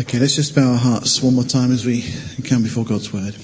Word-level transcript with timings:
Okay, 0.00 0.18
let's 0.18 0.34
just 0.34 0.54
bow 0.54 0.72
our 0.72 0.78
hearts 0.78 1.22
one 1.22 1.34
more 1.34 1.44
time 1.44 1.70
as 1.70 1.84
we 1.84 2.02
come 2.48 2.62
before 2.62 2.86
God's 2.86 3.12
word. 3.12 3.34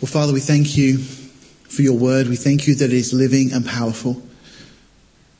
Well, 0.00 0.06
Father, 0.06 0.32
we 0.32 0.38
thank 0.38 0.76
you 0.76 0.98
for 0.98 1.82
your 1.82 1.98
word. 1.98 2.28
We 2.28 2.36
thank 2.36 2.68
you 2.68 2.76
that 2.76 2.84
it 2.84 2.92
is 2.92 3.12
living 3.12 3.52
and 3.52 3.66
powerful. 3.66 4.22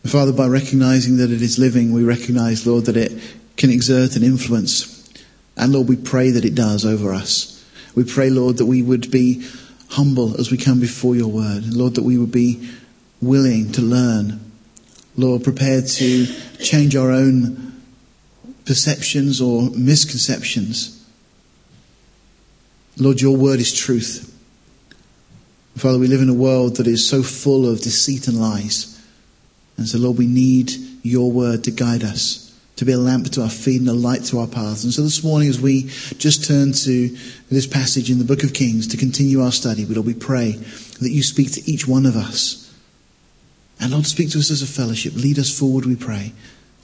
Father, 0.05 0.33
by 0.33 0.49
recognizing 0.49 1.19
that 1.19 1.31
it 1.31 1.41
is 1.41 1.61
living, 1.61 1.93
we 1.93 2.03
recognize, 2.03 2.67
Lord, 2.67 2.87
that 2.87 2.97
it 2.97 3.13
can 3.57 3.71
exert 3.71 4.17
an 4.17 4.25
influence. 4.25 5.09
And 5.57 5.73
Lord, 5.73 5.89
we 5.89 5.95
pray 5.95 6.31
that 6.33 6.45
it 6.45 6.57
does 6.57 6.85
over 6.85 7.15
us. 7.15 7.65
We 7.95 8.03
pray, 8.03 8.29
Lord, 8.29 8.57
that 8.57 8.67
we 8.67 8.83
would 8.83 9.13
be 9.13 9.47
humble 9.91 10.41
as 10.41 10.51
we 10.51 10.57
come 10.57 10.81
before 10.81 11.15
your 11.15 11.29
word. 11.29 11.73
Lord, 11.73 11.95
that 11.95 12.03
we 12.03 12.19
would 12.19 12.33
be 12.33 12.69
willing 13.23 13.71
to 13.71 13.83
learn. 13.83 14.41
Lord, 15.17 15.45
prepared 15.45 15.87
to 15.87 16.27
change 16.59 16.97
our 16.97 17.13
own 17.13 17.74
perceptions 18.65 19.41
or 19.41 19.71
misconceptions. 19.71 21.05
Lord, 22.97 23.21
your 23.21 23.37
word 23.37 23.61
is 23.61 23.73
truth. 23.73 24.31
Father, 25.77 25.99
we 25.99 26.07
live 26.07 26.23
in 26.23 26.29
a 26.29 26.35
world 26.35 26.77
that 26.77 26.87
is 26.87 27.09
so 27.09 27.23
full 27.23 27.69
of 27.69 27.81
deceit 27.81 28.29
and 28.29 28.41
lies. 28.41 28.91
And 29.77 29.89
so, 29.89 29.99
Lord, 29.99 30.19
we 30.19 30.27
need 30.27 30.73
your 31.03 31.33
word 31.33 31.65
to 31.65 31.73
guide 31.73 32.05
us, 32.05 32.57
to 32.77 32.85
be 32.85 32.93
a 32.93 32.99
lamp 32.99 33.29
to 33.33 33.43
our 33.43 33.51
feet 33.51 33.81
and 33.81 33.91
a 33.91 33.93
light 33.93 34.23
to 34.27 34.39
our 34.39 34.47
paths. 34.47 34.85
And 34.85 34.93
so 34.93 35.03
this 35.03 35.25
morning, 35.25 35.49
as 35.49 35.61
we 35.61 35.83
just 36.19 36.45
turn 36.45 36.73
to 36.73 37.09
this 37.51 37.67
passage 37.67 38.11
in 38.11 38.19
the 38.19 38.25
book 38.25 38.45
of 38.45 38.55
Kings 38.55 38.87
to 38.89 38.97
continue 38.97 39.43
our 39.43 39.51
study, 39.51 39.85
Lord, 39.85 40.07
we 40.07 40.15
pray 40.15 40.53
that 40.53 41.11
you 41.11 41.25
speak 41.25 41.53
to 41.53 41.71
each 41.71 41.89
one 41.89 42.07
of 42.07 42.15
us. 42.15 42.73
And 43.81 43.91
Lord, 43.91 44.07
speak 44.07 44.31
to 44.31 44.39
us 44.39 44.53
as 44.53 44.63
a 44.63 44.67
fellowship. 44.67 45.15
Lead 45.15 45.41
us 45.41 45.59
forward, 45.59 45.85
we 45.85 45.97
pray. 45.97 46.33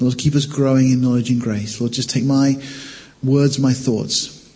Lord, 0.00 0.18
keep 0.18 0.34
us 0.34 0.46
growing 0.46 0.90
in 0.90 1.00
knowledge 1.00 1.30
and 1.30 1.40
grace. 1.40 1.80
Lord, 1.80 1.92
just 1.92 2.10
take 2.10 2.24
my 2.24 2.60
words, 3.22 3.58
my 3.58 3.72
thoughts, 3.72 4.50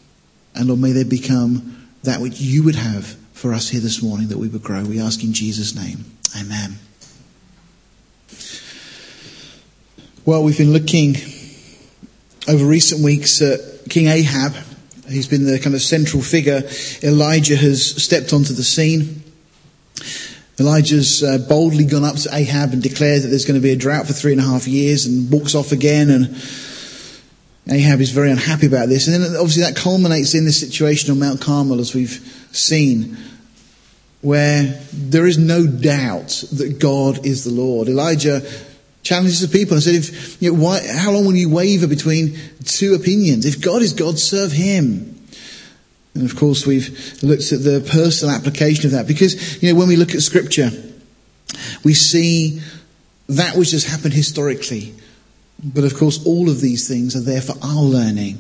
and 0.55 0.69
Lord, 0.69 0.81
may 0.81 0.93
they 0.93 1.05
become 1.05 1.89
that 2.03 2.21
which 2.21 2.41
you 2.41 2.63
would 2.63 2.77
have 2.77 3.07
for 3.33 3.53
us 3.53 3.69
here 3.69 3.81
this 3.81 4.03
morning, 4.03 4.29
that 4.29 4.39
we 4.39 4.49
would 4.49 4.63
grow. 4.63 4.85
We 4.85 5.01
ask 5.01 5.23
in 5.25 5.33
Jesus' 5.33 5.75
name. 5.75 6.05
Amen. 6.39 6.77
Well, 10.25 10.43
we've 10.43 10.57
been 10.57 10.73
looking 10.73 11.17
over 12.49 12.65
recent 12.65 13.03
weeks 13.03 13.43
at 13.43 13.91
King 13.91 14.07
Ahab. 14.07 14.55
He's 15.09 15.29
been 15.29 15.45
the 15.45 15.59
kind 15.59 15.75
of 15.75 15.83
central 15.83 16.23
figure. 16.23 16.63
Elijah 17.03 17.57
has 17.57 18.03
stepped 18.03 18.33
onto 18.33 18.55
the 18.55 18.63
scene. 18.63 19.24
Elijah's 20.59 21.23
uh, 21.23 21.39
boldly 21.49 21.85
gone 21.85 22.05
up 22.05 22.17
to 22.17 22.29
Ahab 22.33 22.73
and 22.73 22.83
declared 22.83 23.23
that 23.23 23.29
there's 23.29 23.45
going 23.45 23.61
to 23.61 23.63
be 23.63 23.73
a 23.73 23.77
drought 23.77 24.07
for 24.07 24.13
three 24.13 24.33
and 24.33 24.41
a 24.41 24.45
half 24.45 24.69
years 24.69 25.07
and 25.07 25.31
walks 25.31 25.55
off 25.55 25.73
again. 25.73 26.11
And 26.11 26.37
Ahab 27.69 28.01
is 28.01 28.11
very 28.11 28.31
unhappy 28.31 28.67
about 28.67 28.89
this. 28.89 29.09
And 29.09 29.23
then 29.23 29.37
obviously 29.37 29.63
that 29.63 29.75
culminates 29.75 30.35
in 30.35 30.45
this 30.45 30.61
situation 30.61 31.11
on 31.11 31.19
Mount 31.19 31.41
Carmel, 31.41 31.81
as 31.81 31.93
we've 31.93 32.49
seen, 32.53 33.17
where 34.21 34.81
there 34.93 35.27
is 35.27 35.39
no 35.39 35.67
doubt 35.67 36.45
that 36.53 36.79
God 36.79 37.27
is 37.27 37.43
the 37.43 37.51
Lord. 37.51 37.89
Elijah 37.89 38.43
challenges 39.03 39.41
the 39.41 39.49
people 39.49 39.75
and 39.75 39.83
said, 39.83 39.97
if, 39.97 40.41
you 40.41 40.53
know, 40.53 40.63
why, 40.63 40.81
how 40.87 41.11
long 41.11 41.27
will 41.27 41.35
you 41.35 41.51
waver 41.51 41.89
between 41.89 42.39
two 42.65 42.95
opinions? 42.95 43.45
If 43.45 43.61
God 43.61 43.83
is 43.83 43.93
God, 43.93 44.19
serve 44.19 44.53
Him. 44.53 45.14
And 46.15 46.29
of 46.31 46.37
course, 46.37 46.67
we've 46.67 47.23
looked 47.23 47.53
at 47.53 47.63
the 47.63 47.87
personal 47.91 48.35
application 48.35 48.87
of 48.87 48.93
that 48.93 49.09
because, 49.09 49.63
you 49.63 49.73
know, 49.73 49.79
when 49.79 49.89
we 49.89 49.97
look 49.97 50.15
at 50.15 50.23
scripture, 50.23 50.71
we 51.83 51.95
see 51.95 52.61
that 53.29 53.57
which 53.57 53.73
has 53.73 53.85
happened 53.85 54.15
historically. 54.15 54.95
But 55.63 55.85
of 55.85 55.97
course, 55.97 56.25
all 56.27 56.49
of 56.49 56.61
these 56.61 56.87
things 56.87 57.17
are 57.17 57.21
there 57.21 57.41
for 57.41 57.55
our 57.63 57.83
learning. 57.83 58.39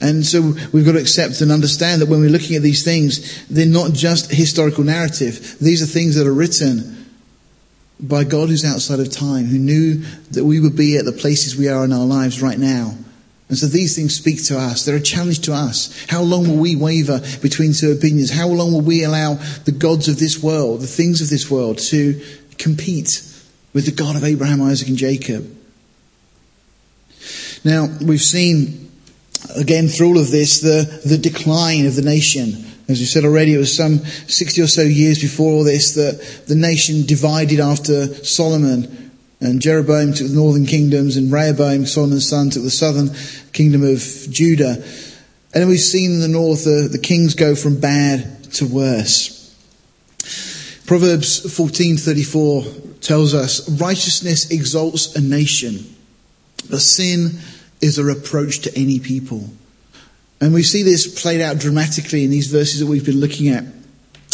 And 0.00 0.26
so 0.26 0.54
we've 0.72 0.84
got 0.84 0.92
to 0.92 1.00
accept 1.00 1.40
and 1.40 1.50
understand 1.50 2.02
that 2.02 2.08
when 2.08 2.20
we're 2.20 2.30
looking 2.30 2.56
at 2.56 2.62
these 2.62 2.84
things, 2.84 3.46
they're 3.46 3.66
not 3.66 3.92
just 3.92 4.30
historical 4.30 4.84
narrative. 4.84 5.56
These 5.60 5.82
are 5.82 5.86
things 5.86 6.16
that 6.16 6.26
are 6.26 6.32
written 6.32 7.06
by 7.98 8.24
God 8.24 8.50
who's 8.50 8.64
outside 8.64 9.00
of 9.00 9.10
time, 9.10 9.46
who 9.46 9.58
knew 9.58 9.94
that 10.32 10.44
we 10.44 10.60
would 10.60 10.76
be 10.76 10.98
at 10.98 11.06
the 11.06 11.12
places 11.12 11.56
we 11.56 11.68
are 11.68 11.84
in 11.84 11.92
our 11.92 12.04
lives 12.04 12.42
right 12.42 12.58
now. 12.58 12.94
And 13.48 13.56
so 13.56 13.66
these 13.66 13.94
things 13.94 14.14
speak 14.14 14.42
to 14.44 14.58
us. 14.58 14.84
They're 14.84 14.96
a 14.96 15.00
challenge 15.00 15.40
to 15.42 15.54
us. 15.54 16.06
How 16.08 16.22
long 16.22 16.48
will 16.48 16.56
we 16.56 16.74
waver 16.74 17.20
between 17.42 17.72
two 17.72 17.92
opinions? 17.92 18.30
How 18.30 18.48
long 18.48 18.72
will 18.72 18.80
we 18.80 19.04
allow 19.04 19.34
the 19.64 19.72
gods 19.72 20.08
of 20.08 20.18
this 20.18 20.42
world, 20.42 20.80
the 20.80 20.86
things 20.88 21.20
of 21.20 21.30
this 21.30 21.48
world, 21.48 21.78
to 21.78 22.20
compete 22.58 23.22
with 23.72 23.84
the 23.84 23.92
God 23.92 24.16
of 24.16 24.24
Abraham, 24.24 24.62
Isaac, 24.62 24.88
and 24.88 24.96
Jacob? 24.96 25.56
Now, 27.64 27.86
we've 28.00 28.20
seen, 28.20 28.90
again, 29.56 29.86
through 29.86 30.08
all 30.08 30.18
of 30.18 30.32
this, 30.32 30.60
the, 30.60 31.00
the 31.04 31.18
decline 31.18 31.86
of 31.86 31.94
the 31.94 32.02
nation. 32.02 32.64
As 32.88 32.98
we 32.98 33.06
said 33.06 33.24
already, 33.24 33.54
it 33.54 33.58
was 33.58 33.76
some 33.76 33.98
60 33.98 34.62
or 34.62 34.66
so 34.66 34.82
years 34.82 35.20
before 35.20 35.52
all 35.52 35.64
this 35.64 35.94
that 35.94 36.44
the 36.46 36.54
nation 36.56 37.06
divided 37.06 37.60
after 37.60 38.12
Solomon 38.24 39.05
and 39.40 39.60
Jeroboam 39.60 40.12
took 40.14 40.28
the 40.28 40.34
northern 40.34 40.66
kingdoms, 40.66 41.16
and 41.16 41.30
Rehoboam, 41.30 41.86
Solomon's 41.86 42.28
son, 42.28 42.50
took 42.50 42.62
the 42.62 42.70
southern 42.70 43.10
kingdom 43.52 43.84
of 43.84 44.00
Judah. 44.30 44.82
And 45.54 45.68
we've 45.68 45.78
seen 45.78 46.12
in 46.12 46.20
the 46.20 46.28
north 46.28 46.66
uh, 46.66 46.88
the 46.88 47.00
kings 47.02 47.34
go 47.34 47.54
from 47.54 47.78
bad 47.78 48.44
to 48.54 48.66
worse. 48.66 49.54
Proverbs 50.86 51.40
14:34 51.40 53.00
tells 53.00 53.34
us, 53.34 53.68
"Righteousness 53.68 54.50
exalts 54.50 55.14
a 55.16 55.20
nation, 55.20 55.84
but 56.70 56.80
sin 56.80 57.38
is 57.80 57.98
a 57.98 58.04
reproach 58.04 58.60
to 58.60 58.78
any 58.78 59.00
people." 59.00 59.50
And 60.40 60.52
we 60.54 60.62
see 60.62 60.82
this 60.82 61.06
played 61.06 61.40
out 61.40 61.58
dramatically 61.58 62.24
in 62.24 62.30
these 62.30 62.46
verses 62.48 62.80
that 62.80 62.86
we've 62.86 63.04
been 63.04 63.20
looking 63.20 63.48
at 63.48 63.64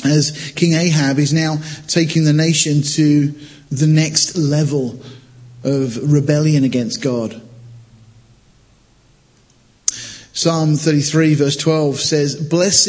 as 0.05 0.53
King 0.57 0.75
Ahab 0.75 1.19
is 1.19 1.33
now 1.33 1.61
taking 1.87 2.25
the 2.25 2.33
nation 2.33 2.83
to 2.83 3.35
the 3.73 3.87
next 3.87 4.37
level 4.37 5.01
of 5.65 6.13
rebellion 6.13 6.65
against 6.65 7.03
God. 7.03 7.41
Psalm 10.35 10.77
33 10.77 11.35
verse 11.35 11.57
12 11.57 11.97
says, 11.97 12.49
Blessed 12.49 12.89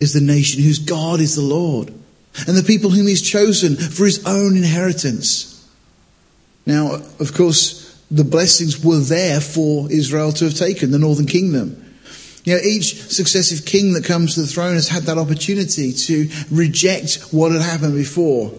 is 0.00 0.12
the 0.12 0.20
nation 0.20 0.62
whose 0.62 0.78
God 0.78 1.20
is 1.20 1.36
the 1.36 1.42
Lord, 1.42 1.88
and 2.46 2.56
the 2.56 2.62
people 2.62 2.90
whom 2.90 3.06
he's 3.06 3.22
chosen 3.22 3.76
for 3.76 4.04
his 4.04 4.26
own 4.26 4.56
inheritance. 4.56 5.50
Now, 6.66 6.94
of 7.18 7.32
course, 7.34 7.98
the 8.10 8.24
blessings 8.24 8.84
were 8.84 8.98
there 8.98 9.40
for 9.40 9.90
Israel 9.90 10.32
to 10.32 10.44
have 10.46 10.54
taken, 10.54 10.90
the 10.90 10.98
northern 10.98 11.26
kingdom. 11.26 11.80
You 12.44 12.54
know, 12.54 12.60
each 12.62 12.94
successive 12.94 13.64
king 13.64 13.94
that 13.94 14.04
comes 14.04 14.34
to 14.34 14.42
the 14.42 14.46
throne 14.46 14.74
has 14.74 14.88
had 14.88 15.04
that 15.04 15.16
opportunity 15.16 15.92
to 15.92 16.28
reject 16.50 17.28
what 17.30 17.52
had 17.52 17.62
happened 17.62 17.94
before. 17.94 18.52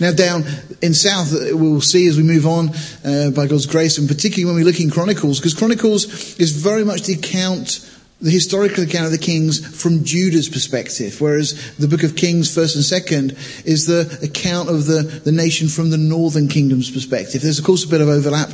Now, 0.00 0.12
down 0.12 0.44
in 0.80 0.94
south, 0.94 1.32
we'll 1.32 1.80
see 1.80 2.06
as 2.06 2.16
we 2.16 2.22
move 2.22 2.46
on 2.46 2.70
uh, 3.04 3.30
by 3.30 3.46
God's 3.48 3.66
grace, 3.66 3.98
and 3.98 4.06
particularly 4.06 4.44
when 4.44 4.54
we 4.54 4.64
look 4.64 4.80
in 4.80 4.90
Chronicles, 4.90 5.40
because 5.40 5.54
Chronicles 5.54 6.38
is 6.38 6.52
very 6.52 6.84
much 6.84 7.02
the 7.02 7.14
account, 7.14 7.88
the 8.20 8.30
historical 8.30 8.84
account 8.84 9.06
of 9.06 9.10
the 9.10 9.18
kings 9.18 9.58
from 9.82 10.04
Judah's 10.04 10.48
perspective, 10.48 11.20
whereas 11.20 11.76
the 11.78 11.88
book 11.88 12.04
of 12.04 12.14
Kings, 12.14 12.54
first 12.54 12.76
and 12.76 12.84
second, 12.84 13.32
is 13.64 13.86
the 13.86 14.18
account 14.22 14.68
of 14.68 14.86
the, 14.86 15.02
the 15.24 15.32
nation 15.32 15.66
from 15.66 15.90
the 15.90 15.98
northern 15.98 16.46
kingdom's 16.46 16.90
perspective. 16.90 17.42
There's, 17.42 17.58
of 17.58 17.64
course, 17.64 17.84
a 17.84 17.88
bit 17.88 18.00
of 18.00 18.08
overlap. 18.08 18.50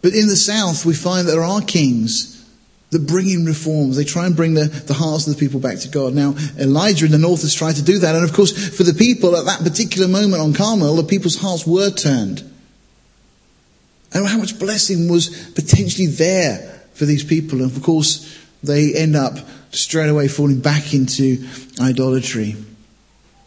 But 0.00 0.14
in 0.14 0.28
the 0.28 0.36
south, 0.36 0.86
we 0.86 0.94
find 0.94 1.28
that 1.28 1.32
there 1.32 1.44
are 1.44 1.60
kings 1.60 2.39
that 2.90 3.06
bring 3.06 3.30
in 3.30 3.46
reforms. 3.46 3.96
They 3.96 4.04
try 4.04 4.26
and 4.26 4.34
bring 4.34 4.54
the, 4.54 4.64
the 4.64 4.94
hearts 4.94 5.26
of 5.26 5.34
the 5.34 5.40
people 5.40 5.60
back 5.60 5.78
to 5.78 5.88
God. 5.88 6.12
Now, 6.12 6.34
Elijah 6.58 7.06
in 7.06 7.12
the 7.12 7.18
north 7.18 7.42
has 7.42 7.54
tried 7.54 7.76
to 7.76 7.82
do 7.82 7.98
that. 8.00 8.14
And 8.14 8.24
of 8.24 8.32
course, 8.32 8.76
for 8.76 8.82
the 8.82 8.94
people 8.94 9.36
at 9.36 9.44
that 9.44 9.60
particular 9.60 10.08
moment 10.08 10.42
on 10.42 10.52
Carmel, 10.52 10.96
the 10.96 11.04
people's 11.04 11.40
hearts 11.40 11.66
were 11.66 11.90
turned. 11.90 12.42
And 14.12 14.26
how 14.26 14.38
much 14.38 14.58
blessing 14.58 15.08
was 15.08 15.50
potentially 15.52 16.08
there 16.08 16.58
for 16.94 17.04
these 17.04 17.22
people. 17.22 17.62
And 17.62 17.70
of 17.70 17.82
course, 17.82 18.38
they 18.62 18.94
end 18.94 19.14
up 19.14 19.38
straight 19.70 20.08
away 20.08 20.26
falling 20.26 20.60
back 20.60 20.92
into 20.92 21.46
idolatry. 21.80 22.56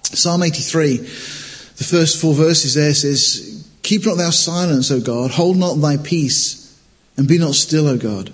Psalm 0.04 0.44
83, 0.44 0.98
the 0.98 1.84
first 1.84 2.22
four 2.22 2.34
verses 2.34 2.75
there 2.75 2.94
says, 2.94 3.68
Keep 3.81 4.06
not 4.06 4.18
thou 4.18 4.30
silence, 4.30 4.90
O 4.92 5.01
God, 5.01 5.31
hold 5.31 5.57
not 5.57 5.75
thy 5.75 5.98
peace, 5.98 6.81
and 7.18 7.28
be 7.28 7.38
not 7.38 7.56
still, 7.56 7.88
O 7.88 7.98
God. 7.98 8.31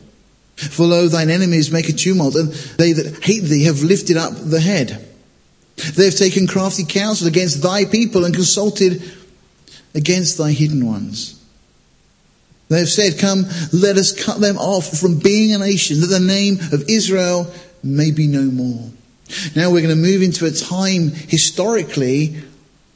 For 0.59 0.85
lo, 0.85 1.07
thine 1.07 1.29
enemies 1.29 1.71
make 1.71 1.88
a 1.88 1.94
tumult, 1.94 2.35
and 2.35 2.51
they 2.51 2.91
that 2.91 3.23
hate 3.23 3.44
thee 3.44 3.63
have 3.63 3.81
lifted 3.81 4.17
up 4.17 4.33
the 4.35 4.59
head. 4.59 5.07
They 5.95 6.06
have 6.06 6.15
taken 6.15 6.47
crafty 6.47 6.83
counsel 6.83 7.27
against 7.27 7.63
thy 7.63 7.85
people 7.85 8.25
and 8.25 8.35
consulted 8.35 9.01
against 9.95 10.38
thy 10.38 10.51
hidden 10.51 10.85
ones. 10.85 11.41
They 12.67 12.79
have 12.79 12.89
said, 12.89 13.19
Come, 13.19 13.45
let 13.71 13.97
us 13.97 14.11
cut 14.11 14.41
them 14.41 14.57
off 14.57 15.00
from 15.00 15.19
being 15.19 15.53
a 15.53 15.59
nation, 15.59 16.01
that 16.01 16.07
the 16.07 16.19
name 16.19 16.59
of 16.73 16.89
Israel 16.89 17.51
may 17.81 18.11
be 18.11 18.27
no 18.27 18.44
more. 18.44 18.89
Now 19.56 19.71
we're 19.71 19.81
going 19.81 19.95
to 19.95 20.01
move 20.01 20.21
into 20.21 20.45
a 20.45 20.51
time 20.51 21.09
historically 21.09 22.41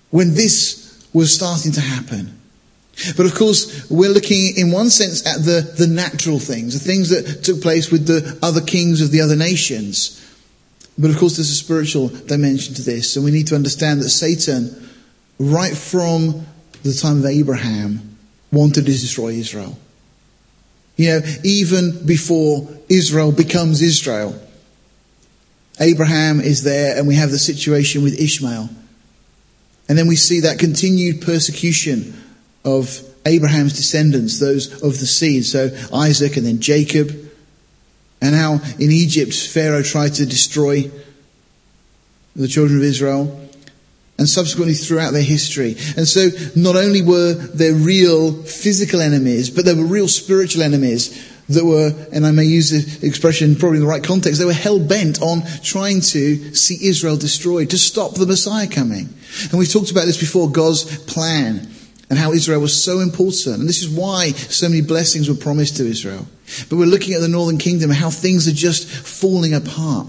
when 0.09 0.33
this 0.33 1.07
was 1.13 1.33
starting 1.33 1.71
to 1.73 1.81
happen. 1.81 2.39
But 3.17 3.25
of 3.25 3.33
course, 3.33 3.89
we're 3.89 4.11
looking 4.11 4.55
in 4.55 4.71
one 4.71 4.89
sense 4.89 5.25
at 5.25 5.43
the, 5.43 5.73
the 5.77 5.87
natural 5.87 6.39
things, 6.39 6.79
the 6.79 6.87
things 6.87 7.09
that 7.09 7.43
took 7.43 7.61
place 7.61 7.91
with 7.91 8.05
the 8.05 8.37
other 8.41 8.61
kings 8.61 9.01
of 9.01 9.11
the 9.11 9.21
other 9.21 9.35
nations. 9.35 10.19
But 10.97 11.09
of 11.09 11.17
course, 11.17 11.37
there's 11.37 11.49
a 11.49 11.55
spiritual 11.55 12.09
dimension 12.09 12.75
to 12.75 12.83
this, 12.83 13.15
and 13.15 13.25
we 13.25 13.31
need 13.31 13.47
to 13.47 13.55
understand 13.55 14.01
that 14.01 14.09
Satan, 14.09 14.89
right 15.39 15.75
from 15.75 16.45
the 16.83 16.93
time 16.93 17.19
of 17.19 17.25
Abraham, 17.25 18.17
wanted 18.51 18.85
to 18.85 18.91
destroy 18.91 19.29
Israel. 19.29 19.77
You 20.95 21.07
know, 21.09 21.21
even 21.43 22.05
before 22.05 22.69
Israel 22.89 23.31
becomes 23.31 23.81
Israel, 23.81 24.39
Abraham 25.79 26.39
is 26.39 26.61
there, 26.61 26.95
and 26.95 27.07
we 27.07 27.15
have 27.15 27.31
the 27.31 27.39
situation 27.39 28.03
with 28.03 28.19
Ishmael. 28.19 28.69
And 29.89 29.97
then 29.97 30.07
we 30.07 30.15
see 30.15 30.41
that 30.41 30.59
continued 30.59 31.23
persecution 31.23 32.22
of 32.65 33.01
Abraham's 33.25 33.73
descendants, 33.73 34.39
those 34.39 34.73
of 34.83 34.99
the 34.99 35.05
seed. 35.05 35.45
So 35.45 35.69
Isaac 35.93 36.37
and 36.37 36.45
then 36.45 36.59
Jacob. 36.59 37.11
And 38.21 38.35
how 38.35 38.53
in 38.79 38.91
Egypt 38.91 39.33
Pharaoh 39.33 39.83
tried 39.83 40.13
to 40.15 40.25
destroy 40.25 40.89
the 42.35 42.47
children 42.47 42.79
of 42.79 42.83
Israel. 42.83 43.39
And 44.17 44.29
subsequently 44.29 44.75
throughout 44.75 45.11
their 45.11 45.23
history. 45.23 45.75
And 45.97 46.07
so 46.07 46.29
not 46.55 46.75
only 46.75 47.01
were 47.01 47.33
there 47.33 47.73
real 47.73 48.31
physical 48.43 49.01
enemies, 49.01 49.49
but 49.49 49.65
there 49.65 49.75
were 49.75 49.85
real 49.85 50.07
spiritual 50.07 50.61
enemies 50.63 51.29
that 51.49 51.65
were, 51.65 51.91
and 52.13 52.25
I 52.25 52.31
may 52.31 52.45
use 52.45 52.69
the 52.69 53.05
expression 53.05 53.55
probably 53.55 53.79
in 53.79 53.83
the 53.83 53.89
right 53.89 54.03
context, 54.03 54.39
they 54.39 54.45
were 54.45 54.53
hell 54.53 54.79
bent 54.79 55.21
on 55.21 55.41
trying 55.61 55.99
to 56.01 56.53
see 56.53 56.87
Israel 56.87 57.17
destroyed, 57.17 57.71
to 57.71 57.77
stop 57.77 58.13
the 58.13 58.25
Messiah 58.25 58.67
coming. 58.67 59.09
And 59.49 59.59
we've 59.59 59.71
talked 59.71 59.91
about 59.91 60.05
this 60.05 60.19
before, 60.19 60.49
God's 60.49 61.03
plan 61.05 61.72
and 62.13 62.19
how 62.19 62.31
Israel 62.31 62.59
was 62.59 62.79
so 62.79 62.99
important. 62.99 63.57
And 63.57 63.67
this 63.67 63.81
is 63.81 63.89
why 63.89 64.33
so 64.33 64.69
many 64.69 64.81
blessings 64.81 65.27
were 65.27 65.33
promised 65.33 65.77
to 65.77 65.87
Israel. 65.87 66.27
But 66.69 66.75
we're 66.75 66.85
looking 66.85 67.15
at 67.15 67.21
the 67.21 67.27
northern 67.27 67.57
kingdom 67.57 67.89
how 67.89 68.11
things 68.11 68.47
are 68.47 68.53
just 68.53 68.87
falling 68.87 69.55
apart. 69.55 70.05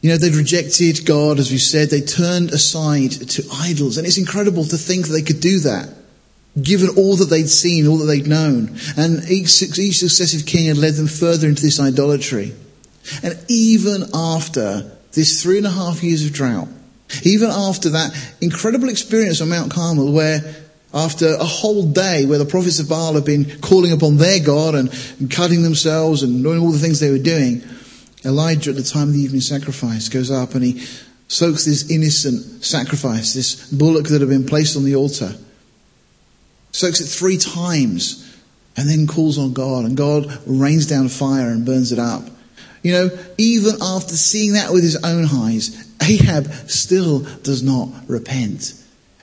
You 0.00 0.10
know, 0.10 0.16
they'd 0.16 0.34
rejected 0.34 1.06
God, 1.06 1.38
as 1.38 1.52
we 1.52 1.58
said. 1.58 1.90
They 1.90 2.00
turned 2.00 2.50
aside 2.50 3.12
to 3.12 3.44
idols. 3.52 3.96
And 3.96 4.04
it's 4.04 4.18
incredible 4.18 4.64
to 4.64 4.76
think 4.76 5.06
that 5.06 5.12
they 5.12 5.22
could 5.22 5.38
do 5.38 5.60
that, 5.60 5.88
given 6.60 6.96
all 6.96 7.14
that 7.18 7.26
they'd 7.26 7.48
seen, 7.48 7.86
all 7.86 7.98
that 7.98 8.06
they'd 8.06 8.26
known. 8.26 8.76
And 8.96 9.22
each, 9.30 9.62
each 9.78 10.00
successive 10.00 10.46
king 10.46 10.66
had 10.66 10.78
led 10.78 10.94
them 10.94 11.06
further 11.06 11.46
into 11.46 11.62
this 11.62 11.78
idolatry. 11.78 12.56
And 13.22 13.38
even 13.46 14.06
after 14.12 14.90
this 15.12 15.44
three 15.44 15.58
and 15.58 15.66
a 15.68 15.70
half 15.70 16.02
years 16.02 16.26
of 16.26 16.32
drought, 16.32 16.66
even 17.22 17.50
after 17.50 17.90
that 17.90 18.12
incredible 18.40 18.88
experience 18.88 19.40
on 19.40 19.48
Mount 19.48 19.72
Carmel 19.72 20.12
where 20.12 20.40
after 20.94 21.34
a 21.34 21.44
whole 21.44 21.90
day 21.90 22.26
where 22.26 22.38
the 22.38 22.44
prophets 22.44 22.78
of 22.78 22.88
Baal 22.88 23.14
have 23.14 23.24
been 23.24 23.60
calling 23.60 23.92
upon 23.92 24.18
their 24.18 24.40
God 24.40 24.74
and, 24.74 24.92
and 25.18 25.30
cutting 25.30 25.62
themselves 25.62 26.22
and 26.22 26.42
doing 26.42 26.60
all 26.60 26.70
the 26.70 26.78
things 26.78 27.00
they 27.00 27.10
were 27.10 27.18
doing, 27.18 27.62
Elijah 28.24 28.70
at 28.70 28.76
the 28.76 28.82
time 28.82 29.08
of 29.08 29.14
the 29.14 29.20
evening 29.20 29.40
sacrifice 29.40 30.08
goes 30.08 30.30
up 30.30 30.54
and 30.54 30.62
he 30.62 30.84
soaks 31.28 31.64
this 31.64 31.90
innocent 31.90 32.62
sacrifice, 32.62 33.32
this 33.32 33.70
bullock 33.72 34.08
that 34.08 34.20
had 34.20 34.28
been 34.28 34.44
placed 34.44 34.76
on 34.76 34.84
the 34.84 34.94
altar, 34.94 35.34
soaks 36.72 37.00
it 37.00 37.06
three 37.06 37.38
times 37.38 38.28
and 38.76 38.88
then 38.88 39.06
calls 39.06 39.38
on 39.38 39.52
God 39.52 39.84
and 39.84 39.96
God 39.96 40.38
rains 40.46 40.86
down 40.86 41.08
fire 41.08 41.48
and 41.48 41.64
burns 41.64 41.92
it 41.92 41.98
up. 41.98 42.22
You 42.82 42.92
know, 42.92 43.10
even 43.38 43.76
after 43.80 44.14
seeing 44.14 44.54
that 44.54 44.72
with 44.72 44.82
his 44.82 44.96
own 45.04 45.26
eyes, 45.26 45.91
Ahab 46.02 46.46
still 46.68 47.20
does 47.42 47.62
not 47.62 47.88
repent. 48.08 48.74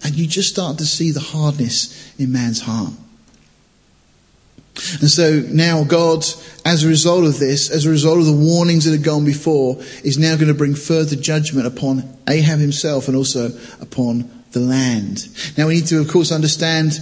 And 0.04 0.16
you 0.16 0.28
just 0.28 0.50
start 0.50 0.78
to 0.78 0.86
see 0.86 1.12
the 1.12 1.20
hardness 1.20 2.14
in 2.18 2.32
man's 2.32 2.62
heart. 2.62 2.94
And 5.02 5.10
so 5.10 5.42
now 5.50 5.84
God, 5.84 6.26
as 6.66 6.84
a 6.84 6.88
result 6.88 7.26
of 7.26 7.38
this, 7.38 7.70
as 7.70 7.86
a 7.86 7.90
result 7.90 8.20
of 8.20 8.26
the 8.26 8.34
warnings 8.34 8.86
that 8.86 8.92
had 8.92 9.04
gone 9.04 9.26
before, 9.26 9.78
is 10.04 10.18
now 10.18 10.36
going 10.36 10.48
to 10.48 10.54
bring 10.54 10.76
further 10.76 11.18
judgment 11.18 11.68
upon 11.68 12.18
Ahab 12.28 12.60
himself 12.60 13.08
and 13.08 13.18
also 13.18 13.52
upon 13.82 14.30
the 14.52 14.62
land. 14.62 15.28
Now 15.58 15.68
we 15.68 15.76
need 15.76 15.88
to, 15.88 16.00
of 16.00 16.10
course, 16.10 16.32
understand 16.32 16.94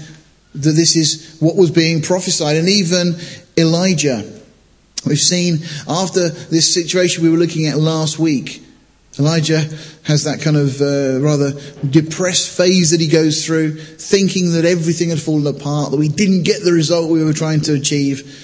that 0.55 0.71
this 0.71 0.95
is 0.95 1.37
what 1.39 1.55
was 1.55 1.69
being 1.69 2.01
prophesied. 2.01 2.57
And 2.57 2.67
even 2.67 3.15
Elijah, 3.55 4.27
we've 5.05 5.19
seen 5.19 5.59
after 5.87 6.29
this 6.29 6.73
situation 6.73 7.23
we 7.23 7.29
were 7.29 7.37
looking 7.37 7.67
at 7.67 7.77
last 7.77 8.17
week, 8.17 8.63
Elijah 9.19 9.61
has 10.03 10.25
that 10.25 10.41
kind 10.41 10.57
of 10.57 10.79
uh, 10.81 11.19
rather 11.21 11.59
depressed 11.89 12.55
phase 12.55 12.91
that 12.91 13.01
he 13.01 13.07
goes 13.07 13.45
through, 13.45 13.75
thinking 13.75 14.53
that 14.53 14.65
everything 14.65 15.09
had 15.09 15.19
fallen 15.19 15.47
apart, 15.47 15.91
that 15.91 15.97
we 15.97 16.09
didn't 16.09 16.43
get 16.43 16.63
the 16.63 16.71
result 16.71 17.09
we 17.09 17.23
were 17.23 17.33
trying 17.33 17.61
to 17.61 17.73
achieve. 17.73 18.43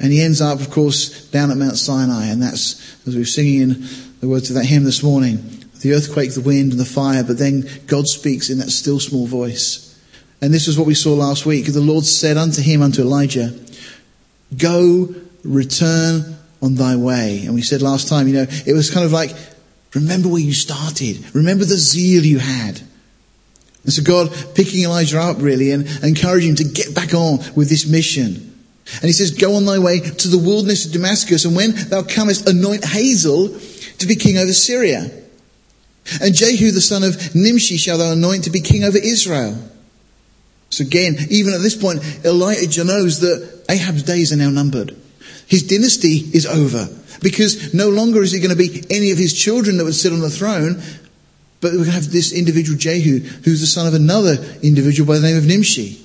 And 0.00 0.12
he 0.12 0.20
ends 0.20 0.40
up, 0.40 0.60
of 0.60 0.70
course, 0.70 1.28
down 1.30 1.50
at 1.50 1.56
Mount 1.56 1.76
Sinai. 1.76 2.26
And 2.26 2.42
that's, 2.42 3.06
as 3.06 3.14
we 3.14 3.20
were 3.20 3.26
singing 3.26 3.60
in 3.60 3.86
the 4.20 4.28
words 4.28 4.50
of 4.50 4.56
that 4.56 4.64
hymn 4.64 4.84
this 4.84 5.02
morning, 5.02 5.36
the 5.80 5.92
earthquake, 5.92 6.34
the 6.34 6.40
wind, 6.40 6.72
and 6.72 6.80
the 6.80 6.84
fire. 6.84 7.22
But 7.22 7.38
then 7.38 7.68
God 7.86 8.08
speaks 8.08 8.50
in 8.50 8.58
that 8.58 8.70
still 8.70 8.98
small 8.98 9.26
voice. 9.26 9.98
And 10.42 10.52
this 10.52 10.66
is 10.66 10.76
what 10.76 10.86
we 10.86 10.94
saw 10.94 11.14
last 11.14 11.46
week. 11.46 11.72
The 11.72 11.80
Lord 11.80 12.04
said 12.04 12.36
unto 12.36 12.60
him, 12.60 12.82
unto 12.82 13.02
Elijah, 13.02 13.54
Go, 14.58 15.14
return 15.44 16.36
on 16.60 16.74
thy 16.74 16.96
way. 16.96 17.42
And 17.44 17.54
we 17.54 17.62
said 17.62 17.82
last 17.82 18.08
time, 18.08 18.26
you 18.26 18.34
know, 18.34 18.46
it 18.66 18.72
was 18.72 18.90
kind 18.90 19.06
of 19.06 19.12
like 19.12 19.30
Remember 19.94 20.28
where 20.28 20.40
you 20.40 20.52
started. 20.52 21.24
Remember 21.34 21.64
the 21.64 21.76
zeal 21.76 22.24
you 22.24 22.38
had. 22.38 22.80
And 23.84 23.92
so 23.92 24.02
God 24.02 24.34
picking 24.54 24.84
Elijah 24.84 25.20
up 25.20 25.36
really 25.40 25.70
and 25.70 25.86
encouraging 26.02 26.50
him 26.50 26.56
to 26.56 26.64
get 26.64 26.94
back 26.94 27.14
on 27.14 27.38
with 27.54 27.68
this 27.68 27.86
mission. 27.86 28.54
And 28.94 29.04
he 29.04 29.12
says, 29.12 29.30
go 29.30 29.54
on 29.54 29.64
thy 29.64 29.78
way 29.78 30.00
to 30.00 30.28
the 30.28 30.38
wilderness 30.38 30.86
of 30.86 30.92
Damascus 30.92 31.44
and 31.44 31.56
when 31.56 31.72
thou 31.88 32.02
comest 32.02 32.48
anoint 32.48 32.84
Hazael 32.84 33.48
to 33.98 34.06
be 34.06 34.16
king 34.16 34.36
over 34.36 34.52
Syria. 34.52 35.10
And 36.20 36.34
Jehu 36.34 36.70
the 36.70 36.80
son 36.80 37.02
of 37.02 37.34
Nimshi 37.34 37.76
shall 37.76 37.98
thou 37.98 38.12
anoint 38.12 38.44
to 38.44 38.50
be 38.50 38.60
king 38.60 38.84
over 38.84 38.98
Israel. 38.98 39.56
So 40.70 40.82
again, 40.82 41.16
even 41.30 41.54
at 41.54 41.60
this 41.60 41.76
point, 41.76 42.02
Elijah 42.24 42.84
knows 42.84 43.20
that 43.20 43.64
Ahab's 43.70 44.02
days 44.02 44.32
are 44.32 44.36
now 44.36 44.50
numbered. 44.50 44.96
His 45.46 45.62
dynasty 45.62 46.16
is 46.32 46.46
over. 46.46 46.88
Because 47.24 47.72
no 47.72 47.88
longer 47.88 48.22
is 48.22 48.34
it 48.34 48.40
going 48.40 48.50
to 48.50 48.56
be 48.56 48.84
any 48.90 49.10
of 49.10 49.16
his 49.16 49.32
children 49.32 49.78
that 49.78 49.84
would 49.84 49.94
sit 49.94 50.12
on 50.12 50.20
the 50.20 50.28
throne, 50.28 50.82
but 51.62 51.72
we're 51.72 51.78
going 51.78 51.86
to 51.86 51.92
have 51.92 52.12
this 52.12 52.32
individual 52.34 52.78
Jehu, 52.78 53.20
who's 53.20 53.62
the 53.62 53.66
son 53.66 53.86
of 53.86 53.94
another 53.94 54.34
individual 54.62 55.08
by 55.08 55.18
the 55.18 55.26
name 55.26 55.38
of 55.38 55.46
Nimshi. 55.46 56.04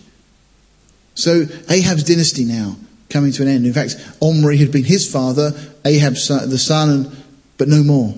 So 1.16 1.44
Ahab's 1.69 2.06
dynasty 2.06 2.45
now 2.45 2.77
coming 3.10 3.33
to 3.33 3.42
an 3.42 3.50
end. 3.50 3.66
In 3.66 3.74
fact, 3.74 3.98
Omri 4.21 4.58
had 4.58 4.72
been 4.72 4.86
his 4.86 5.12
father, 5.12 5.51
Ahab 5.84 6.13
the 6.13 6.58
son, 6.58 7.12
but 7.58 7.67
no 7.67 7.84
more. 7.84 8.13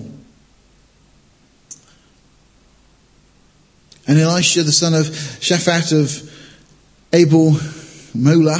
And 4.06 4.18
Elisha, 4.18 4.62
the 4.62 4.70
son 4.70 4.94
of 4.94 5.06
Shaphat 5.06 5.92
of 5.92 6.30
Abel 7.12 7.56
Mola, 8.14 8.58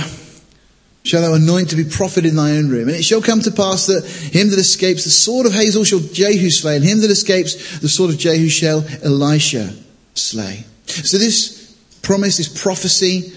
shall 1.05 1.23
thou 1.23 1.35
anoint 1.35 1.71
to 1.71 1.77
be 1.77 1.85
prophet 1.85 2.25
in 2.25 2.37
thy 2.37 2.53
own 2.53 2.69
room. 2.69 2.89
And 2.89 2.97
it 2.97 3.03
shall 3.03 3.23
come 3.23 3.41
to 3.41 3.51
pass 3.51 3.87
that 3.87 4.05
him 4.05 4.51
that 4.51 4.59
escapes 4.59 5.05
the 5.05 5.11
sword 5.11 5.47
of 5.47 5.53
Hazael 5.53 5.85
shall 5.85 5.99
Jehu 5.99 6.51
slay, 6.51 6.77
and 6.77 6.85
him 6.85 7.01
that 7.01 7.11
escapes 7.11 7.79
the 7.81 7.89
sword 7.89 8.11
of 8.11 8.19
Jehu 8.19 8.49
shall 8.49 8.85
Elisha 9.03 9.73
slay. 10.15 10.65
So 10.87 11.19
this 11.19 11.77
promise, 12.03 12.37
this 12.37 12.63
prophecy, 12.63 13.33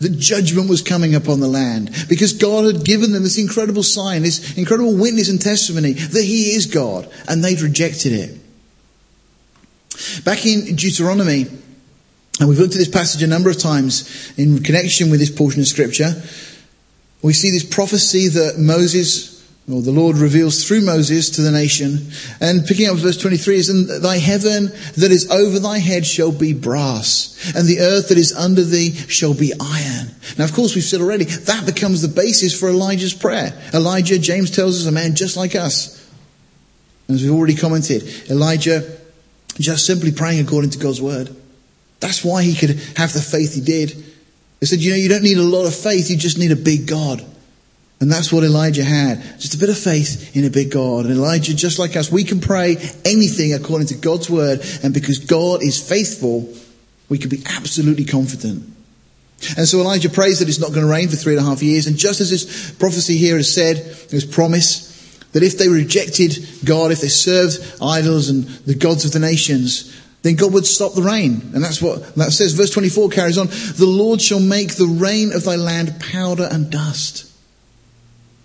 that 0.00 0.18
judgment 0.18 0.68
was 0.68 0.82
coming 0.82 1.14
upon 1.14 1.40
the 1.40 1.48
land 1.48 1.90
because 2.08 2.32
God 2.32 2.64
had 2.64 2.84
given 2.84 3.12
them 3.12 3.22
this 3.22 3.38
incredible 3.38 3.82
sign, 3.82 4.22
this 4.22 4.56
incredible 4.58 4.96
witness 4.96 5.28
and 5.28 5.40
testimony 5.40 5.92
that 5.92 6.24
He 6.24 6.54
is 6.54 6.66
God, 6.66 7.08
and 7.28 7.42
they'd 7.42 7.60
rejected 7.60 8.12
it. 8.12 8.38
Back 10.24 10.44
in 10.46 10.74
Deuteronomy, 10.76 11.46
and 12.40 12.48
we've 12.48 12.58
looked 12.58 12.74
at 12.74 12.78
this 12.78 12.88
passage 12.88 13.22
a 13.22 13.26
number 13.26 13.50
of 13.50 13.58
times 13.58 14.32
in 14.36 14.62
connection 14.62 15.10
with 15.10 15.20
this 15.20 15.30
portion 15.30 15.60
of 15.60 15.68
scripture, 15.68 16.20
we 17.22 17.32
see 17.32 17.50
this 17.50 17.64
prophecy 17.64 18.28
that 18.28 18.58
Moses, 18.58 19.40
or 19.70 19.80
the 19.80 19.92
Lord 19.92 20.16
reveals 20.16 20.66
through 20.66 20.82
Moses 20.82 21.30
to 21.30 21.42
the 21.42 21.52
nation. 21.52 22.10
And 22.40 22.66
picking 22.66 22.88
up 22.88 22.96
verse 22.96 23.16
23 23.16 23.56
is, 23.56 23.68
And 23.68 24.02
thy 24.02 24.18
heaven 24.18 24.66
that 24.96 25.12
is 25.12 25.30
over 25.30 25.60
thy 25.60 25.78
head 25.78 26.04
shall 26.04 26.32
be 26.32 26.52
brass, 26.52 27.54
and 27.56 27.66
the 27.66 27.80
earth 27.80 28.08
that 28.08 28.18
is 28.18 28.32
under 28.32 28.62
thee 28.62 28.92
shall 28.92 29.34
be 29.34 29.52
iron. 29.60 30.10
Now, 30.36 30.44
of 30.44 30.52
course, 30.52 30.74
we've 30.74 30.82
said 30.82 31.00
already, 31.00 31.24
that 31.24 31.64
becomes 31.64 32.02
the 32.02 32.08
basis 32.08 32.58
for 32.58 32.68
Elijah's 32.68 33.14
prayer. 33.14 33.52
Elijah, 33.72 34.18
James 34.18 34.50
tells 34.50 34.80
us, 34.80 34.86
a 34.86 34.92
man 34.92 35.14
just 35.14 35.36
like 35.36 35.54
us. 35.54 35.98
As 37.08 37.22
we've 37.22 37.32
already 37.32 37.54
commented, 37.54 38.30
Elijah 38.30 38.98
just 39.58 39.86
simply 39.86 40.12
praying 40.12 40.44
according 40.44 40.70
to 40.70 40.78
God's 40.78 41.00
word. 41.00 41.34
That's 42.00 42.24
why 42.24 42.42
he 42.42 42.54
could 42.54 42.70
have 42.96 43.12
the 43.12 43.20
faith 43.20 43.54
he 43.54 43.60
did. 43.60 44.11
They 44.62 44.66
said, 44.66 44.78
you 44.78 44.92
know, 44.92 44.96
you 44.96 45.08
don't 45.08 45.24
need 45.24 45.38
a 45.38 45.42
lot 45.42 45.66
of 45.66 45.74
faith, 45.74 46.08
you 46.08 46.16
just 46.16 46.38
need 46.38 46.52
a 46.52 46.56
big 46.56 46.86
God. 46.86 47.20
And 48.00 48.10
that's 48.10 48.32
what 48.32 48.44
Elijah 48.44 48.84
had. 48.84 49.20
Just 49.40 49.54
a 49.54 49.58
bit 49.58 49.70
of 49.70 49.76
faith 49.76 50.36
in 50.36 50.44
a 50.44 50.50
big 50.50 50.70
God. 50.70 51.06
And 51.06 51.14
Elijah, 51.14 51.52
just 51.52 51.80
like 51.80 51.96
us, 51.96 52.12
we 52.12 52.22
can 52.22 52.38
pray 52.38 52.76
anything 53.04 53.54
according 53.54 53.88
to 53.88 53.96
God's 53.96 54.30
word. 54.30 54.60
And 54.84 54.94
because 54.94 55.18
God 55.18 55.64
is 55.64 55.82
faithful, 55.82 56.48
We 57.12 57.18
can 57.18 57.28
be 57.28 57.42
absolutely 57.44 58.06
confident. 58.06 58.64
And 59.58 59.68
so 59.68 59.80
Elijah 59.80 60.08
prays 60.08 60.38
that 60.38 60.48
it's 60.48 60.58
not 60.58 60.70
going 60.70 60.80
to 60.80 60.90
rain 60.90 61.08
for 61.08 61.16
three 61.16 61.36
and 61.36 61.44
a 61.44 61.46
half 61.46 61.62
years. 61.62 61.86
And 61.86 61.98
just 61.98 62.22
as 62.22 62.30
this 62.30 62.70
prophecy 62.70 63.18
here 63.18 63.36
has 63.36 63.52
said, 63.52 63.76
this 64.08 64.24
promise, 64.24 65.18
that 65.32 65.42
if 65.42 65.58
they 65.58 65.68
rejected 65.68 66.38
God, 66.64 66.90
if 66.90 67.02
they 67.02 67.08
served 67.08 67.58
idols 67.82 68.30
and 68.30 68.44
the 68.44 68.74
gods 68.74 69.04
of 69.04 69.12
the 69.12 69.18
nations, 69.18 69.94
then 70.22 70.36
God 70.36 70.52
would 70.52 70.66
stop 70.66 70.94
the 70.94 71.02
rain. 71.02 71.50
And 71.54 71.62
that's 71.62 71.82
what 71.82 72.14
that 72.14 72.32
says. 72.32 72.52
Verse 72.52 72.70
24 72.70 73.08
carries 73.08 73.38
on. 73.38 73.48
The 73.48 73.86
Lord 73.86 74.20
shall 74.20 74.40
make 74.40 74.76
the 74.76 74.86
rain 74.86 75.32
of 75.32 75.44
thy 75.44 75.56
land 75.56 76.00
powder 76.00 76.48
and 76.50 76.70
dust. 76.70 77.28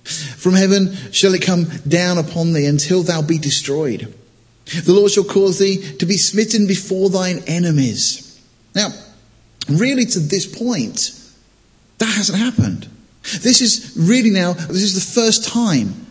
From 0.04 0.54
heaven 0.54 0.96
shall 1.12 1.34
it 1.34 1.42
come 1.42 1.66
down 1.88 2.18
upon 2.18 2.54
thee 2.54 2.66
until 2.66 3.04
thou 3.04 3.22
be 3.22 3.38
destroyed. 3.38 4.14
The 4.66 4.94
Lord 4.94 5.12
shall 5.12 5.24
cause 5.24 5.60
thee 5.60 5.98
to 6.00 6.06
be 6.06 6.18
smitten 6.18 6.68
before 6.68 7.10
thine 7.10 7.44
enemies. 7.46 8.42
Now, 8.74 8.90
really 9.70 10.06
to 10.06 10.20
this 10.20 10.46
point, 10.46 11.12
that 12.00 12.06
hasn't 12.06 12.40
happened. 12.40 12.88
This 13.22 13.62
is 13.62 13.94
really 13.98 14.30
now, 14.30 14.54
this 14.54 14.84
is 14.84 14.96
the 14.96 15.22
first 15.22 15.48
time 15.48 16.07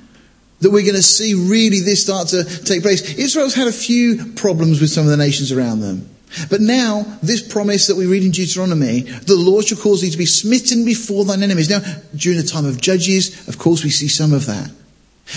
that 0.61 0.71
we're 0.71 0.83
going 0.83 0.95
to 0.95 1.03
see 1.03 1.35
really 1.35 1.81
this 1.81 2.03
start 2.03 2.29
to 2.29 2.45
take 2.65 2.83
place. 2.83 3.19
Israel's 3.19 3.55
had 3.55 3.69
a 3.69 3.73
few 3.73 4.33
problems 4.33 4.81
with 4.81 4.91
some 4.91 5.05
of 5.05 5.11
the 5.11 5.17
nations 5.17 5.53
around 5.53 5.81
them. 5.81 6.09
But 6.51 6.61
now, 6.61 7.19
this 7.23 7.41
promise 7.41 7.87
that 7.87 7.97
we 7.97 8.07
read 8.07 8.25
in 8.25 8.31
Deuteronomy, 8.31 9.01
the 9.01 9.37
Lord 9.37 9.67
shall 9.67 9.79
cause 9.79 10.03
thee 10.03 10.11
to 10.11 10.19
be 10.19 10.27
smitten 10.27 10.85
before 10.85 11.25
thine 11.25 11.43
enemies. 11.43 11.71
Now, 11.71 11.81
during 12.15 12.39
the 12.39 12.47
time 12.47 12.67
of 12.67 12.81
Judges, 12.81 13.49
of 13.49 13.59
course, 13.59 13.85
we 13.85 13.91
see 13.91 14.09
some 14.09 14.33
of 14.33 14.47
that. 14.47 14.71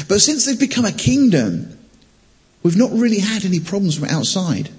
But 0.07 0.19
since 0.19 0.45
they've 0.45 0.59
become 0.59 0.85
a 0.85 0.91
kingdom, 0.91 1.77
we've 2.63 2.77
not 2.77 2.91
really 2.91 3.19
had 3.19 3.45
any 3.45 3.59
problems 3.59 3.97
from 3.97 4.09
outside. 4.09 4.69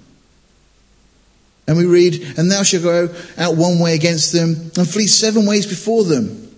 And 1.67 1.77
we 1.77 1.85
read, 1.85 2.37
and 2.37 2.51
thou 2.51 2.63
shalt 2.63 2.83
go 2.83 3.09
out 3.37 3.55
one 3.55 3.79
way 3.79 3.95
against 3.95 4.33
them 4.33 4.71
and 4.77 4.89
flee 4.89 5.07
seven 5.07 5.45
ways 5.45 5.65
before 5.65 6.03
them 6.03 6.50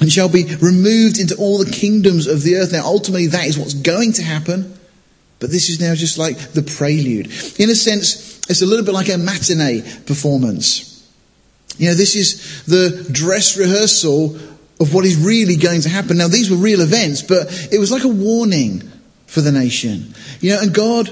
and 0.00 0.10
shall 0.10 0.28
be 0.28 0.44
removed 0.56 1.18
into 1.18 1.36
all 1.36 1.58
the 1.58 1.70
kingdoms 1.70 2.26
of 2.26 2.42
the 2.42 2.56
earth. 2.56 2.72
Now, 2.72 2.84
ultimately, 2.84 3.28
that 3.28 3.46
is 3.46 3.58
what's 3.58 3.74
going 3.74 4.12
to 4.14 4.22
happen. 4.22 4.78
But 5.38 5.50
this 5.50 5.70
is 5.70 5.80
now 5.80 5.94
just 5.94 6.18
like 6.18 6.36
the 6.52 6.62
prelude. 6.62 7.26
In 7.58 7.70
a 7.70 7.74
sense, 7.74 8.40
it's 8.48 8.62
a 8.62 8.66
little 8.66 8.84
bit 8.84 8.94
like 8.94 9.08
a 9.08 9.18
matinee 9.18 9.82
performance. 10.06 10.86
You 11.78 11.88
know, 11.88 11.94
this 11.94 12.14
is 12.14 12.64
the 12.64 13.08
dress 13.10 13.56
rehearsal 13.56 14.36
of 14.80 14.94
what 14.94 15.04
is 15.04 15.16
really 15.16 15.56
going 15.56 15.82
to 15.82 15.88
happen. 15.88 16.18
Now, 16.18 16.28
these 16.28 16.50
were 16.50 16.56
real 16.56 16.80
events, 16.80 17.22
but 17.22 17.48
it 17.72 17.78
was 17.78 17.90
like 17.90 18.04
a 18.04 18.08
warning 18.08 18.82
for 19.26 19.40
the 19.40 19.52
nation. 19.52 20.14
You 20.40 20.54
know, 20.54 20.60
and 20.60 20.74
God 20.74 21.10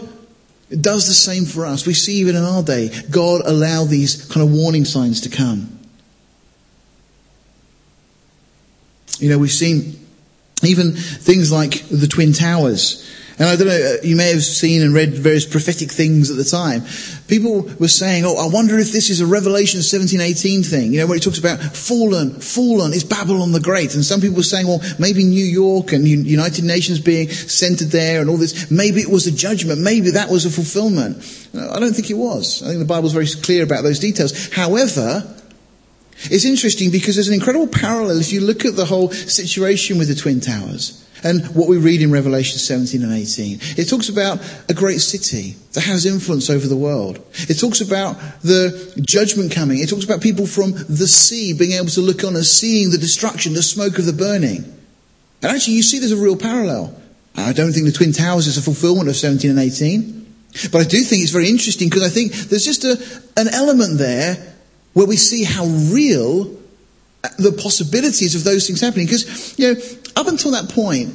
does 0.71 1.07
the 1.07 1.15
same 1.15 1.45
for 1.45 1.65
us. 1.65 1.87
We 1.87 1.95
see 1.95 2.17
even 2.17 2.37
in 2.37 2.45
our 2.45 2.63
day, 2.63 2.91
God 3.11 3.43
allow 3.45 3.85
these 3.85 4.27
kind 4.27 4.47
of 4.47 4.53
warning 4.53 4.85
signs 4.85 5.23
to 5.23 5.31
come. 5.31 5.78
You 9.21 9.31
know, 9.31 9.39
we've 9.39 9.51
seen 9.51 9.99
even 10.63 10.93
things 10.93 11.53
like 11.53 11.87
the 11.89 12.07
Twin 12.07 12.33
Towers. 12.33 13.05
And 13.39 13.49
I 13.49 13.55
don't 13.55 13.69
know, 13.69 13.95
uh, 13.95 14.03
you 14.03 14.17
may 14.17 14.33
have 14.33 14.43
seen 14.43 14.83
and 14.83 14.93
read 14.93 15.15
various 15.15 15.47
prophetic 15.47 15.93
things 15.93 16.29
at 16.29 16.37
the 16.37 16.45
time. 16.45 16.83
People 17.29 17.71
were 17.79 17.87
saying, 17.87 18.25
oh, 18.27 18.35
I 18.37 18.49
wonder 18.49 18.77
if 18.79 18.91
this 18.91 19.11
is 19.11 19.21
a 19.21 19.27
Revelation 19.27 19.79
1718 19.79 20.65
thing, 20.65 20.93
you 20.93 20.99
know, 20.99 21.07
where 21.07 21.17
it 21.17 21.23
talks 21.23 21.39
about 21.39 21.61
fallen, 21.61 22.31
fallen 22.41 22.93
is 22.93 23.05
Babylon 23.05 23.53
the 23.53 23.61
Great. 23.61 23.95
And 23.95 24.05
some 24.05 24.21
people 24.21 24.39
were 24.39 24.43
saying, 24.43 24.67
well, 24.67 24.81
maybe 24.99 25.23
New 25.23 25.45
York 25.45 25.93
and 25.93 26.07
United 26.09 26.65
Nations 26.65 26.99
being 26.99 27.29
centered 27.31 27.93
there 27.93 28.21
and 28.21 28.29
all 28.29 28.39
this, 28.39 28.73
maybe 28.73 29.01
it 29.01 29.11
was 29.11 29.29
a 29.29 29.33
judgment, 29.33 29.81
maybe 29.81 30.11
that 30.11 30.29
was 30.29 30.45
a 30.45 30.51
fulfillment. 30.51 31.19
Uh, 31.55 31.71
I 31.71 31.79
don't 31.79 31.93
think 31.93 32.11
it 32.11 32.19
was. 32.19 32.65
I 32.65 32.69
think 32.69 32.81
the 32.81 32.87
Bible's 32.87 33.13
very 33.13 33.29
clear 33.29 33.63
about 33.63 33.85
those 33.85 34.01
details. 34.01 34.53
However, 34.53 35.23
it's 36.25 36.45
interesting 36.45 36.91
because 36.91 37.15
there's 37.15 37.29
an 37.29 37.35
incredible 37.35 37.69
parallel 37.69 38.21
if 38.21 38.33
you 38.33 38.41
look 38.41 38.65
at 38.65 38.77
the 38.77 38.85
whole 38.85 39.11
situation 39.11 39.99
with 39.99 40.09
the 40.09 40.15
Twin 40.15 40.41
Towers 40.41 41.05
and 41.25 41.45
what 41.55 41.69
we 41.69 41.79
read 41.79 42.03
in 42.03 42.11
Revelation 42.11 42.59
17 42.59 43.03
and 43.03 43.13
18. 43.13 43.59
It 43.77 43.89
talks 43.89 44.09
about 44.09 44.41
a 44.69 44.75
great 44.75 45.01
city 45.01 45.57
that 45.73 45.83
has 45.83 46.07
influence 46.07 46.51
over 46.51 46.67
the 46.67 46.77
world. 46.77 47.25
It 47.49 47.59
talks 47.59 47.81
about 47.81 48.17
the 48.43 49.01
judgment 49.05 49.53
coming. 49.53 49.79
It 49.81 49.89
talks 49.89 50.05
about 50.05 50.21
people 50.21 50.47
from 50.47 50.73
the 50.73 51.07
sea 51.07 51.53
being 51.55 51.73
able 51.73 51.87
to 51.87 52.01
look 52.01 52.25
on 52.25 52.37
and 52.37 52.45
seeing 52.45 52.91
the 52.91 52.99
destruction, 52.99 53.55
the 53.55 53.63
smoke 53.63 53.99
of 53.99 54.07
the 54.07 54.13
burning. 54.13 54.65
And 55.43 55.53
actually, 55.53 55.75
you 55.75 55.83
see 55.83 55.99
there's 55.99 56.13
a 56.13 56.17
real 56.17 56.37
parallel. 56.37 57.01
I 57.37 57.53
don't 57.53 57.73
think 57.73 57.87
the 57.87 57.93
Twin 57.93 58.13
Towers 58.13 58.49
is 58.49 58.59
a 58.59 58.63
fulfillment 58.63 59.09
of 59.09 59.17
17 59.17 59.51
and 59.51 59.61
18. 59.61 60.19
But 60.73 60.81
I 60.81 60.85
do 60.85 61.03
think 61.03 61.23
it's 61.23 61.31
very 61.31 61.49
interesting 61.49 61.89
because 61.89 62.03
I 62.03 62.09
think 62.09 62.33
there's 62.33 62.65
just 62.65 62.85
a, 62.85 62.99
an 63.37 63.49
element 63.49 63.99
there 63.99 64.57
where 64.99 65.07
we 65.07 65.17
see 65.17 65.45
how 65.45 65.65
real 65.65 66.43
the 67.39 67.57
possibilities 67.63 68.35
of 68.35 68.43
those 68.43 68.67
things 68.67 68.81
happening. 68.81 69.07
Because, 69.07 69.57
you 69.57 69.73
know, 69.73 69.81
up 70.17 70.27
until 70.27 70.51
that 70.51 70.71
point, 70.71 71.15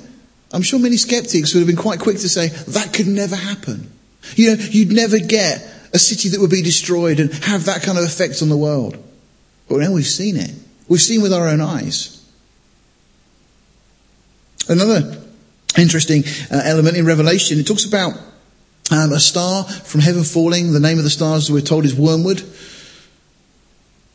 I'm 0.54 0.62
sure 0.62 0.80
many 0.80 0.96
skeptics 0.96 1.54
would 1.54 1.60
have 1.60 1.68
been 1.68 1.76
quite 1.76 2.00
quick 2.00 2.16
to 2.20 2.30
say, 2.30 2.48
that 2.48 2.94
could 2.94 3.08
never 3.08 3.36
happen. 3.36 3.92
You 4.38 4.56
know, 4.56 4.64
you'd 4.64 4.94
never 4.94 5.20
get 5.20 5.70
a 5.94 6.00
city 6.00 6.30
that 6.30 6.40
would 6.40 6.50
be 6.50 6.62
destroyed 6.62 7.20
and 7.20 7.34
have 7.44 7.66
that 7.66 7.84
kind 7.84 7.98
of 7.98 8.06
effect 8.06 8.42
on 8.42 8.48
the 8.48 8.56
world. 8.56 8.98
But 9.68 9.80
now 9.80 9.92
we've 9.92 10.06
seen 10.06 10.38
it. 10.38 10.52
We've 10.88 11.02
seen 11.02 11.22
with 11.22 11.34
our 11.34 11.50
own 11.50 11.60
eyes. 11.60 12.26
Another 14.70 15.22
interesting 15.78 16.24
uh, 16.50 16.62
element 16.64 16.96
in 16.96 17.06
Revelation, 17.06 17.60
it 17.60 17.68
talks 17.68 17.84
about 17.84 18.14
um, 18.92 19.12
a 19.12 19.20
star 19.20 19.66
from 19.66 20.00
heaven 20.00 20.24
falling. 20.24 20.72
The 20.72 20.80
name 20.80 21.00
of 21.00 21.04
the 21.04 21.10
stars, 21.10 21.52
we're 21.52 21.60
told, 21.60 21.84
is 21.84 21.94
wormwood. 21.94 22.42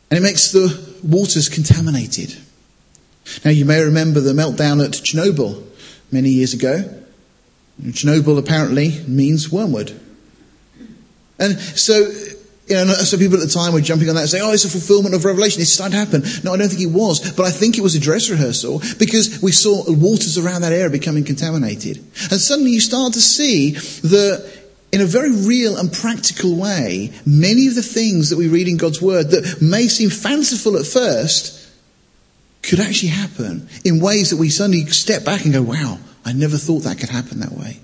And 0.09 0.17
it 0.17 0.21
makes 0.21 0.51
the 0.51 0.97
waters 1.03 1.49
contaminated. 1.49 2.35
Now 3.45 3.51
you 3.51 3.65
may 3.65 3.81
remember 3.81 4.19
the 4.19 4.33
meltdown 4.33 4.83
at 4.83 4.91
Chernobyl 4.91 5.63
many 6.11 6.29
years 6.29 6.53
ago. 6.53 6.83
Chernobyl 7.81 8.37
apparently 8.37 8.99
means 9.07 9.51
wormwood. 9.51 9.99
And 11.39 11.57
so, 11.57 11.95
you 12.67 12.75
know, 12.75 12.85
so 12.87 13.17
people 13.17 13.37
at 13.37 13.47
the 13.47 13.53
time 13.53 13.71
were 13.71 13.81
jumping 13.81 14.09
on 14.09 14.15
that 14.15 14.21
and 14.21 14.29
saying, 14.29 14.43
oh, 14.43 14.51
it's 14.51 14.65
a 14.65 14.69
fulfillment 14.69 15.15
of 15.15 15.23
Revelation. 15.23 15.61
It's 15.61 15.71
starting 15.71 15.93
to 15.93 16.05
happen. 16.05 16.23
No, 16.43 16.53
I 16.53 16.57
don't 16.57 16.67
think 16.67 16.81
it 16.81 16.93
was. 16.93 17.31
But 17.31 17.45
I 17.45 17.51
think 17.51 17.77
it 17.77 17.81
was 17.81 17.95
a 17.95 17.99
dress 17.99 18.29
rehearsal 18.29 18.81
because 18.97 19.41
we 19.41 19.51
saw 19.53 19.83
waters 19.87 20.37
around 20.37 20.61
that 20.61 20.73
area 20.73 20.89
becoming 20.89 21.23
contaminated. 21.23 21.97
And 21.97 22.41
suddenly 22.41 22.71
you 22.71 22.81
start 22.81 23.13
to 23.13 23.21
see 23.21 23.71
that 23.71 24.58
in 24.91 25.01
a 25.01 25.05
very 25.05 25.31
real 25.31 25.77
and 25.77 25.91
practical 25.91 26.55
way, 26.55 27.13
many 27.25 27.67
of 27.67 27.75
the 27.75 27.83
things 27.83 28.29
that 28.29 28.37
we 28.37 28.47
read 28.47 28.67
in 28.67 28.77
God's 28.77 29.01
Word 29.01 29.31
that 29.31 29.61
may 29.61 29.87
seem 29.87 30.09
fanciful 30.09 30.77
at 30.77 30.85
first 30.85 31.69
could 32.63 32.79
actually 32.79 33.09
happen 33.09 33.69
in 33.85 34.01
ways 34.01 34.31
that 34.31 34.37
we 34.37 34.49
suddenly 34.49 34.85
step 34.87 35.23
back 35.23 35.45
and 35.45 35.53
go, 35.53 35.61
wow, 35.61 35.97
I 36.25 36.33
never 36.33 36.57
thought 36.57 36.81
that 36.81 36.99
could 36.99 37.09
happen 37.09 37.39
that 37.39 37.51
way. 37.51 37.79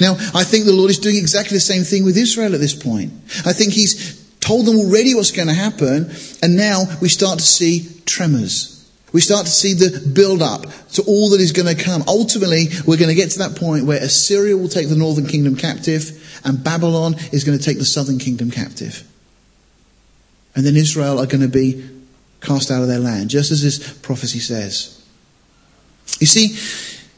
Now, 0.00 0.14
I 0.34 0.42
think 0.42 0.64
the 0.64 0.72
Lord 0.72 0.90
is 0.90 0.98
doing 0.98 1.16
exactly 1.16 1.56
the 1.56 1.60
same 1.60 1.84
thing 1.84 2.04
with 2.04 2.16
Israel 2.16 2.54
at 2.54 2.60
this 2.60 2.74
point. 2.74 3.12
I 3.46 3.52
think 3.52 3.72
He's 3.72 4.26
told 4.40 4.66
them 4.66 4.76
already 4.76 5.14
what's 5.14 5.30
going 5.30 5.48
to 5.48 5.54
happen, 5.54 6.10
and 6.42 6.56
now 6.56 6.84
we 7.00 7.08
start 7.08 7.38
to 7.38 7.44
see 7.44 7.86
tremors. 8.04 8.74
We 9.12 9.20
start 9.20 9.46
to 9.46 9.52
see 9.52 9.74
the 9.74 10.10
build 10.12 10.42
up 10.42 10.66
to 10.94 11.02
all 11.02 11.30
that 11.30 11.40
is 11.40 11.52
going 11.52 11.74
to 11.74 11.82
come. 11.82 12.02
Ultimately, 12.06 12.66
we're 12.86 12.98
going 12.98 13.08
to 13.08 13.14
get 13.14 13.30
to 13.32 13.38
that 13.38 13.56
point 13.56 13.86
where 13.86 14.02
Assyria 14.02 14.56
will 14.56 14.68
take 14.68 14.88
the 14.88 14.96
northern 14.96 15.26
kingdom 15.26 15.56
captive 15.56 16.27
and 16.44 16.62
Babylon 16.62 17.14
is 17.32 17.44
going 17.44 17.58
to 17.58 17.64
take 17.64 17.78
the 17.78 17.84
southern 17.84 18.18
kingdom 18.18 18.50
captive. 18.50 19.02
And 20.54 20.64
then 20.64 20.76
Israel 20.76 21.18
are 21.18 21.26
going 21.26 21.42
to 21.42 21.48
be 21.48 21.88
cast 22.40 22.70
out 22.70 22.82
of 22.82 22.88
their 22.88 22.98
land, 22.98 23.30
just 23.30 23.50
as 23.50 23.62
this 23.62 23.98
prophecy 23.98 24.38
says. 24.38 24.94
You 26.20 26.26
see, 26.26 26.56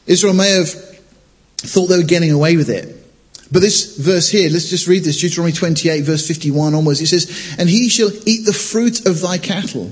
Israel 0.05 0.33
may 0.33 0.51
have 0.51 0.69
thought 0.69 1.87
they 1.87 1.97
were 1.97 2.03
getting 2.03 2.31
away 2.31 2.57
with 2.57 2.69
it. 2.69 2.97
But 3.51 3.59
this 3.59 3.97
verse 3.97 4.29
here, 4.29 4.49
let's 4.49 4.69
just 4.69 4.87
read 4.87 5.03
this, 5.03 5.19
Deuteronomy 5.19 5.53
28 5.53 6.01
verse 6.01 6.27
51 6.27 6.73
onwards. 6.73 7.01
It 7.01 7.07
says, 7.07 7.55
And 7.59 7.69
he 7.69 7.89
shall 7.89 8.09
eat 8.25 8.45
the 8.45 8.53
fruit 8.53 9.05
of 9.05 9.21
thy 9.21 9.37
cattle 9.37 9.91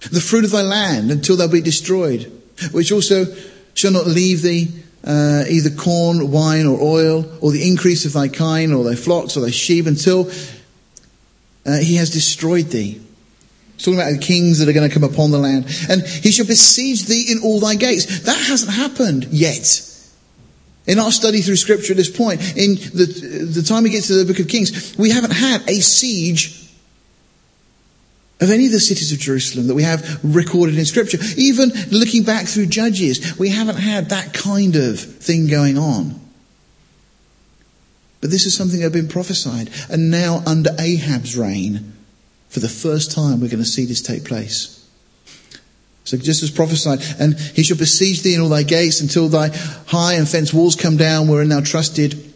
the 0.00 0.20
fruit 0.20 0.44
of 0.44 0.50
thy 0.50 0.62
land 0.62 1.10
until 1.10 1.36
thou 1.36 1.48
be 1.48 1.60
destroyed, 1.60 2.30
which 2.72 2.92
also 2.92 3.24
shall 3.74 3.92
not 3.92 4.06
leave 4.06 4.42
thee 4.42 4.68
uh, 5.06 5.44
either 5.48 5.70
corn, 5.70 6.30
wine, 6.30 6.66
or 6.66 6.80
oil, 6.80 7.24
or 7.40 7.52
the 7.52 7.66
increase 7.66 8.04
of 8.04 8.12
thy 8.12 8.28
kine, 8.28 8.72
or 8.72 8.84
thy 8.84 8.96
flocks, 8.96 9.36
or 9.36 9.40
thy 9.40 9.50
sheep, 9.50 9.86
until 9.86 10.28
uh, 11.64 11.78
he 11.78 11.96
has 11.96 12.10
destroyed 12.10 12.66
thee. 12.66 13.00
He's 13.74 13.84
talking 13.84 14.00
about 14.00 14.12
the 14.12 14.18
kings 14.18 14.58
that 14.58 14.68
are 14.68 14.72
going 14.72 14.88
to 14.88 14.94
come 14.94 15.04
upon 15.04 15.30
the 15.30 15.38
land. 15.38 15.66
And 15.88 16.02
he 16.02 16.32
shall 16.32 16.46
besiege 16.46 17.04
thee 17.04 17.30
in 17.30 17.42
all 17.42 17.60
thy 17.60 17.74
gates. 17.74 18.20
That 18.20 18.38
hasn't 18.38 18.72
happened 18.72 19.24
yet. 19.24 19.82
In 20.86 20.98
our 20.98 21.10
study 21.10 21.40
through 21.40 21.56
scripture 21.56 21.92
at 21.92 21.96
this 21.96 22.10
point, 22.14 22.40
in 22.56 22.76
the, 22.76 23.50
the 23.52 23.62
time 23.62 23.82
we 23.82 23.90
get 23.90 24.04
to 24.04 24.14
the 24.14 24.24
book 24.24 24.40
of 24.40 24.48
Kings, 24.48 24.96
we 24.96 25.10
haven't 25.10 25.32
had 25.32 25.68
a 25.68 25.80
siege 25.80 26.65
of 28.40 28.50
any 28.50 28.66
of 28.66 28.72
the 28.72 28.80
cities 28.80 29.12
of 29.12 29.18
Jerusalem 29.18 29.66
that 29.68 29.74
we 29.74 29.82
have 29.82 30.20
recorded 30.22 30.78
in 30.78 30.84
scripture. 30.84 31.18
Even 31.36 31.70
looking 31.90 32.22
back 32.22 32.46
through 32.46 32.66
Judges, 32.66 33.38
we 33.38 33.48
haven't 33.48 33.76
had 33.76 34.10
that 34.10 34.34
kind 34.34 34.76
of 34.76 35.00
thing 35.00 35.46
going 35.46 35.78
on. 35.78 36.20
But 38.20 38.30
this 38.30 38.46
is 38.46 38.56
something 38.56 38.78
that 38.80 38.84
had 38.84 38.92
been 38.92 39.08
prophesied. 39.08 39.70
And 39.88 40.10
now 40.10 40.42
under 40.46 40.70
Ahab's 40.78 41.36
reign, 41.36 41.92
For 42.48 42.60
the 42.60 42.68
first 42.68 43.10
time, 43.10 43.40
we're 43.40 43.48
going 43.48 43.62
to 43.62 43.64
see 43.64 43.84
this 43.84 44.00
take 44.00 44.24
place. 44.24 44.88
So 46.04 46.16
just 46.16 46.42
as 46.42 46.50
prophesied, 46.50 47.00
and 47.18 47.38
he 47.38 47.62
shall 47.62 47.76
besiege 47.76 48.22
thee 48.22 48.34
in 48.34 48.40
all 48.40 48.48
thy 48.48 48.62
gates 48.62 49.00
until 49.00 49.28
thy 49.28 49.48
high 49.88 50.14
and 50.14 50.28
fenced 50.28 50.54
walls 50.54 50.76
come 50.76 50.96
down 50.96 51.28
wherein 51.28 51.48
thou 51.48 51.60
trusted 51.60 52.32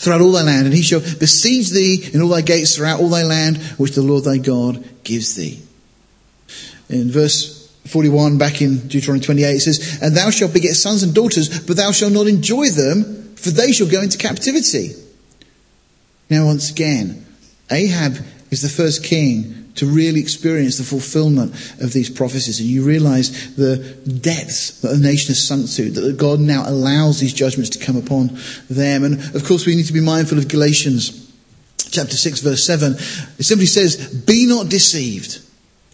throughout 0.00 0.22
all 0.22 0.32
thy 0.32 0.42
land. 0.42 0.66
And 0.66 0.74
he 0.74 0.82
shall 0.82 1.00
besiege 1.00 1.70
thee 1.70 2.08
in 2.12 2.22
all 2.22 2.28
thy 2.28 2.40
gates 2.40 2.76
throughout 2.76 3.00
all 3.00 3.08
thy 3.08 3.22
land 3.22 3.58
which 3.76 3.92
the 3.92 4.02
Lord 4.02 4.24
thy 4.24 4.38
God 4.38 4.82
gives 5.04 5.34
thee. 5.36 5.60
In 6.88 7.10
verse 7.10 7.70
41 7.86 8.38
back 8.38 8.62
in 8.62 8.88
Deuteronomy 8.88 9.24
28 9.24 9.54
it 9.54 9.60
says, 9.60 9.98
And 10.02 10.16
thou 10.16 10.30
shalt 10.30 10.54
beget 10.54 10.74
sons 10.74 11.02
and 11.02 11.14
daughters, 11.14 11.60
but 11.60 11.76
thou 11.76 11.92
shalt 11.92 12.12
not 12.12 12.26
enjoy 12.26 12.70
them, 12.70 13.34
for 13.36 13.50
they 13.50 13.72
shall 13.72 13.88
go 13.88 14.00
into 14.00 14.18
captivity. 14.18 14.94
Now 16.30 16.46
once 16.46 16.70
again, 16.70 17.26
Ahab 17.70 18.16
is 18.50 18.62
the 18.62 18.68
first 18.68 19.04
king 19.04 19.59
to 19.76 19.86
really 19.86 20.20
experience 20.20 20.78
the 20.78 20.84
fulfillment 20.84 21.52
of 21.80 21.92
these 21.92 22.10
prophecies. 22.10 22.60
And 22.60 22.68
you 22.68 22.84
realize 22.84 23.54
the 23.56 23.76
depths 23.76 24.80
that 24.80 24.88
the 24.88 24.98
nation 24.98 25.28
has 25.28 25.46
sunk 25.46 25.70
to, 25.70 25.90
that 25.90 26.16
God 26.16 26.40
now 26.40 26.68
allows 26.68 27.20
these 27.20 27.32
judgments 27.32 27.70
to 27.70 27.84
come 27.84 27.96
upon 27.96 28.38
them. 28.68 29.04
And 29.04 29.34
of 29.34 29.44
course, 29.44 29.66
we 29.66 29.76
need 29.76 29.86
to 29.86 29.92
be 29.92 30.00
mindful 30.00 30.38
of 30.38 30.48
Galatians 30.48 31.30
chapter 31.90 32.16
6 32.16 32.40
verse 32.40 32.64
7. 32.64 32.92
It 32.92 33.44
simply 33.44 33.66
says, 33.66 34.14
Be 34.14 34.46
not 34.46 34.68
deceived. 34.68 35.40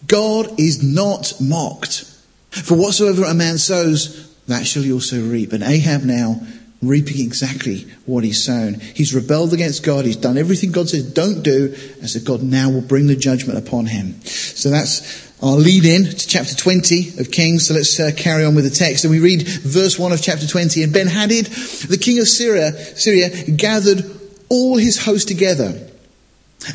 God 0.05 0.59
is 0.59 0.83
not 0.83 1.33
mocked. 1.41 2.03
For 2.51 2.75
whatsoever 2.75 3.23
a 3.23 3.33
man 3.33 3.57
sows, 3.57 4.27
that 4.47 4.65
shall 4.65 4.83
he 4.83 4.93
also 4.93 5.21
reap. 5.21 5.53
And 5.53 5.63
Ahab 5.63 6.03
now 6.03 6.41
reaping 6.81 7.19
exactly 7.19 7.87
what 8.05 8.23
he's 8.23 8.43
sown. 8.43 8.75
He's 8.75 9.13
rebelled 9.13 9.53
against 9.53 9.83
God. 9.83 10.05
He's 10.05 10.17
done 10.17 10.37
everything 10.37 10.71
God 10.71 10.89
says 10.89 11.11
don't 11.11 11.41
do. 11.41 11.75
And 11.99 12.09
so 12.09 12.19
God 12.19 12.43
now 12.43 12.69
will 12.69 12.81
bring 12.81 13.07
the 13.07 13.15
judgment 13.15 13.57
upon 13.57 13.87
him. 13.87 14.21
So 14.21 14.69
that's 14.69 15.27
our 15.41 15.55
lead 15.55 15.85
in 15.85 16.05
to 16.05 16.27
chapter 16.27 16.55
20 16.55 17.19
of 17.19 17.31
Kings. 17.31 17.67
So 17.67 17.73
let's 17.73 17.99
uh, 17.99 18.11
carry 18.15 18.45
on 18.45 18.55
with 18.55 18.63
the 18.63 18.75
text. 18.75 19.03
And 19.05 19.11
we 19.11 19.19
read 19.19 19.47
verse 19.47 19.97
1 19.97 20.11
of 20.11 20.21
chapter 20.21 20.47
20. 20.47 20.83
And 20.83 20.93
Ben-Hadad, 20.93 21.45
the 21.45 21.97
king 21.99 22.19
of 22.19 22.27
Syria, 22.27 22.71
Syria 22.73 23.29
gathered 23.51 24.03
all 24.49 24.77
his 24.77 25.03
host 25.03 25.27
together. 25.27 25.89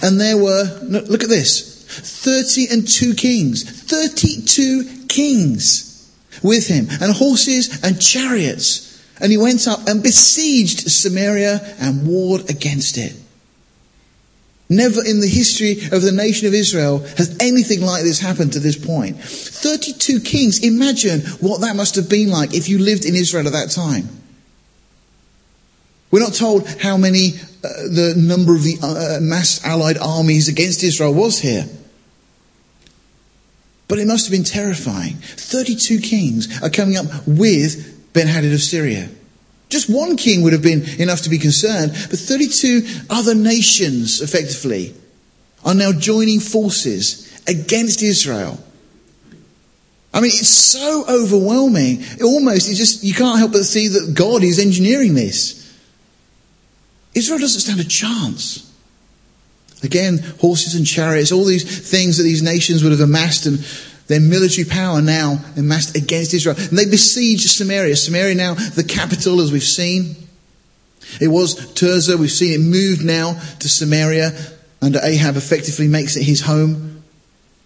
And 0.03 0.21
there 0.21 0.37
were, 0.37 0.65
look 0.83 1.23
at 1.23 1.29
this, 1.29 1.85
30 2.25 2.69
and 2.71 2.89
two 2.89 3.15
kings, 3.15 3.65
32 3.65 5.07
kings 5.09 6.11
with 6.43 6.67
him, 6.67 6.87
and 7.01 7.13
horses 7.13 7.83
and 7.85 8.01
chariots. 8.01 8.92
And 9.21 9.31
he 9.31 9.39
went 9.39 9.69
up 9.69 9.87
and 9.87 10.03
besieged 10.03 10.91
Samaria 10.91 11.61
and 11.81 12.07
warred 12.07 12.51
against 12.51 12.99
it. 12.99 13.15
Never 14.73 15.05
in 15.05 15.21
the 15.21 15.29
history 15.29 15.73
of 15.93 16.01
the 16.01 16.13
nation 16.13 16.47
of 16.47 16.55
Israel 16.55 17.01
has 17.19 17.37
anything 17.41 17.83
like 17.83 18.05
this 18.05 18.19
happened 18.21 18.55
to 18.55 18.59
this 18.59 18.77
point. 18.83 19.21
32 19.21 20.21
kings. 20.21 20.65
Imagine 20.65 21.21
what 21.41 21.61
that 21.61 21.77
must 21.77 21.97
have 21.97 22.09
been 22.09 22.31
like 22.31 22.55
if 22.55 22.71
you 22.71 22.79
lived 22.79 23.05
in 23.05 23.15
Israel 23.15 23.47
at 23.47 23.53
that 23.53 23.71
time. 23.71 24.09
We're 26.11 26.21
not 26.21 26.33
told 26.33 26.67
how 26.67 26.97
many, 26.97 27.35
uh, 27.63 27.69
the 27.69 28.15
number 28.17 28.55
of 28.55 28.63
the 28.63 28.79
uh, 28.83 29.21
mass 29.21 29.63
allied 29.65 29.99
armies 29.99 30.49
against 30.49 30.83
Israel 30.83 31.13
was 31.13 31.39
here. 31.39 31.67
But 33.89 33.99
it 33.99 34.07
must 34.07 34.27
have 34.27 34.33
been 34.33 34.45
terrifying. 34.45 35.17
32 35.17 36.01
kings 36.01 36.63
are 36.63 36.71
coming 36.71 36.97
up 36.97 37.07
with 37.27 37.92
Ben-Hadad 38.13 38.53
of 38.53 38.61
Syria. 38.61 39.09
Just 39.69 39.89
one 39.89 40.17
king 40.17 40.43
would 40.43 40.53
have 40.53 40.63
been 40.63 40.85
enough 41.01 41.23
to 41.23 41.31
be 41.31 41.39
concerned, 41.39 41.93
but 41.93 42.19
32 42.19 42.83
other 43.09 43.35
nations, 43.35 44.21
effectively, 44.21 44.95
are 45.65 45.75
now 45.75 45.93
joining 45.93 46.41
forces 46.41 47.43
against 47.47 48.03
Israel. 48.03 48.63
I 50.15 50.21
mean, 50.21 50.29
it's 50.29 50.49
so 50.49 51.05
overwhelming. 51.09 52.01
It 52.01 52.23
almost, 52.23 52.69
it's 52.69 52.79
just, 52.79 53.03
you 53.03 53.15
can't 53.15 53.39
help 53.39 53.53
but 53.53 53.65
see 53.65 53.89
that 53.89 54.15
God 54.15 54.43
is 54.43 54.59
engineering 54.59 55.15
this. 55.15 55.59
Israel 57.15 57.39
doesn't 57.39 57.61
stand 57.61 57.81
a 57.81 57.85
chance. 57.85 58.71
Again, 59.83 60.19
horses 60.41 60.75
and 60.75 60.87
chariots, 60.87 61.33
all 61.33 61.45
these 61.45 61.91
things 61.91 62.19
that 62.19 62.25
these 62.25 62.43
nations 62.43 62.83
would 62.83 62.93
have 62.93 63.01
amassed 63.01 63.47
and 63.47 63.59
their 64.13 64.21
military 64.21 64.69
power 64.69 65.01
now 65.01 65.39
amassed 65.57 65.97
against 65.97 66.35
Israel. 66.35 66.57
And 66.57 66.79
they 66.79 66.85
besiege 66.85 67.47
Samaria. 67.47 67.97
Samaria 67.97 68.35
now 68.35 68.55
the 68.55 68.85
capital 68.85 69.41
as 69.41 69.51
we've 69.51 69.63
seen. 69.63 70.15
It 71.21 71.29
was 71.29 71.55
Tirzah. 71.75 72.19
We've 72.19 72.31
seen 72.31 72.61
it 72.61 72.65
moved 72.65 73.05
now 73.05 73.41
to 73.61 73.69
Samaria 73.69 74.33
under 74.83 74.99
Ahab 75.03 75.37
effectively 75.37 75.89
makes 75.89 76.17
it 76.17 76.25
his 76.25 76.41
home. 76.43 77.03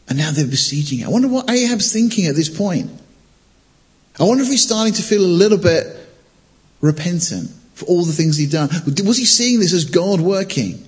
And 0.08 0.18
now 0.18 0.30
they're 0.30 0.46
besieging 0.46 1.00
it. 1.00 1.06
I 1.06 1.08
wonder 1.08 1.26
what 1.26 1.50
Ahab's 1.50 1.92
thinking 1.92 2.26
at 2.26 2.36
this 2.36 2.48
point. 2.48 2.90
I 4.20 4.24
wonder 4.24 4.44
if 4.44 4.48
he's 4.48 4.62
starting 4.62 4.94
to 4.94 5.02
feel 5.02 5.22
a 5.22 5.26
little 5.26 5.58
bit 5.58 5.86
repentant 6.80 7.50
for 7.74 7.86
all 7.86 8.04
the 8.04 8.12
things 8.12 8.36
he'd 8.36 8.52
done. 8.52 8.68
Was 9.04 9.16
he 9.16 9.24
seeing 9.24 9.58
this 9.58 9.72
as 9.72 9.84
God 9.84 10.20
working? 10.20 10.82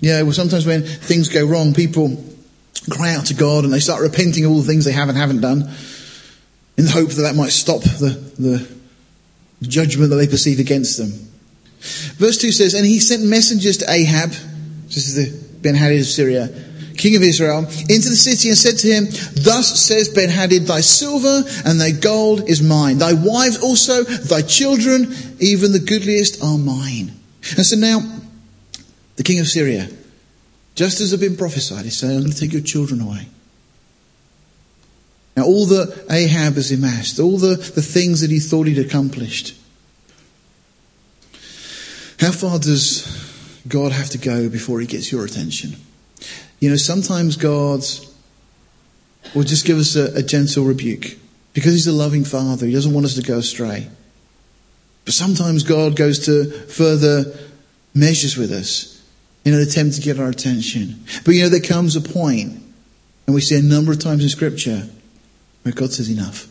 Yeah, 0.00 0.22
well, 0.22 0.32
sometimes 0.32 0.66
when 0.66 0.82
things 0.82 1.28
go 1.28 1.46
wrong, 1.46 1.74
people 1.74 2.24
cry 2.90 3.14
out 3.14 3.26
to 3.26 3.34
God 3.34 3.64
and 3.64 3.72
they 3.72 3.80
start 3.80 4.02
repenting 4.02 4.44
of 4.44 4.52
all 4.52 4.60
the 4.60 4.66
things 4.66 4.84
they 4.84 4.92
have 4.92 5.08
and 5.08 5.18
haven't 5.18 5.40
done 5.40 5.62
in 6.76 6.84
the 6.84 6.90
hope 6.90 7.10
that 7.10 7.22
that 7.22 7.34
might 7.34 7.50
stop 7.50 7.82
the, 7.82 8.10
the 8.38 8.66
judgment 9.68 10.10
that 10.10 10.16
they 10.16 10.26
perceive 10.26 10.60
against 10.60 10.96
them. 10.96 11.10
Verse 12.16 12.38
2 12.38 12.52
says, 12.52 12.74
And 12.74 12.86
he 12.86 13.00
sent 13.00 13.22
messengers 13.22 13.78
to 13.78 13.90
Ahab, 13.90 14.30
this 14.30 15.08
is 15.08 15.14
the 15.14 15.60
Ben-Hadad 15.60 16.00
of 16.00 16.06
Syria, 16.06 16.48
king 16.96 17.16
of 17.16 17.22
Israel, 17.22 17.58
into 17.58 18.08
the 18.08 18.16
city 18.16 18.48
and 18.48 18.58
said 18.58 18.78
to 18.78 18.86
him, 18.86 19.06
Thus 19.06 19.80
says 19.86 20.08
Ben-Hadad, 20.10 20.62
thy 20.62 20.80
silver 20.80 21.42
and 21.64 21.80
thy 21.80 21.90
gold 21.90 22.48
is 22.48 22.62
mine, 22.62 22.98
thy 22.98 23.12
wives 23.12 23.62
also, 23.62 24.04
thy 24.04 24.42
children, 24.42 25.12
even 25.38 25.72
the 25.72 25.80
goodliest 25.80 26.42
are 26.42 26.58
mine. 26.58 27.12
And 27.56 27.66
so 27.66 27.76
now, 27.76 28.00
the 29.16 29.22
king 29.22 29.38
of 29.40 29.48
Syria, 29.48 29.88
just 30.80 31.02
as 31.02 31.10
had 31.10 31.20
been 31.20 31.36
prophesied, 31.36 31.84
he's 31.84 31.98
saying, 31.98 32.16
I'm 32.16 32.20
going 32.22 32.32
to 32.32 32.40
take 32.40 32.54
your 32.54 32.62
children 32.62 33.02
away. 33.02 33.26
Now, 35.36 35.44
all 35.44 35.66
that 35.66 36.06
Ahab 36.10 36.54
has 36.54 36.72
amassed, 36.72 37.20
all 37.20 37.36
the, 37.36 37.56
the 37.56 37.82
things 37.82 38.22
that 38.22 38.30
he 38.30 38.38
thought 38.38 38.66
he'd 38.66 38.78
accomplished, 38.78 39.54
how 42.18 42.32
far 42.32 42.58
does 42.58 43.04
God 43.68 43.92
have 43.92 44.08
to 44.08 44.16
go 44.16 44.48
before 44.48 44.80
he 44.80 44.86
gets 44.86 45.12
your 45.12 45.26
attention? 45.26 45.76
You 46.60 46.70
know, 46.70 46.76
sometimes 46.76 47.36
God 47.36 47.84
will 49.34 49.44
just 49.44 49.66
give 49.66 49.76
us 49.76 49.96
a, 49.96 50.14
a 50.14 50.22
gentle 50.22 50.64
rebuke 50.64 51.18
because 51.52 51.74
he's 51.74 51.88
a 51.88 51.92
loving 51.92 52.24
father. 52.24 52.64
He 52.64 52.72
doesn't 52.72 52.94
want 52.94 53.04
us 53.04 53.16
to 53.16 53.22
go 53.22 53.36
astray. 53.36 53.86
But 55.04 55.12
sometimes 55.12 55.62
God 55.62 55.94
goes 55.94 56.24
to 56.24 56.50
further 56.68 57.38
measures 57.92 58.38
with 58.38 58.50
us 58.50 58.89
in 59.44 59.54
an 59.54 59.60
attempt 59.60 59.96
to 59.96 60.02
get 60.02 60.18
our 60.18 60.28
attention. 60.28 61.02
But 61.24 61.34
you 61.34 61.42
know, 61.42 61.48
there 61.48 61.60
comes 61.60 61.96
a 61.96 62.00
point, 62.00 62.62
and 63.26 63.34
we 63.34 63.40
see 63.40 63.58
a 63.58 63.62
number 63.62 63.92
of 63.92 63.98
times 63.98 64.22
in 64.22 64.28
Scripture, 64.28 64.88
where 65.62 65.74
God 65.74 65.92
says, 65.92 66.10
Enough. 66.10 66.48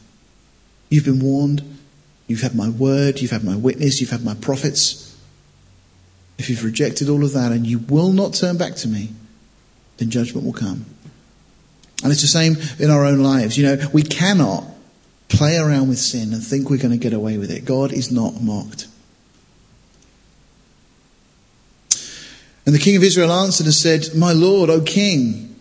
You've 0.89 1.05
been 1.05 1.19
warned. 1.19 1.63
You've 2.27 2.41
had 2.41 2.55
my 2.55 2.69
word. 2.69 3.21
You've 3.21 3.31
had 3.31 3.43
my 3.43 3.55
witness. 3.55 4.01
You've 4.01 4.09
had 4.09 4.23
my 4.23 4.33
prophets. 4.35 5.17
If 6.37 6.49
you've 6.49 6.63
rejected 6.63 7.09
all 7.09 7.23
of 7.23 7.33
that 7.33 7.51
and 7.51 7.67
you 7.67 7.79
will 7.79 8.11
not 8.11 8.33
turn 8.33 8.57
back 8.57 8.75
to 8.75 8.87
me, 8.87 9.09
then 9.97 10.09
judgment 10.09 10.45
will 10.45 10.53
come. 10.53 10.85
And 12.01 12.11
it's 12.11 12.21
the 12.21 12.27
same 12.27 12.55
in 12.79 12.89
our 12.89 13.05
own 13.05 13.19
lives. 13.19 13.57
You 13.57 13.65
know, 13.65 13.89
we 13.91 14.03
cannot 14.03 14.63
play 15.27 15.57
around 15.57 15.89
with 15.89 15.99
sin 15.99 16.33
and 16.33 16.43
think 16.43 16.69
we're 16.69 16.77
going 16.77 16.91
to 16.91 16.97
get 16.97 17.13
away 17.13 17.37
with 17.37 17.51
it. 17.51 17.65
God 17.65 17.91
is 17.91 18.11
not 18.11 18.41
mocked. 18.41 18.87
And 22.69 22.75
the 22.75 22.83
king 22.83 22.97
of 22.97 23.03
Israel 23.03 23.31
answered 23.31 23.65
and 23.65 23.73
said, 23.73 24.13
My 24.15 24.31
lord, 24.31 24.69
O 24.69 24.79
king. 24.81 25.55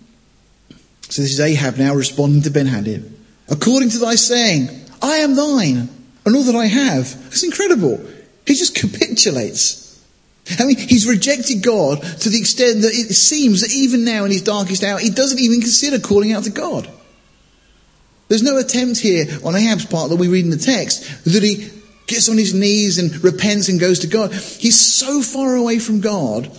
So 1.09 1.23
this 1.23 1.33
is 1.33 1.41
Ahab 1.41 1.79
now 1.79 1.95
responding 1.95 2.43
to 2.43 2.51
Ben-Hadad. 2.51 3.11
According 3.49 3.89
to 3.93 3.99
thy 3.99 4.15
saying, 4.15 4.69
I 5.01 5.17
am 5.17 5.35
thine, 5.35 5.89
and 6.27 6.37
all 6.37 6.43
that 6.43 6.55
I 6.55 6.67
have. 6.67 7.07
It's 7.29 7.43
incredible. 7.45 7.99
He 8.47 8.53
just 8.53 8.75
capitulates. 8.75 10.05
I 10.59 10.67
mean, 10.67 10.77
he's 10.77 11.09
rejected 11.09 11.63
God 11.63 12.03
to 12.03 12.29
the 12.29 12.39
extent 12.39 12.83
that 12.83 12.93
it 12.93 13.15
seems 13.15 13.63
that 13.63 13.73
even 13.73 14.05
now 14.05 14.27
in 14.27 14.31
his 14.31 14.43
darkest 14.43 14.85
hour, 14.85 14.99
he 14.99 15.09
doesn't 15.09 15.41
even 15.41 15.63
consider 15.63 15.99
calling 15.99 16.35
out 16.35 16.45
to 16.45 16.51
God. 16.51 16.91
There's 18.29 18.43
no 18.43 18.59
attempt 18.59 19.01
here 19.01 19.25
on 19.47 19.57
Ahab's 19.57 19.87
part 19.87 20.11
that 20.11 20.17
we 20.17 20.29
read 20.29 20.45
in 20.45 20.51
the 20.51 20.59
text 20.59 21.25
that 21.25 21.43
he 21.43 21.71
gets 22.07 22.29
on 22.29 22.37
his 22.37 22.53
knees 22.53 22.99
and 22.99 23.25
repents 23.25 23.71
and 23.71 23.81
goes 23.81 24.01
to 24.01 24.09
God. 24.09 24.35
He's 24.35 24.79
so 24.79 25.23
far 25.23 25.55
away 25.57 25.79
from 25.79 26.03
God 26.03 26.55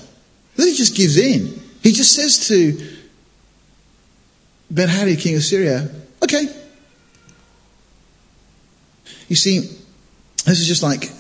he 0.65 0.74
just 0.74 0.95
gives 0.95 1.17
in. 1.17 1.60
He 1.82 1.91
just 1.91 2.13
says 2.13 2.48
to 2.48 2.78
Ben 4.69 4.89
Hadad, 4.89 5.19
king 5.19 5.36
of 5.36 5.43
Syria, 5.43 5.89
okay. 6.24 6.48
You 9.28 9.36
see, 9.36 9.60
this 9.60 10.60
is 10.60 10.67
just 10.67 10.84
like 10.84 11.12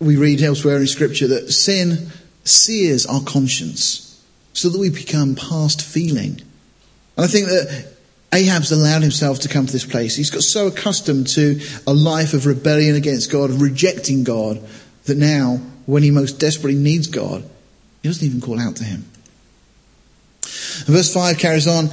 we 0.00 0.16
read 0.16 0.42
elsewhere 0.42 0.78
in 0.78 0.86
scripture 0.86 1.28
that 1.28 1.52
sin 1.52 2.10
sears 2.44 3.06
our 3.06 3.22
conscience. 3.22 4.04
so 4.54 4.68
that 4.68 4.78
we 4.78 4.88
become 4.88 5.34
past 5.34 5.82
feeling. 5.82 6.40
And 7.16 7.24
I 7.24 7.26
think 7.26 7.48
that 7.48 7.92
Ahab's 8.32 8.72
allowed 8.72 9.02
himself 9.02 9.40
to 9.40 9.48
come 9.48 9.66
to 9.66 9.72
this 9.72 9.84
place. 9.84 10.16
He's 10.16 10.30
got 10.30 10.42
so 10.42 10.68
accustomed 10.68 11.26
to 11.28 11.60
a 11.86 11.92
life 11.92 12.34
of 12.34 12.46
rebellion 12.46 12.96
against 12.96 13.30
God, 13.30 13.50
rejecting 13.50 14.24
God, 14.24 14.62
that 15.04 15.18
now, 15.18 15.60
when 15.86 16.02
he 16.02 16.10
most 16.10 16.38
desperately 16.38 16.78
needs 16.78 17.08
God, 17.08 17.44
he 18.04 18.10
doesn't 18.10 18.26
even 18.26 18.42
call 18.42 18.60
out 18.60 18.76
to 18.76 18.84
him. 18.84 19.02
And 20.42 20.94
verse 20.94 21.14
5 21.14 21.38
carries 21.38 21.66
on, 21.66 21.88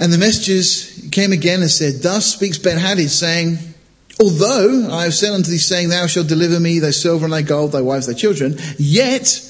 and 0.00 0.12
the 0.12 0.18
messengers 0.18 1.08
came 1.12 1.30
again 1.30 1.60
and 1.60 1.70
said, 1.70 2.02
Thus 2.02 2.26
speaks 2.26 2.58
Ben-Hadad, 2.58 3.08
saying, 3.08 3.58
Although 4.18 4.88
I 4.90 5.04
have 5.04 5.14
said 5.14 5.32
unto 5.32 5.52
thee, 5.52 5.58
saying, 5.58 5.90
Thou 5.90 6.08
shalt 6.08 6.26
deliver 6.26 6.58
me 6.58 6.80
thy 6.80 6.90
silver 6.90 7.26
and 7.26 7.32
thy 7.32 7.42
gold, 7.42 7.70
thy 7.70 7.82
wives, 7.82 8.08
thy 8.08 8.14
children, 8.14 8.56
yet 8.78 9.40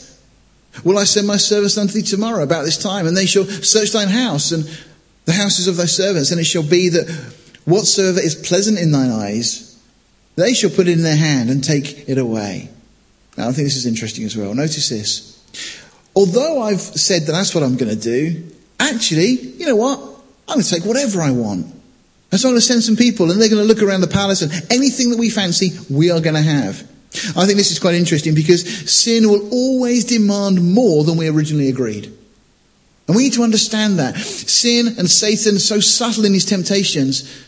will 0.84 0.98
I 0.98 1.04
send 1.04 1.26
my 1.26 1.38
servants 1.38 1.78
unto 1.78 1.94
thee 1.94 2.02
tomorrow 2.02 2.42
about 2.42 2.66
this 2.66 2.76
time, 2.76 3.06
and 3.06 3.16
they 3.16 3.24
shall 3.24 3.46
search 3.46 3.92
thine 3.92 4.08
house 4.08 4.52
and 4.52 4.64
the 5.24 5.32
houses 5.32 5.68
of 5.68 5.78
thy 5.78 5.86
servants, 5.86 6.32
and 6.32 6.38
it 6.38 6.44
shall 6.44 6.62
be 6.62 6.90
that 6.90 7.08
whatsoever 7.64 8.20
is 8.20 8.34
pleasant 8.34 8.78
in 8.78 8.92
thine 8.92 9.10
eyes, 9.10 9.82
they 10.36 10.52
shall 10.52 10.68
put 10.68 10.86
it 10.86 10.98
in 10.98 11.02
their 11.02 11.16
hand 11.16 11.48
and 11.48 11.64
take 11.64 12.10
it 12.10 12.18
away. 12.18 12.68
Now 13.38 13.48
I 13.48 13.52
think 13.52 13.68
this 13.68 13.76
is 13.76 13.86
interesting 13.86 14.24
as 14.24 14.36
well. 14.36 14.54
Notice 14.54 14.90
this. 14.90 15.30
Although 16.16 16.62
I've 16.62 16.80
said 16.80 17.22
that 17.22 17.32
that's 17.32 17.54
what 17.54 17.64
I'm 17.64 17.76
going 17.76 17.90
to 17.90 18.00
do, 18.00 18.44
actually, 18.78 19.30
you 19.30 19.66
know 19.66 19.76
what? 19.76 19.98
I'm 20.48 20.56
going 20.56 20.62
to 20.62 20.70
take 20.70 20.84
whatever 20.84 21.20
I 21.20 21.30
want. 21.32 21.66
And 22.30 22.40
so 22.40 22.48
I'm 22.48 22.52
going 22.52 22.60
to 22.60 22.66
send 22.66 22.82
some 22.82 22.96
people 22.96 23.30
and 23.30 23.40
they're 23.40 23.48
going 23.48 23.62
to 23.62 23.68
look 23.68 23.82
around 23.82 24.00
the 24.00 24.08
palace 24.08 24.42
and 24.42 24.52
anything 24.70 25.10
that 25.10 25.18
we 25.18 25.30
fancy, 25.30 25.70
we 25.90 26.10
are 26.10 26.20
going 26.20 26.34
to 26.34 26.42
have. 26.42 26.82
I 27.36 27.46
think 27.46 27.58
this 27.58 27.70
is 27.70 27.78
quite 27.78 27.94
interesting 27.94 28.34
because 28.34 28.90
sin 28.90 29.28
will 29.28 29.48
always 29.50 30.04
demand 30.04 30.74
more 30.74 31.04
than 31.04 31.16
we 31.16 31.28
originally 31.28 31.68
agreed. 31.68 32.06
And 33.06 33.16
we 33.16 33.24
need 33.24 33.34
to 33.34 33.42
understand 33.42 33.98
that. 33.98 34.16
Sin 34.16 34.88
and 34.98 35.08
Satan 35.08 35.58
so 35.58 35.78
subtle 35.80 36.24
in 36.24 36.32
his 36.32 36.44
temptations. 36.44 37.46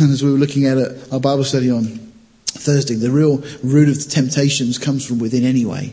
And 0.00 0.12
as 0.12 0.22
we 0.22 0.32
were 0.32 0.38
looking 0.38 0.66
at 0.66 0.78
it, 0.78 1.12
our 1.12 1.20
Bible 1.20 1.44
study 1.44 1.70
on 1.70 1.84
Thursday, 2.46 2.94
the 2.94 3.10
real 3.10 3.38
root 3.62 3.88
of 3.88 4.02
the 4.02 4.10
temptations 4.10 4.78
comes 4.78 5.06
from 5.06 5.18
within 5.18 5.44
anyway. 5.44 5.92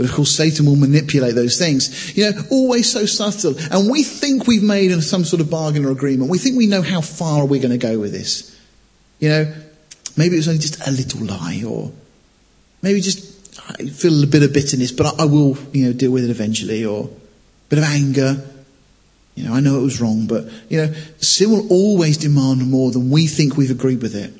But 0.00 0.08
of 0.08 0.14
course, 0.14 0.30
Satan 0.30 0.64
will 0.64 0.76
manipulate 0.76 1.34
those 1.34 1.58
things. 1.58 2.16
You 2.16 2.30
know, 2.30 2.42
always 2.50 2.90
so 2.90 3.04
subtle. 3.04 3.54
And 3.70 3.90
we 3.90 4.02
think 4.02 4.46
we've 4.46 4.62
made 4.62 4.90
some 5.02 5.24
sort 5.24 5.42
of 5.42 5.50
bargain 5.50 5.84
or 5.84 5.90
agreement. 5.90 6.30
We 6.30 6.38
think 6.38 6.56
we 6.56 6.66
know 6.66 6.80
how 6.80 7.02
far 7.02 7.44
we're 7.44 7.60
going 7.60 7.78
to 7.78 7.86
go 7.86 7.98
with 7.98 8.10
this. 8.10 8.58
You 9.18 9.28
know, 9.28 9.54
maybe 10.16 10.36
it 10.36 10.38
was 10.38 10.48
only 10.48 10.60
just 10.60 10.88
a 10.88 10.90
little 10.90 11.26
lie 11.26 11.62
or 11.68 11.92
maybe 12.80 13.02
just 13.02 13.60
I 13.68 13.88
feel 13.88 14.24
a 14.24 14.26
bit 14.26 14.42
of 14.42 14.54
bitterness, 14.54 14.90
but 14.90 15.04
I, 15.04 15.24
I 15.24 15.26
will, 15.26 15.58
you 15.74 15.88
know, 15.88 15.92
deal 15.92 16.12
with 16.12 16.24
it 16.24 16.30
eventually 16.30 16.86
or 16.86 17.04
a 17.04 17.68
bit 17.68 17.78
of 17.78 17.84
anger. 17.84 18.42
You 19.34 19.48
know, 19.48 19.52
I 19.52 19.60
know 19.60 19.80
it 19.80 19.82
was 19.82 20.00
wrong, 20.00 20.26
but, 20.26 20.46
you 20.70 20.78
know, 20.78 20.94
sin 21.18 21.50
will 21.50 21.68
always 21.68 22.16
demand 22.16 22.66
more 22.70 22.90
than 22.90 23.10
we 23.10 23.26
think 23.26 23.58
we've 23.58 23.70
agreed 23.70 24.00
with 24.00 24.14
it. 24.14 24.32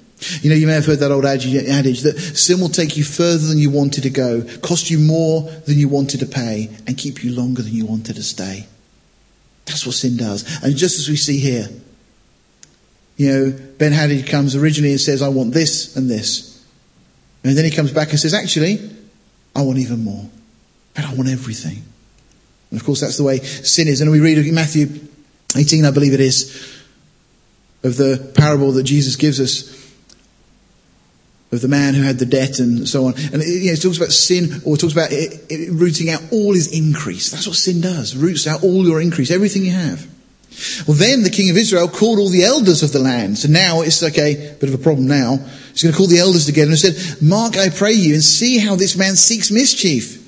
You 0.42 0.50
know, 0.50 0.56
you 0.56 0.66
may 0.66 0.74
have 0.74 0.86
heard 0.86 0.98
that 1.00 1.10
old 1.10 1.24
adage 1.24 2.02
that 2.02 2.18
sin 2.18 2.60
will 2.60 2.68
take 2.68 2.96
you 2.96 3.04
further 3.04 3.46
than 3.46 3.58
you 3.58 3.70
wanted 3.70 4.02
to 4.02 4.10
go, 4.10 4.42
cost 4.62 4.90
you 4.90 4.98
more 4.98 5.42
than 5.42 5.78
you 5.78 5.88
wanted 5.88 6.20
to 6.20 6.26
pay, 6.26 6.68
and 6.86 6.96
keep 6.96 7.24
you 7.24 7.34
longer 7.34 7.62
than 7.62 7.72
you 7.72 7.86
wanted 7.86 8.16
to 8.16 8.22
stay. 8.22 8.66
That's 9.66 9.86
what 9.86 9.94
sin 9.94 10.16
does. 10.16 10.62
And 10.62 10.76
just 10.76 10.98
as 10.98 11.08
we 11.08 11.16
see 11.16 11.38
here, 11.38 11.68
you 13.16 13.32
know, 13.32 13.58
Ben-Hadad 13.78 14.26
comes 14.26 14.56
originally 14.56 14.92
and 14.92 15.00
says, 15.00 15.22
I 15.22 15.28
want 15.28 15.52
this 15.54 15.96
and 15.96 16.10
this. 16.10 16.64
And 17.44 17.56
then 17.56 17.64
he 17.64 17.70
comes 17.70 17.92
back 17.92 18.10
and 18.10 18.18
says, 18.18 18.34
actually, 18.34 18.78
I 19.54 19.62
want 19.62 19.78
even 19.78 20.04
more. 20.04 20.28
And 20.96 21.06
I 21.06 21.14
want 21.14 21.28
everything. 21.28 21.82
And 22.70 22.80
of 22.80 22.84
course, 22.84 23.00
that's 23.00 23.16
the 23.16 23.24
way 23.24 23.38
sin 23.38 23.88
is. 23.88 24.00
And 24.00 24.10
we 24.10 24.20
read 24.20 24.38
in 24.38 24.54
Matthew 24.54 24.88
18, 25.56 25.84
I 25.84 25.90
believe 25.90 26.12
it 26.12 26.20
is, 26.20 26.82
of 27.82 27.96
the 27.96 28.32
parable 28.34 28.72
that 28.72 28.82
Jesus 28.82 29.16
gives 29.16 29.40
us 29.40 29.79
of 31.52 31.60
the 31.60 31.68
man 31.68 31.94
who 31.94 32.02
had 32.02 32.18
the 32.18 32.26
debt 32.26 32.60
and 32.60 32.88
so 32.88 33.06
on. 33.06 33.14
And 33.32 33.42
you 33.42 33.66
know, 33.66 33.72
it 33.72 33.82
talks 33.82 33.96
about 33.96 34.12
sin 34.12 34.62
or 34.64 34.76
it 34.76 34.78
talks 34.78 34.92
about 34.92 35.10
it, 35.10 35.46
it, 35.48 35.72
rooting 35.72 36.08
out 36.08 36.22
all 36.30 36.54
his 36.54 36.72
increase. 36.72 37.30
That's 37.30 37.46
what 37.46 37.56
sin 37.56 37.80
does. 37.80 38.16
Roots 38.16 38.46
out 38.46 38.62
all 38.62 38.84
your 38.84 39.00
increase, 39.00 39.30
everything 39.30 39.64
you 39.64 39.72
have. 39.72 40.06
Well, 40.86 40.96
then 40.96 41.22
the 41.22 41.30
king 41.30 41.50
of 41.50 41.56
Israel 41.56 41.88
called 41.88 42.18
all 42.18 42.28
the 42.28 42.44
elders 42.44 42.82
of 42.82 42.92
the 42.92 42.98
land. 42.98 43.38
So 43.38 43.48
now 43.48 43.80
it's 43.80 44.02
like 44.02 44.18
a 44.18 44.54
bit 44.60 44.68
of 44.68 44.74
a 44.74 44.82
problem 44.82 45.06
now. 45.06 45.38
He's 45.72 45.82
going 45.82 45.92
to 45.92 45.96
call 45.96 46.06
the 46.06 46.18
elders 46.18 46.46
together 46.46 46.70
and 46.70 46.78
said, 46.78 47.22
Mark, 47.22 47.56
I 47.56 47.70
pray 47.70 47.92
you, 47.92 48.14
and 48.14 48.22
see 48.22 48.58
how 48.58 48.76
this 48.76 48.96
man 48.96 49.16
seeks 49.16 49.50
mischief. 49.50 50.18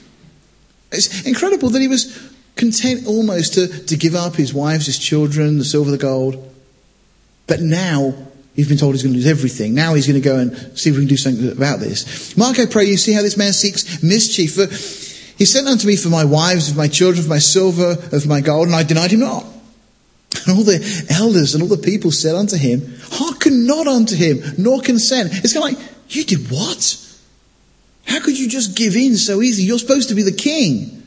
It's 0.90 1.26
incredible 1.26 1.70
that 1.70 1.80
he 1.80 1.88
was 1.88 2.32
content 2.56 3.06
almost 3.06 3.54
to, 3.54 3.66
to 3.86 3.96
give 3.96 4.14
up 4.14 4.36
his 4.36 4.54
wives, 4.54 4.86
his 4.86 4.98
children, 4.98 5.58
the 5.58 5.64
silver, 5.64 5.90
the 5.90 5.98
gold. 5.98 6.54
But 7.46 7.60
now 7.60 8.14
He's 8.54 8.68
been 8.68 8.76
told 8.76 8.94
he's 8.94 9.02
going 9.02 9.14
to 9.14 9.18
lose 9.18 9.28
everything. 9.28 9.74
Now 9.74 9.94
he's 9.94 10.06
going 10.06 10.20
to 10.20 10.28
go 10.28 10.38
and 10.38 10.78
see 10.78 10.90
if 10.90 10.96
we 10.96 11.02
can 11.02 11.08
do 11.08 11.16
something 11.16 11.50
about 11.50 11.80
this. 11.80 12.36
Mark, 12.36 12.58
I 12.58 12.66
pray 12.66 12.84
you 12.84 12.98
see 12.98 13.12
how 13.12 13.22
this 13.22 13.38
man 13.38 13.52
seeks 13.52 14.02
mischief. 14.02 14.54
For 14.54 14.66
he 15.38 15.46
sent 15.46 15.66
unto 15.66 15.86
me 15.86 15.96
for 15.96 16.10
my 16.10 16.24
wives, 16.24 16.70
of 16.70 16.76
my 16.76 16.88
children, 16.88 17.24
of 17.24 17.28
my 17.28 17.38
silver, 17.38 17.96
of 18.12 18.26
my 18.26 18.40
gold, 18.40 18.66
and 18.66 18.76
I 18.76 18.82
denied 18.82 19.12
him 19.12 19.20
not. 19.20 19.44
And 20.46 20.56
all 20.56 20.64
the 20.64 21.06
elders 21.10 21.54
and 21.54 21.62
all 21.62 21.68
the 21.68 21.76
people 21.76 22.10
said 22.10 22.34
unto 22.34 22.56
him, 22.56 22.80
Hearken 23.10 23.66
not 23.66 23.86
unto 23.86 24.16
him, 24.16 24.42
nor 24.58 24.80
consent. 24.80 25.30
It's 25.32 25.52
kind 25.52 25.74
of 25.74 25.78
like, 25.78 25.88
you 26.08 26.24
did 26.24 26.50
what? 26.50 26.98
How 28.06 28.20
could 28.20 28.38
you 28.38 28.48
just 28.48 28.76
give 28.76 28.96
in 28.96 29.16
so 29.16 29.42
easy? 29.42 29.62
You're 29.62 29.78
supposed 29.78 30.08
to 30.08 30.14
be 30.14 30.22
the 30.22 30.32
king. 30.32 31.02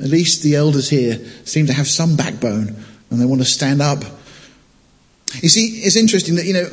At 0.00 0.08
least 0.08 0.42
the 0.42 0.56
elders 0.56 0.88
here 0.88 1.18
seem 1.44 1.66
to 1.66 1.72
have 1.72 1.88
some 1.88 2.16
backbone 2.16 2.76
and 3.10 3.20
they 3.20 3.24
want 3.24 3.40
to 3.40 3.46
stand 3.46 3.82
up 3.82 4.04
you 5.34 5.48
see, 5.48 5.80
it's 5.82 5.96
interesting 5.96 6.36
that, 6.36 6.46
you 6.46 6.54
know, 6.54 6.68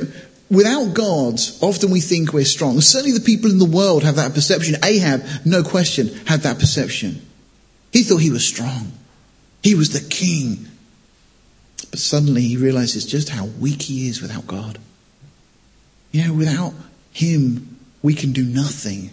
without 0.50 0.94
God, 0.94 1.40
often 1.60 1.90
we 1.90 2.00
think 2.00 2.32
we're 2.32 2.44
strong. 2.44 2.80
Certainly 2.80 3.18
the 3.18 3.24
people 3.24 3.50
in 3.50 3.58
the 3.58 3.64
world 3.64 4.04
have 4.04 4.16
that 4.16 4.34
perception. 4.34 4.76
Ahab, 4.84 5.22
no 5.44 5.62
question, 5.62 6.08
had 6.26 6.40
that 6.40 6.58
perception. 6.58 7.20
He 7.92 8.02
thought 8.02 8.18
he 8.18 8.30
was 8.30 8.46
strong. 8.46 8.92
He 9.62 9.74
was 9.74 9.90
the 9.90 10.08
king. 10.08 10.66
But 11.90 11.98
suddenly 11.98 12.42
he 12.42 12.56
realizes 12.56 13.06
just 13.06 13.28
how 13.28 13.46
weak 13.46 13.82
he 13.82 14.08
is 14.08 14.20
without 14.20 14.46
God. 14.46 14.78
You 16.12 16.28
know, 16.28 16.34
without 16.34 16.74
him, 17.12 17.78
we 18.02 18.14
can 18.14 18.32
do 18.32 18.44
nothing. 18.44 19.10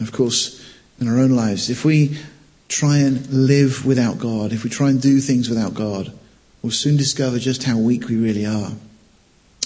Of 0.00 0.12
course, 0.12 0.60
in 1.00 1.08
our 1.08 1.18
own 1.18 1.30
lives, 1.30 1.70
if 1.70 1.84
we 1.84 2.18
try 2.70 2.98
and 2.98 3.26
live 3.28 3.84
without 3.84 4.18
God, 4.18 4.52
if 4.52 4.64
we 4.64 4.70
try 4.70 4.88
and 4.88 5.02
do 5.02 5.20
things 5.20 5.48
without 5.48 5.74
God, 5.74 6.12
we'll 6.62 6.72
soon 6.72 6.96
discover 6.96 7.38
just 7.38 7.64
how 7.64 7.76
weak 7.76 8.08
we 8.08 8.16
really 8.16 8.46
are. 8.46 8.70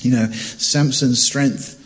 You 0.02 0.10
know, 0.10 0.26
Samson's 0.32 1.22
strength 1.22 1.80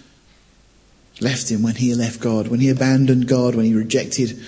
left 1.21 1.51
him 1.51 1.63
when 1.63 1.75
he 1.75 1.95
left 1.95 2.21
God, 2.21 2.49
when 2.49 2.61
he 2.61 2.69
abandoned 2.69 3.27
God, 3.27 3.55
when 3.55 3.67
he 3.67 3.75
rejected 3.75 4.41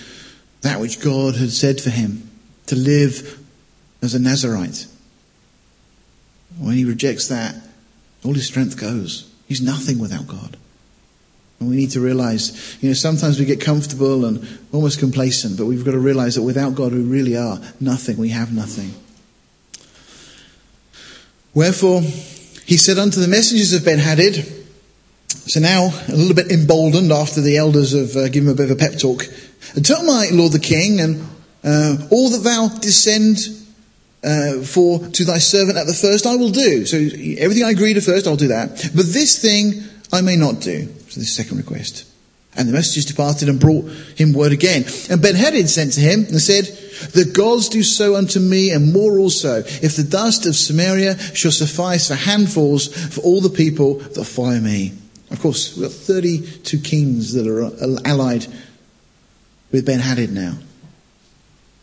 that 0.61 0.79
which 0.79 1.01
God 1.01 1.35
had 1.35 1.51
said 1.51 1.81
for 1.81 1.89
him 1.89 2.29
to 2.67 2.75
live 2.75 3.39
as 4.01 4.15
a 4.15 4.19
Nazarite. 4.19 4.87
When 6.57 6.75
he 6.75 6.85
rejects 6.85 7.27
that, 7.27 7.55
all 8.23 8.33
his 8.33 8.47
strength 8.47 8.79
goes. 8.79 9.29
He's 9.47 9.61
nothing 9.61 9.99
without 9.99 10.27
God. 10.27 10.57
And 11.61 11.69
we 11.69 11.75
need 11.75 11.91
to 11.91 11.99
realize, 11.99 12.77
you 12.81 12.89
know, 12.89 12.95
sometimes 12.95 13.39
we 13.39 13.45
get 13.45 13.61
comfortable 13.61 14.25
and 14.25 14.45
almost 14.71 14.97
complacent, 14.97 15.59
but 15.59 15.67
we've 15.67 15.85
got 15.85 15.91
to 15.91 15.99
realize 15.99 16.33
that 16.33 16.41
without 16.41 16.73
God 16.73 16.91
we 16.91 17.01
really 17.01 17.37
are 17.37 17.61
nothing. 17.79 18.17
We 18.17 18.29
have 18.29 18.51
nothing. 18.51 18.95
Wherefore, 21.53 22.01
he 22.65 22.77
said 22.77 22.97
unto 22.97 23.19
the 23.19 23.27
messengers 23.27 23.73
of 23.73 23.85
Ben-Hadad, 23.85 24.43
so 25.27 25.59
now 25.59 25.91
a 26.07 26.15
little 26.15 26.33
bit 26.33 26.51
emboldened 26.51 27.11
after 27.11 27.41
the 27.41 27.57
elders 27.57 27.91
have 27.91 28.15
uh, 28.15 28.29
given 28.29 28.49
him 28.49 28.53
a 28.53 28.57
bit 28.57 28.71
of 28.71 28.77
a 28.77 28.79
pep 28.79 28.97
talk, 28.97 29.25
tell 29.83 30.03
my 30.03 30.29
lord 30.31 30.53
the 30.53 30.59
king 30.59 30.99
and 30.99 31.21
uh, 31.63 31.95
all 32.09 32.29
that 32.29 32.41
thou 32.43 32.69
descend 32.79 33.37
uh, 34.23 34.61
for 34.63 34.99
to 35.09 35.25
thy 35.25 35.37
servant 35.37 35.77
at 35.77 35.85
the 35.85 35.93
first 35.93 36.25
I 36.25 36.35
will 36.37 36.49
do. 36.49 36.87
So 36.87 36.97
everything 36.97 37.63
I 37.63 37.69
agreed 37.69 37.97
at 37.97 38.03
first, 38.03 38.25
I'll 38.25 38.35
do 38.35 38.47
that. 38.47 38.89
But 38.95 39.05
this 39.05 39.39
thing 39.39 39.83
I 40.11 40.21
may 40.21 40.35
not 40.35 40.61
do. 40.61 40.87
So 41.09 41.19
the 41.19 41.25
second 41.25 41.57
request. 41.57 42.07
And 42.55 42.67
the 42.67 42.73
messengers 42.73 43.05
departed 43.05 43.47
and 43.47 43.59
brought 43.59 43.89
him 44.17 44.33
word 44.33 44.51
again. 44.51 44.83
And 45.09 45.21
Ben-Hadad 45.21 45.69
sent 45.69 45.93
to 45.93 46.01
him 46.01 46.25
and 46.25 46.41
said, 46.41 46.65
The 47.13 47.31
gods 47.31 47.69
do 47.69 47.81
so 47.81 48.15
unto 48.15 48.39
me 48.39 48.71
and 48.71 48.91
more 48.91 49.19
also, 49.19 49.59
if 49.59 49.95
the 49.95 50.03
dust 50.03 50.45
of 50.45 50.55
Samaria 50.55 51.17
shall 51.33 51.51
suffice 51.51 52.09
for 52.09 52.15
handfuls 52.15 52.87
for 53.13 53.21
all 53.21 53.39
the 53.39 53.49
people 53.49 53.95
that 53.95 54.25
follow 54.25 54.59
me. 54.59 54.91
Of 55.29 55.39
course, 55.39 55.77
we've 55.77 55.87
got 55.87 55.93
32 55.93 56.79
kings 56.79 57.33
that 57.33 57.47
are 57.47 57.71
allied 58.05 58.45
with 59.71 59.85
Ben-Hadad 59.85 60.31
now. 60.31 60.57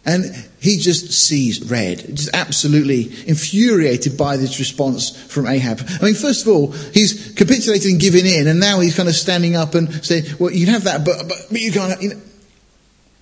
And 0.04 0.24
he 0.61 0.78
just 0.78 1.12
sees 1.12 1.70
red, 1.70 1.98
just 2.16 2.30
absolutely 2.34 3.11
infuriated 3.26 4.16
by 4.16 4.37
this 4.37 4.58
response 4.58 5.11
from 5.11 5.46
Ahab. 5.46 5.80
I 6.00 6.04
mean, 6.04 6.14
first 6.14 6.46
of 6.46 6.52
all, 6.52 6.72
he's 6.72 7.34
capitulated 7.34 7.90
and 7.90 8.00
given 8.00 8.24
in, 8.24 8.46
and 8.46 8.58
now 8.58 8.80
he's 8.80 8.96
kind 8.96 9.08
of 9.08 9.14
standing 9.14 9.54
up 9.54 9.74
and 9.74 9.92
saying, 10.04 10.24
well, 10.38 10.50
you 10.50 10.64
can 10.64 10.74
have 10.74 10.84
that, 10.84 11.04
but, 11.04 11.28
but, 11.28 11.38
but 11.50 11.61
you 11.61 11.72
can't, 11.72 12.00
you 12.00 12.11
know. 12.11 12.20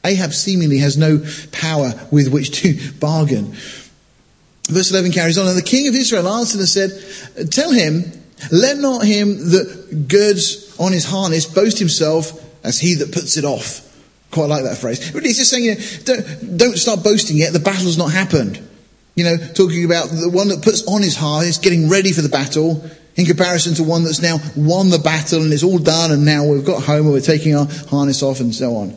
Ahab 0.04 0.32
seemingly 0.32 0.78
has 0.78 0.96
no 0.96 1.24
power 1.50 1.92
with 2.12 2.28
which 2.28 2.62
to 2.62 2.78
bargain. 3.00 3.54
Verse 4.68 4.90
11 4.90 5.12
carries 5.12 5.38
on, 5.38 5.48
and 5.48 5.56
the 5.56 5.62
king 5.62 5.88
of 5.88 5.94
Israel 5.94 6.28
answered 6.28 6.58
and 6.58 6.68
said, 6.68 7.50
Tell 7.50 7.72
him, 7.72 8.04
let 8.52 8.78
not 8.78 9.04
him 9.04 9.50
that 9.50 10.06
girds 10.08 10.76
on 10.78 10.92
his 10.92 11.04
harness 11.04 11.46
boast 11.46 11.78
himself 11.78 12.42
as 12.64 12.78
he 12.78 12.94
that 12.94 13.12
puts 13.12 13.36
it 13.36 13.44
off. 13.44 13.85
Quite 14.30 14.48
like 14.48 14.64
that 14.64 14.78
phrase. 14.78 15.14
Really, 15.14 15.28
he's 15.28 15.38
just 15.38 15.50
saying, 15.50 15.64
you 15.64 15.74
know, 15.74 15.80
don't, 16.04 16.58
don't 16.58 16.76
start 16.76 17.04
boasting 17.04 17.36
yet, 17.36 17.52
the 17.52 17.60
battle's 17.60 17.98
not 17.98 18.12
happened. 18.12 18.60
You 19.14 19.24
know, 19.24 19.36
talking 19.54 19.84
about 19.84 20.08
the 20.08 20.28
one 20.28 20.48
that 20.48 20.62
puts 20.62 20.86
on 20.86 21.00
his 21.00 21.16
harness, 21.16 21.58
getting 21.58 21.88
ready 21.88 22.12
for 22.12 22.20
the 22.20 22.28
battle, 22.28 22.84
in 23.16 23.24
comparison 23.24 23.74
to 23.74 23.82
one 23.82 24.04
that's 24.04 24.20
now 24.20 24.38
won 24.54 24.90
the 24.90 24.98
battle 24.98 25.42
and 25.42 25.52
it's 25.52 25.62
all 25.62 25.78
done 25.78 26.12
and 26.12 26.24
now 26.24 26.44
we've 26.44 26.64
got 26.66 26.82
home 26.82 27.06
and 27.06 27.12
we're 27.12 27.20
taking 27.20 27.54
our 27.56 27.66
harness 27.88 28.22
off 28.22 28.40
and 28.40 28.54
so 28.54 28.76
on. 28.76 28.90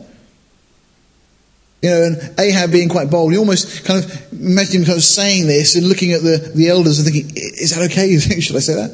You 1.82 1.88
know, 1.88 2.02
and 2.02 2.38
Ahab 2.38 2.70
being 2.70 2.90
quite 2.90 3.10
bold, 3.10 3.32
you 3.32 3.38
almost 3.38 3.86
kind 3.86 4.04
of 4.04 4.32
imagine 4.32 4.82
him 4.82 4.84
kind 4.84 4.98
of 4.98 5.04
saying 5.04 5.46
this 5.46 5.76
and 5.76 5.88
looking 5.88 6.12
at 6.12 6.20
the, 6.20 6.52
the 6.54 6.68
elders 6.68 6.98
and 6.98 7.10
thinking, 7.10 7.32
is 7.34 7.74
that 7.74 7.90
okay? 7.90 8.18
Should 8.40 8.56
I 8.56 8.60
say 8.60 8.74
that? 8.74 8.90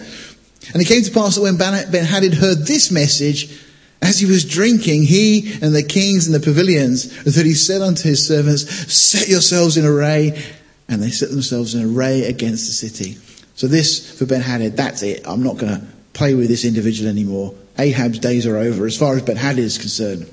And 0.73 0.81
it 0.81 0.87
came 0.87 1.03
to 1.03 1.11
pass 1.11 1.35
that 1.35 1.43
when 1.43 1.57
Ben 1.57 2.05
Hadad 2.05 2.35
heard 2.35 2.59
this 2.59 2.93
message, 2.93 3.66
as 4.07 4.21
he 4.21 4.27
was 4.27 4.45
drinking, 4.45 5.03
he 5.03 5.53
and 5.61 5.75
the 5.75 5.83
kings 5.83 6.27
and 6.27 6.35
the 6.35 6.41
pavilions, 6.41 7.25
that 7.25 7.45
he 7.45 7.55
said 7.55 7.83
unto 7.83 8.09
his 8.09 8.27
servants, 8.27 8.63
set 8.93 9.29
yourselves 9.29 9.77
in 9.77 9.85
array. 9.85 10.41
And 10.89 11.03
they 11.03 11.11
set 11.11 11.31
themselves 11.31 11.75
in 11.75 11.85
array 11.85 12.25
against 12.25 12.67
the 12.69 12.73
city. 12.73 13.19
So 13.57 13.67
this, 13.67 14.17
for 14.17 14.25
Ben 14.25 14.41
Hadad, 14.41 14.77
that's 14.77 15.03
it. 15.03 15.27
I'm 15.27 15.43
not 15.43 15.57
going 15.57 15.81
to 15.81 15.87
play 16.13 16.35
with 16.35 16.49
this 16.49 16.65
individual 16.65 17.11
anymore. 17.11 17.55
Ahab's 17.79 18.21
days 18.21 18.47
are 18.47 18.57
over 18.57 18.87
as 18.87 18.97
far 18.97 19.17
as 19.17 19.23
Ben 19.23 19.37
Hadad 19.37 19.59
is 19.59 19.79
concerned. 19.79 20.31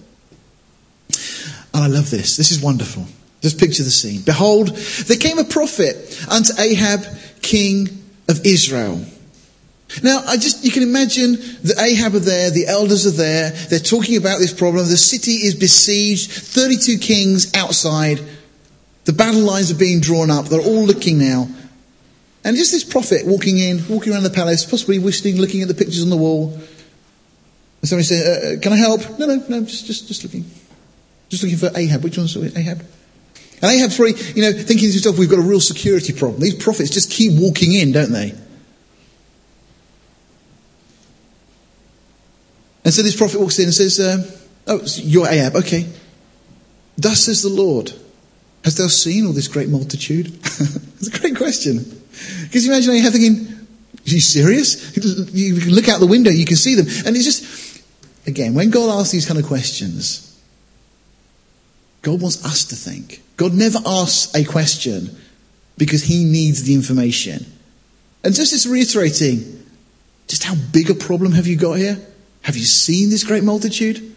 And 1.73 1.83
I 1.83 1.87
love 1.87 2.11
this. 2.11 2.37
This 2.37 2.51
is 2.51 2.61
wonderful. 2.61 3.05
Just 3.41 3.59
picture 3.59 3.83
the 3.83 3.89
scene. 3.89 4.21
Behold, 4.21 4.67
there 4.67 5.17
came 5.17 5.39
a 5.39 5.43
prophet 5.43 5.95
unto 6.29 6.53
Ahab, 6.59 7.03
king 7.41 7.89
of 8.29 8.45
Israel. 8.45 9.03
Now, 10.01 10.23
I 10.25 10.37
just, 10.37 10.63
you 10.63 10.71
can 10.71 10.83
imagine 10.83 11.33
that 11.33 11.75
Ahab 11.79 12.15
are 12.15 12.19
there, 12.19 12.49
the 12.49 12.67
elders 12.67 13.05
are 13.05 13.11
there, 13.11 13.51
they're 13.51 13.79
talking 13.79 14.17
about 14.17 14.39
this 14.39 14.53
problem, 14.53 14.87
the 14.87 14.97
city 14.97 15.43
is 15.45 15.55
besieged, 15.55 16.31
32 16.31 16.97
kings 16.97 17.53
outside, 17.53 18.19
the 19.05 19.13
battle 19.13 19.41
lines 19.41 19.71
are 19.71 19.75
being 19.75 19.99
drawn 19.99 20.31
up, 20.31 20.45
they're 20.45 20.61
all 20.61 20.85
looking 20.85 21.19
now. 21.19 21.47
And 22.43 22.57
just 22.57 22.71
this 22.71 22.83
prophet 22.83 23.25
walking 23.25 23.57
in, 23.57 23.87
walking 23.87 24.13
around 24.13 24.23
the 24.23 24.29
palace, 24.29 24.65
possibly 24.65 24.99
whistling, 24.99 25.37
looking 25.37 25.61
at 25.61 25.67
the 25.67 25.73
pictures 25.73 26.03
on 26.03 26.09
the 26.09 26.17
wall. 26.17 26.53
And 26.53 27.89
somebody 27.89 28.03
says, 28.03 28.21
uh, 28.21 28.55
uh, 28.57 28.59
can 28.61 28.73
I 28.73 28.77
help? 28.77 29.17
No, 29.17 29.27
no, 29.27 29.43
no, 29.47 29.61
just, 29.61 29.85
just, 29.85 30.07
just 30.07 30.23
looking. 30.23 30.43
Just 31.29 31.43
looking 31.43 31.57
for 31.57 31.71
Ahab. 31.77 32.03
Which 32.03 32.17
one's 32.17 32.35
Ahab? 32.35 32.85
And 33.61 33.71
Ahab's 33.71 33.95
probably, 33.95 34.15
you 34.35 34.41
know, 34.41 34.51
thinking 34.51 34.89
to 34.89 34.91
himself, 34.91 35.17
we've 35.17 35.29
got 35.29 35.39
a 35.39 35.43
real 35.43 35.61
security 35.61 36.11
problem. 36.11 36.41
These 36.41 36.55
prophets 36.55 36.89
just 36.89 37.09
keep 37.09 37.39
walking 37.39 37.73
in, 37.73 37.93
don't 37.93 38.11
they? 38.11 38.35
And 42.85 42.93
so 42.93 43.01
this 43.01 43.15
prophet 43.15 43.39
walks 43.39 43.59
in 43.59 43.65
and 43.65 43.73
says, 43.73 43.99
uh, 43.99 44.39
oh, 44.67 44.81
you're 44.97 45.27
Ahab, 45.27 45.55
okay. 45.57 45.87
Thus 46.97 47.23
says 47.23 47.41
the 47.41 47.49
Lord, 47.49 47.91
hast 48.63 48.77
thou 48.77 48.87
seen 48.87 49.25
all 49.25 49.33
this 49.33 49.47
great 49.47 49.69
multitude? 49.69 50.27
it's 50.43 51.07
a 51.07 51.19
great 51.19 51.37
question. 51.37 51.77
Because 52.43 52.65
you 52.65 52.71
imagine 52.71 52.93
Ahab 52.93 53.13
thinking, 53.13 53.47
are 53.53 54.09
you 54.09 54.19
serious? 54.19 54.95
You 55.33 55.59
can 55.59 55.73
look 55.73 55.87
out 55.87 55.99
the 55.99 56.07
window, 56.07 56.29
you 56.29 56.45
can 56.45 56.57
see 56.57 56.75
them. 56.75 56.87
And 57.05 57.15
it's 57.15 57.25
just, 57.25 57.83
again, 58.27 58.53
when 58.53 58.69
God 58.69 58.99
asks 58.99 59.11
these 59.11 59.25
kind 59.25 59.39
of 59.39 59.45
questions, 59.45 60.29
God 62.01 62.21
wants 62.21 62.45
us 62.45 62.65
to 62.65 62.75
think. 62.75 63.21
God 63.37 63.53
never 63.53 63.79
asks 63.85 64.35
a 64.35 64.43
question 64.43 65.15
because 65.77 66.03
he 66.03 66.25
needs 66.25 66.63
the 66.63 66.73
information. 66.73 67.45
And 68.23 68.33
just 68.33 68.51
this 68.51 68.65
reiterating, 68.65 69.65
just 70.27 70.43
how 70.43 70.55
big 70.71 70.89
a 70.89 70.93
problem 70.93 71.31
have 71.31 71.47
you 71.47 71.55
got 71.55 71.73
here? 71.73 71.97
Have 72.43 72.55
you 72.55 72.63
seen 72.63 73.09
this 73.09 73.23
great 73.23 73.43
multitude? 73.43 74.15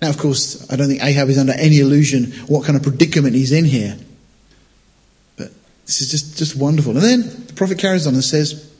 Now, 0.00 0.08
of 0.08 0.18
course, 0.18 0.70
I 0.70 0.76
don't 0.76 0.88
think 0.88 1.02
Ahab 1.02 1.28
is 1.28 1.38
under 1.38 1.52
any 1.52 1.80
illusion 1.80 2.32
what 2.46 2.64
kind 2.64 2.76
of 2.76 2.82
predicament 2.82 3.34
he's 3.34 3.52
in 3.52 3.64
here. 3.64 3.96
But 5.36 5.50
this 5.86 6.00
is 6.00 6.10
just, 6.10 6.38
just 6.38 6.56
wonderful. 6.56 6.92
And 6.92 7.02
then 7.02 7.46
the 7.46 7.52
prophet 7.54 7.78
carries 7.78 8.06
on 8.06 8.14
and 8.14 8.24
says, 8.24 8.72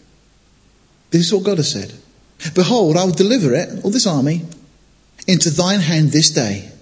This 1.11 1.27
is 1.27 1.35
what 1.35 1.45
God 1.45 1.59
has 1.59 1.71
said. 1.71 1.93
Behold, 2.55 2.97
I 2.97 3.05
will 3.05 3.12
deliver 3.12 3.55
it, 3.55 3.85
all 3.85 3.91
this 3.91 4.07
army, 4.07 4.43
into 5.27 5.51
thine 5.51 5.81
hand 5.81 6.11
this 6.11 6.31
day 6.31 6.73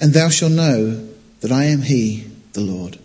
and 0.00 0.12
thou 0.12 0.28
shalt 0.28 0.52
know 0.52 1.08
that 1.40 1.52
I 1.52 1.64
am 1.64 1.82
he, 1.82 2.26
the 2.52 2.60
Lord. 2.60 2.98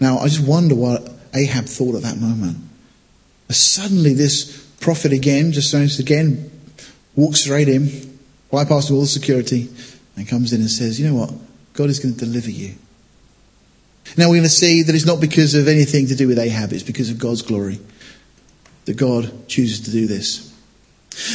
Now, 0.00 0.18
I 0.18 0.28
just 0.28 0.46
wonder 0.46 0.74
what 0.74 1.08
Ahab 1.34 1.66
thought 1.66 1.94
at 1.94 2.02
that 2.02 2.18
moment. 2.18 2.58
Suddenly, 3.48 4.14
this 4.14 4.65
prophet 4.80 5.12
again, 5.12 5.52
just 5.52 5.70
so 5.70 5.86
again, 6.02 6.50
walks 7.14 7.40
straight 7.40 7.68
in, 7.68 7.82
bypasses 8.52 8.90
all 8.90 9.00
the 9.00 9.06
security, 9.06 9.68
and 10.16 10.28
comes 10.28 10.52
in 10.52 10.60
and 10.60 10.70
says, 10.70 11.00
You 11.00 11.08
know 11.08 11.14
what? 11.14 11.32
God 11.72 11.90
is 11.90 11.98
going 11.98 12.14
to 12.14 12.24
deliver 12.24 12.50
you. 12.50 12.74
Now, 14.16 14.28
we're 14.28 14.36
going 14.36 14.42
to 14.44 14.48
see 14.48 14.82
that 14.82 14.94
it's 14.94 15.06
not 15.06 15.20
because 15.20 15.54
of 15.54 15.68
anything 15.68 16.06
to 16.06 16.14
do 16.14 16.28
with 16.28 16.38
Ahab, 16.38 16.72
it's 16.72 16.82
because 16.82 17.10
of 17.10 17.18
God's 17.18 17.42
glory 17.42 17.80
that 18.84 18.96
God 18.96 19.48
chooses 19.48 19.80
to 19.86 19.90
do 19.90 20.06
this. 20.06 20.54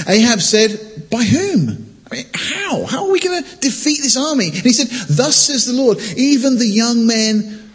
Ahab 0.07 0.41
said, 0.41 1.09
By 1.09 1.23
whom? 1.23 1.97
I 2.11 2.15
mean, 2.15 2.25
how? 2.33 2.85
How 2.85 3.05
are 3.05 3.11
we 3.11 3.19
going 3.19 3.43
to 3.43 3.57
defeat 3.57 4.01
this 4.01 4.17
army? 4.17 4.47
And 4.47 4.55
he 4.55 4.73
said, 4.73 4.87
Thus 5.09 5.35
says 5.35 5.65
the 5.65 5.73
Lord, 5.73 5.99
even 6.17 6.57
the 6.57 6.67
young 6.67 7.05
men 7.05 7.71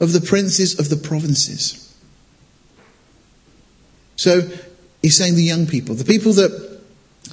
of 0.00 0.12
the 0.12 0.20
princes 0.20 0.78
of 0.78 0.88
the 0.88 0.96
provinces. 0.96 1.84
So 4.16 4.40
he's 5.02 5.16
saying 5.16 5.34
the 5.34 5.42
young 5.42 5.66
people, 5.66 5.94
the 5.94 6.04
people 6.04 6.32
that 6.34 6.80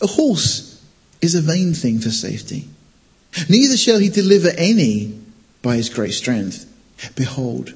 A 0.00 0.06
horse 0.06 0.82
is 1.20 1.34
a 1.34 1.40
vain 1.40 1.74
thing 1.74 1.98
for 1.98 2.10
safety. 2.10 2.68
Neither 3.48 3.76
shall 3.76 3.98
he 3.98 4.08
deliver 4.08 4.50
any 4.50 5.18
by 5.62 5.76
his 5.76 5.88
great 5.88 6.12
strength. 6.12 6.66
Behold, 7.16 7.74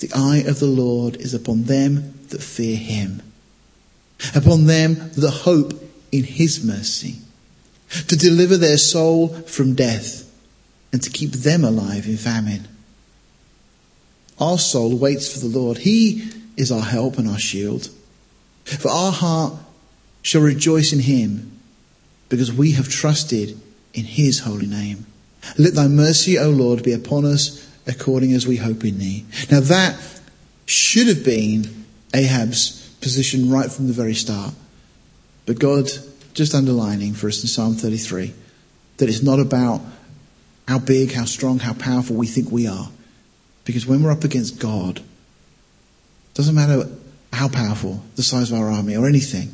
the 0.00 0.10
eye 0.14 0.44
of 0.46 0.60
the 0.60 0.66
Lord 0.66 1.16
is 1.16 1.34
upon 1.34 1.64
them 1.64 2.21
that 2.32 2.42
fear 2.42 2.76
him, 2.76 3.22
upon 4.34 4.66
them 4.66 5.10
the 5.16 5.30
hope 5.30 5.72
in 6.10 6.24
his 6.24 6.64
mercy, 6.64 7.16
to 8.08 8.16
deliver 8.16 8.56
their 8.56 8.78
soul 8.78 9.28
from 9.28 9.74
death 9.74 10.30
and 10.92 11.02
to 11.02 11.10
keep 11.10 11.30
them 11.30 11.64
alive 11.64 12.06
in 12.06 12.16
famine. 12.16 12.68
Our 14.38 14.58
soul 14.58 14.96
waits 14.96 15.32
for 15.32 15.38
the 15.38 15.58
Lord. 15.58 15.78
He 15.78 16.30
is 16.56 16.72
our 16.72 16.82
help 16.82 17.18
and 17.18 17.28
our 17.28 17.38
shield. 17.38 17.88
For 18.64 18.90
our 18.90 19.12
heart 19.12 19.54
shall 20.22 20.42
rejoice 20.42 20.92
in 20.92 21.00
him. 21.00 21.52
because 22.32 22.50
we 22.50 22.72
have 22.72 22.88
trusted 22.88 23.60
in 23.92 24.04
his 24.04 24.38
holy 24.38 24.66
name. 24.66 25.04
Let 25.58 25.74
thy 25.74 25.86
mercy, 25.86 26.38
O 26.38 26.48
Lord, 26.48 26.82
be 26.82 26.94
upon 26.94 27.26
us 27.26 27.68
according 27.86 28.32
as 28.32 28.46
we 28.46 28.56
hope 28.56 28.86
in 28.86 28.98
thee. 28.98 29.26
Now 29.50 29.60
that 29.60 30.00
should 30.64 31.08
have 31.08 31.26
been 31.26 31.84
Ahab's 32.14 32.88
position 33.00 33.50
right 33.50 33.70
from 33.70 33.86
the 33.86 33.92
very 33.92 34.14
start. 34.14 34.54
But 35.46 35.58
God 35.58 35.88
just 36.34 36.54
underlining 36.54 37.14
for 37.14 37.28
us 37.28 37.42
in 37.42 37.48
Psalm 37.48 37.74
33 37.74 38.32
that 38.98 39.08
it's 39.08 39.22
not 39.22 39.40
about 39.40 39.80
how 40.68 40.78
big, 40.78 41.12
how 41.12 41.24
strong, 41.24 41.58
how 41.58 41.74
powerful 41.74 42.16
we 42.16 42.26
think 42.26 42.50
we 42.50 42.66
are. 42.66 42.88
Because 43.64 43.86
when 43.86 44.02
we're 44.02 44.12
up 44.12 44.24
against 44.24 44.58
God, 44.58 44.98
it 44.98 45.04
doesn't 46.34 46.54
matter 46.54 46.88
how 47.32 47.48
powerful, 47.48 48.02
the 48.16 48.22
size 48.22 48.50
of 48.50 48.58
our 48.58 48.70
army 48.70 48.96
or 48.96 49.06
anything. 49.06 49.52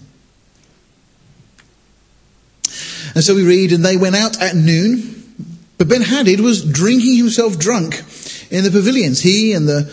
And 3.15 3.25
so 3.25 3.35
we 3.35 3.47
read, 3.47 3.73
and 3.73 3.85
they 3.85 3.97
went 3.97 4.17
out 4.17 4.41
at 4.41 4.55
noon, 4.55 5.33
but 5.79 5.89
Ben 5.89 6.03
Hadad 6.03 6.41
was 6.41 6.65
drinking 6.65 7.17
himself 7.17 7.59
drunk 7.59 8.03
in 8.51 8.65
the 8.65 8.71
pavilions. 8.71 9.21
He 9.21 9.53
and 9.53 9.69
the 9.69 9.93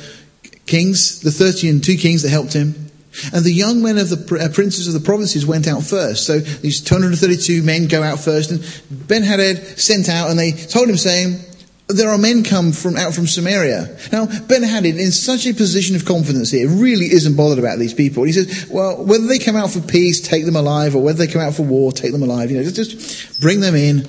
kings, 0.66 1.22
the 1.22 1.32
thirty 1.32 1.70
and 1.70 1.84
two 1.84 1.98
kings 1.98 2.24
that 2.24 2.30
helped 2.30 2.54
him, 2.54 2.86
and 3.34 3.46
the 3.46 3.52
young 3.52 3.82
men 3.82 3.98
of 3.98 4.10
the 4.10 4.40
uh, 4.40 4.54
princes 4.54 4.88
of 4.88 4.94
the 4.94 5.00
provinces 5.00 5.46
went 5.46 5.68
out 5.68 5.84
first. 5.84 6.26
So 6.26 6.40
these 6.40 6.82
232 6.82 7.64
men 7.64 7.88
go 7.88 8.04
out 8.04 8.20
first, 8.20 8.52
and 8.52 9.08
Ben 9.08 9.24
Hadad 9.24 9.80
sent 9.80 10.10
out, 10.10 10.30
and 10.30 10.38
they 10.38 10.52
told 10.52 10.90
him, 10.90 10.98
saying, 10.98 11.40
there 11.88 12.10
are 12.10 12.18
men 12.18 12.44
come 12.44 12.72
from 12.72 12.98
out 12.98 13.14
from 13.14 13.28
Samaria. 13.28 13.98
Now, 14.12 14.26
Ben 14.26 14.64
Hadad, 14.64 14.98
in 14.98 15.12
such 15.12 15.46
a 15.46 15.54
position 15.54 15.96
of 15.96 16.04
confidence 16.04 16.50
here, 16.52 16.68
really 16.68 17.06
isn't 17.06 17.36
bothered 17.38 17.60
about 17.60 17.78
these 17.78 17.94
people. 17.94 18.24
He 18.24 18.34
says, 18.34 18.68
well, 18.72 19.04
whether 19.04 19.28
they 19.28 19.38
come 19.38 19.56
out 19.56 19.72
for 19.72 19.82
peace, 19.82 20.20
take 20.20 20.46
them 20.46 20.56
alive, 20.56 20.96
or 20.96 21.04
whether 21.04 21.26
they 21.26 21.32
come 21.32 21.42
out 21.42 21.54
for 21.54 21.64
war, 21.64 21.92
take 21.92 22.12
them 22.12 22.24
alive. 22.24 22.50
You 22.50 22.58
know, 22.58 22.64
just, 22.64 22.92
just 22.92 23.40
bring 23.42 23.60
them 23.60 23.76
in. 23.76 24.08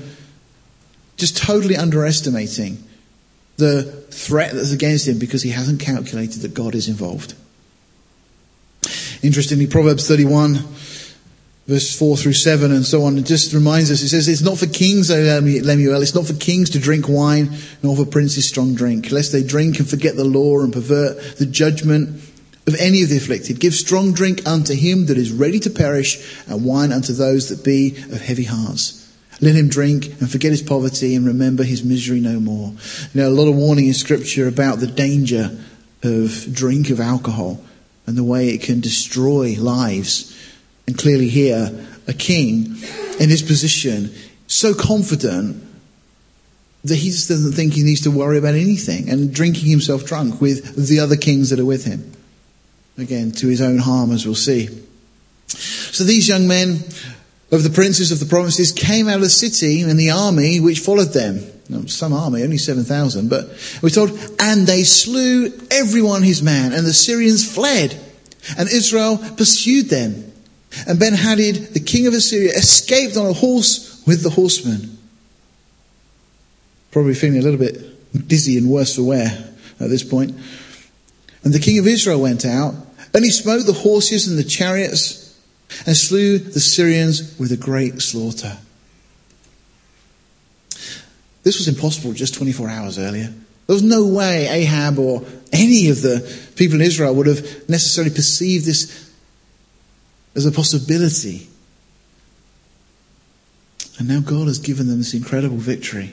Just 1.16 1.37
totally 1.37 1.77
underestimating 1.77 2.83
the 3.57 3.83
threat 4.11 4.53
that's 4.53 4.73
against 4.73 5.09
him 5.09 5.19
because 5.19 5.42
he 5.42 5.51
hasn't 5.51 5.81
calculated 5.81 6.42
that 6.42 6.55
God 6.55 6.75
is 6.75 6.88
involved. 6.88 7.35
Interestingly, 9.23 9.66
Proverbs 9.66 10.07
31, 10.07 10.59
verse 11.66 11.99
4 11.99 12.16
through 12.16 12.35
7 12.35 12.71
and 12.71 12.85
so 12.85 13.05
on, 13.05 13.19
it 13.19 13.25
just 13.25 13.53
reminds 13.53 13.90
us, 13.90 14.03
it 14.03 14.09
says, 14.11 14.29
it's 14.29 14.42
not 14.42 14.59
for 14.59 14.66
kings, 14.66 15.11
Lemuel, 15.11 16.03
it's 16.03 16.14
not 16.14 16.27
for 16.27 16.35
kings 16.35 16.71
to 16.71 16.79
drink 16.79 17.09
wine, 17.09 17.51
nor 17.83 17.97
for 17.97 18.05
princes 18.05 18.47
strong 18.47 18.75
drink, 18.75 19.11
lest 19.11 19.33
they 19.33 19.42
drink 19.42 19.79
and 19.79 19.88
forget 19.88 20.16
the 20.16 20.25
law 20.25 20.61
and 20.61 20.73
pervert 20.73 21.38
the 21.38 21.47
judgment 21.47 22.21
of 22.66 22.75
any 22.79 23.03
of 23.03 23.09
the 23.09 23.16
afflicted. 23.16 23.59
Give 23.59 23.73
strong 23.75 24.12
drink 24.12 24.47
unto 24.47 24.75
him 24.75 25.07
that 25.07 25.16
is 25.16 25.33
ready 25.33 25.61
to 25.61 25.71
perish, 25.71 26.45
and 26.47 26.64
wine 26.64 26.92
unto 26.92 27.12
those 27.12 27.49
that 27.49 27.64
be 27.64 27.97
of 27.97 28.21
heavy 28.21 28.45
hearts. 28.45 29.06
Let 29.40 29.55
him 29.55 29.68
drink 29.68 30.07
and 30.20 30.31
forget 30.31 30.51
his 30.51 30.62
poverty 30.62 31.14
and 31.14 31.27
remember 31.27 31.62
his 31.62 31.85
misery 31.85 32.20
no 32.20 32.40
more. 32.40 32.72
You 33.12 33.20
know, 33.20 33.29
a 33.29 33.31
lot 33.31 33.49
of 33.49 33.55
warning 33.55 33.87
in 33.87 33.94
scripture 33.94 34.49
about 34.49 34.81
the 34.81 34.87
danger 34.87 35.59
of 36.03 36.53
drink 36.53 36.90
of 36.90 37.01
alcohol 37.01 37.62
and 38.07 38.16
the 38.16 38.25
way 38.25 38.49
it 38.49 38.62
can 38.62 38.81
destroy 38.81 39.57
lives. 39.59 40.33
And 40.87 40.96
clearly 40.96 41.29
here, 41.29 41.87
a 42.07 42.14
king 42.14 42.77
in 43.18 43.29
his 43.29 43.42
position, 43.42 44.14
so 44.46 44.75
confident 44.75 45.62
that 46.85 46.96
he 46.96 47.11
just 47.11 47.29
doesn't 47.29 47.53
think 47.53 47.72
he 47.72 47.83
needs 47.83 48.03
to 48.03 48.11
worry 48.11 48.38
about 48.38 48.55
anything 48.55 49.11
and 49.11 49.35
drinking 49.35 49.68
himself 49.68 50.07
drunk 50.07 50.40
with 50.40 50.88
the 50.88 51.01
other 51.01 51.16
kings 51.16 51.51
that 51.51 51.59
are 51.59 51.64
with 51.64 51.85
him. 51.85 52.12
Again, 52.96 53.33
to 53.33 53.49
his 53.49 53.61
own 53.61 53.79
harm, 53.79 54.12
as 54.12 54.25
we'll 54.25 54.35
see. 54.35 54.68
So 55.49 56.05
these 56.05 56.29
young 56.29 56.46
men 56.49 56.85
of 57.51 57.63
the 57.63 57.71
princes 57.71 58.11
of 58.11 58.19
the 58.21 58.27
provinces 58.27 58.73
came 58.73 59.09
out 59.09 59.17
of 59.17 59.21
the 59.21 59.31
city 59.31 59.83
and 59.83 59.99
the 59.99 60.11
army 60.11 60.59
which 60.59 60.81
followed 60.81 61.13
them. 61.13 61.41
Some 61.89 62.13
army, 62.13 62.43
only 62.43 62.59
7,000, 62.59 63.29
but 63.29 63.49
we're 63.83 63.89
told, 63.89 64.11
and 64.39 64.67
they 64.67 64.85
slew 64.85 65.53
everyone 65.71 66.23
his 66.23 66.41
man, 66.43 66.73
and 66.73 66.87
the 66.87 66.93
Syrians 66.93 67.53
fled, 67.53 67.99
and 68.57 68.69
Israel 68.69 69.19
pursued 69.37 69.87
them. 69.87 70.33
And 70.87 71.01
Ben 71.01 71.15
Hadad, 71.15 71.75
the 71.75 71.81
king 71.81 72.07
of 72.07 72.15
Assyria, 72.15 72.53
escaped 72.53 73.17
on 73.17 73.27
a 73.27 73.33
horse 73.33 74.01
with 74.07 74.23
the 74.23 74.31
horsemen. 74.31 74.97
Probably 76.93 77.15
feeling 77.15 77.39
a 77.39 77.43
little 77.43 77.59
bit 77.59 78.29
dizzy 78.29 78.59
and 78.59 78.71
worse 78.71 78.95
for 78.95 79.03
wear 79.03 79.27
at 79.81 79.91
this 79.91 80.05
point. 80.05 80.37
And 81.43 81.53
the 81.53 81.59
king 81.59 81.79
of 81.79 81.87
Israel 81.87 82.21
went 82.21 82.45
out, 82.45 82.75
and 83.13 83.25
he 83.25 83.31
smote 83.31 83.67
the 83.67 83.73
horses 83.73 84.29
and 84.29 84.39
the 84.39 84.45
chariots 84.45 85.26
and 85.87 85.96
slew 85.96 86.38
the 86.38 86.61
Syrians 86.61 87.38
with 87.38 87.52
a 87.52 87.57
great 87.57 88.00
slaughter. 88.00 88.57
This 91.42 91.59
was 91.59 91.68
impossible 91.68 92.12
just 92.12 92.35
24 92.35 92.68
hours 92.68 92.98
earlier. 92.98 93.33
There 93.66 93.74
was 93.74 93.83
no 93.83 94.07
way 94.07 94.48
Ahab 94.48 94.98
or 94.98 95.24
any 95.52 95.88
of 95.88 96.02
the 96.02 96.20
people 96.57 96.76
in 96.76 96.83
Israel 96.83 97.14
would 97.14 97.26
have 97.26 97.68
necessarily 97.68 98.14
perceived 98.14 98.64
this 98.64 99.11
as 100.35 100.46
a 100.46 100.52
possibility. 100.52 101.48
And 103.98 104.09
now 104.09 104.20
God 104.20 104.48
has 104.48 104.59
given 104.59 104.88
them 104.88 104.98
this 104.98 105.14
incredible 105.14 105.57
victory. 105.57 106.12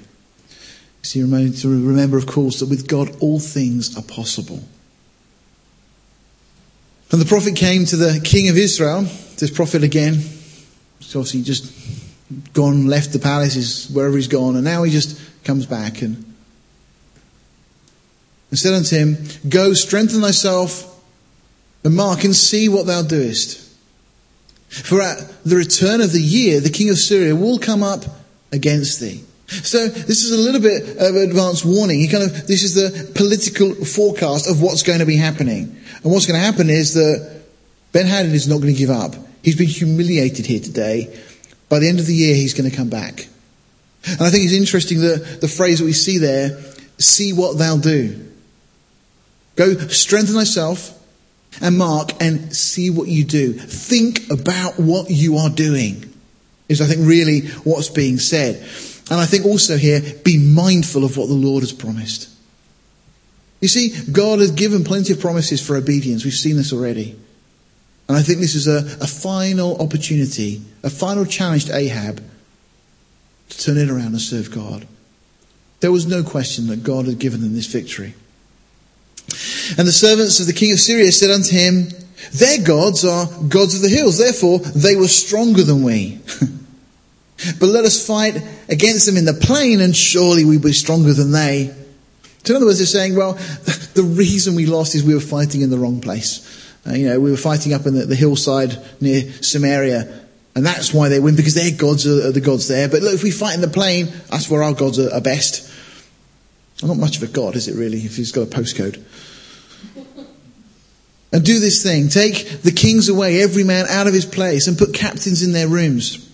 So 1.01 1.19
you 1.19 1.25
remember, 1.27 2.17
of 2.17 2.25
course, 2.25 2.61
that 2.61 2.69
with 2.69 2.87
God 2.87 3.15
all 3.19 3.39
things 3.39 3.97
are 3.97 4.03
possible. 4.03 4.63
And 7.11 7.21
the 7.21 7.25
prophet 7.25 7.55
came 7.55 7.85
to 7.85 7.97
the 7.97 8.21
king 8.23 8.49
of 8.49 8.57
Israel, 8.57 9.05
this 9.37 9.51
prophet 9.51 9.83
again. 9.83 10.15
So 10.99 11.19
obviously 11.19 11.43
just 11.43 11.71
gone, 12.53 12.87
left 12.87 13.13
the 13.13 13.19
palace, 13.19 13.55
is 13.55 13.89
wherever 13.89 14.15
he's 14.15 14.27
gone, 14.27 14.55
and 14.55 14.63
now 14.63 14.83
he 14.83 14.91
just 14.91 15.19
comes 15.43 15.65
back 15.65 16.01
and, 16.01 16.15
and 18.49 18.59
said 18.59 18.73
unto 18.73 18.95
him, 18.95 19.17
Go, 19.49 19.73
strengthen 19.73 20.21
thyself, 20.21 20.89
and 21.83 21.95
mark 21.95 22.23
and 22.23 22.35
see 22.35 22.69
what 22.69 22.85
thou 22.85 23.01
doest. 23.01 23.59
For 24.69 25.01
at 25.01 25.17
the 25.43 25.55
return 25.55 26.01
of 26.01 26.11
the 26.11 26.21
year, 26.21 26.59
the 26.59 26.69
king 26.69 26.89
of 26.89 26.97
Syria 26.97 27.35
will 27.35 27.59
come 27.59 27.83
up 27.83 28.05
against 28.51 28.99
thee. 28.99 29.23
So 29.47 29.87
this 29.87 30.23
is 30.23 30.31
a 30.31 30.37
little 30.37 30.61
bit 30.61 30.97
of 30.97 31.15
advanced 31.15 31.63
warning. 31.65 31.99
He 31.99 32.07
kind 32.07 32.23
of, 32.23 32.47
this 32.47 32.63
is 32.63 32.73
the 32.73 33.11
political 33.13 33.75
forecast 33.85 34.49
of 34.49 34.61
what's 34.61 34.81
going 34.81 34.99
to 34.99 35.05
be 35.05 35.17
happening. 35.17 35.79
And 36.03 36.11
what's 36.11 36.25
going 36.25 36.39
to 36.39 36.45
happen 36.45 36.69
is 36.69 36.95
that 36.95 37.42
Ben 37.93 38.07
Hadad 38.07 38.33
is 38.33 38.47
not 38.47 38.59
going 38.59 38.73
to 38.73 38.79
give 38.79 38.89
up. 38.89 39.15
He's 39.43 39.55
been 39.55 39.67
humiliated 39.67 40.45
here 40.45 40.59
today. 40.59 41.17
By 41.69 41.79
the 41.79 41.87
end 41.87 41.99
of 41.99 42.07
the 42.07 42.13
year, 42.13 42.35
he's 42.35 42.53
going 42.53 42.69
to 42.69 42.75
come 42.75 42.89
back. 42.89 43.27
And 44.05 44.21
I 44.21 44.29
think 44.29 44.43
it's 44.43 44.53
interesting 44.53 44.99
that 45.01 45.39
the 45.39 45.47
phrase 45.47 45.79
that 45.79 45.85
we 45.85 45.93
see 45.93 46.17
there, 46.17 46.59
see 46.97 47.31
what 47.31 47.57
thou 47.57 47.77
do. 47.77 48.19
Go 49.55 49.77
strengthen 49.87 50.35
thyself 50.35 50.99
and 51.61 51.77
mark 51.77 52.11
and 52.19 52.55
see 52.55 52.89
what 52.89 53.07
you 53.07 53.23
do. 53.23 53.53
Think 53.53 54.31
about 54.31 54.79
what 54.79 55.09
you 55.09 55.37
are 55.37 55.49
doing 55.49 56.11
is 56.67 56.81
I 56.81 56.85
think 56.85 57.07
really 57.07 57.41
what's 57.63 57.89
being 57.89 58.17
said. 58.17 58.55
And 59.11 59.19
I 59.19 59.25
think 59.25 59.45
also 59.45 59.77
here, 59.77 60.01
be 60.23 60.37
mindful 60.37 61.03
of 61.03 61.15
what 61.15 61.27
the 61.27 61.35
Lord 61.35 61.61
has 61.61 61.73
promised. 61.73 62.29
You 63.61 63.67
see, 63.67 63.93
God 64.11 64.39
has 64.39 64.51
given 64.51 64.83
plenty 64.83 65.13
of 65.13 65.19
promises 65.19 65.65
for 65.65 65.75
obedience. 65.75 66.25
We've 66.25 66.33
seen 66.33 66.57
this 66.57 66.73
already. 66.73 67.19
And 68.07 68.17
I 68.17 68.21
think 68.21 68.39
this 68.39 68.55
is 68.55 68.67
a, 68.67 68.79
a 69.01 69.07
final 69.07 69.81
opportunity, 69.81 70.61
a 70.83 70.89
final 70.89 71.25
challenge 71.25 71.65
to 71.65 71.75
Ahab 71.75 72.21
to 73.49 73.57
turn 73.57 73.77
it 73.77 73.89
around 73.89 74.07
and 74.07 74.21
serve 74.21 74.51
God. 74.51 74.87
There 75.79 75.91
was 75.91 76.05
no 76.05 76.23
question 76.23 76.67
that 76.67 76.83
God 76.83 77.05
had 77.05 77.19
given 77.19 77.41
them 77.41 77.53
this 77.53 77.67
victory. 77.67 78.13
And 79.77 79.87
the 79.87 79.91
servants 79.91 80.39
of 80.39 80.47
the 80.47 80.53
king 80.53 80.71
of 80.71 80.79
Syria 80.79 81.11
said 81.11 81.31
unto 81.31 81.55
him, 81.55 81.87
Their 82.33 82.61
gods 82.61 83.05
are 83.05 83.25
gods 83.47 83.75
of 83.75 83.81
the 83.81 83.89
hills, 83.89 84.17
therefore 84.17 84.59
they 84.59 84.95
were 84.95 85.07
stronger 85.07 85.63
than 85.63 85.83
we. 85.83 86.19
but 87.59 87.67
let 87.67 87.85
us 87.85 88.05
fight 88.05 88.41
against 88.69 89.05
them 89.05 89.17
in 89.17 89.25
the 89.25 89.33
plain, 89.33 89.81
and 89.81 89.95
surely 89.95 90.45
we 90.45 90.57
be 90.57 90.73
stronger 90.73 91.13
than 91.13 91.31
they. 91.31 91.73
So 92.43 92.51
in 92.51 92.57
other 92.57 92.65
words, 92.65 92.79
they're 92.79 92.87
saying, 92.87 93.15
well, 93.15 93.33
the 93.93 94.03
reason 94.03 94.55
we 94.55 94.65
lost 94.65 94.95
is 94.95 95.03
we 95.03 95.13
were 95.13 95.21
fighting 95.21 95.61
in 95.61 95.69
the 95.69 95.77
wrong 95.77 96.01
place. 96.01 96.49
Uh, 96.85 96.93
you 96.93 97.07
know, 97.07 97.19
we 97.19 97.31
were 97.31 97.37
fighting 97.37 97.73
up 97.73 97.85
in 97.85 97.93
the, 97.93 98.05
the, 98.05 98.15
hillside 98.15 98.77
near 98.99 99.31
Samaria, 99.41 100.21
and 100.53 100.65
that's 100.65 100.93
why 100.93 101.07
they 101.07 101.19
win, 101.19 101.37
because 101.37 101.55
their 101.55 101.71
gods 101.71 102.05
are, 102.05 102.27
are, 102.27 102.31
the 102.31 102.41
gods 102.41 102.67
there. 102.67 102.89
But 102.89 103.01
look, 103.01 103.13
if 103.13 103.23
we 103.23 103.31
fight 103.31 103.55
in 103.55 103.61
the 103.61 103.69
plain, 103.69 104.11
that's 104.29 104.49
where 104.49 104.61
our 104.61 104.73
gods 104.73 104.99
are, 104.99 105.13
are 105.13 105.21
best. 105.21 105.71
Not 106.83 106.97
much 106.97 107.15
of 107.15 107.23
a 107.23 107.27
god, 107.27 107.55
is 107.55 107.69
it 107.69 107.75
really, 107.75 107.99
if 107.99 108.17
he's 108.17 108.33
got 108.33 108.41
a 108.41 108.45
postcode? 108.45 109.01
And 111.31 111.43
do 111.43 111.59
this 111.59 111.81
thing. 111.81 112.09
Take 112.09 112.61
the 112.61 112.71
kings 112.71 113.09
away, 113.09 113.41
every 113.41 113.63
man 113.63 113.87
out 113.89 114.05
of 114.05 114.13
his 114.13 114.23
place, 114.23 114.67
and 114.67 114.77
put 114.77 114.93
captains 114.93 115.41
in 115.41 115.51
their 115.51 115.67
rooms. 115.67 116.29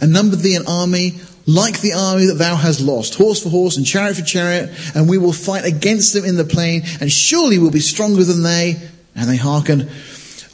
And 0.00 0.12
number 0.12 0.36
thee 0.36 0.54
an 0.54 0.68
army 0.68 1.18
like 1.48 1.80
the 1.80 1.94
army 1.94 2.26
that 2.26 2.38
thou 2.38 2.54
hast 2.54 2.80
lost, 2.80 3.16
horse 3.16 3.42
for 3.42 3.48
horse 3.48 3.76
and 3.76 3.84
chariot 3.84 4.16
for 4.16 4.24
chariot, 4.24 4.70
and 4.94 5.08
we 5.08 5.18
will 5.18 5.32
fight 5.32 5.64
against 5.64 6.12
them 6.12 6.24
in 6.24 6.36
the 6.36 6.44
plain, 6.44 6.82
and 7.00 7.10
surely 7.10 7.58
we'll 7.58 7.72
be 7.72 7.80
stronger 7.80 8.22
than 8.22 8.44
they. 8.44 8.76
And 9.16 9.28
they 9.28 9.36
hearkened. 9.36 9.90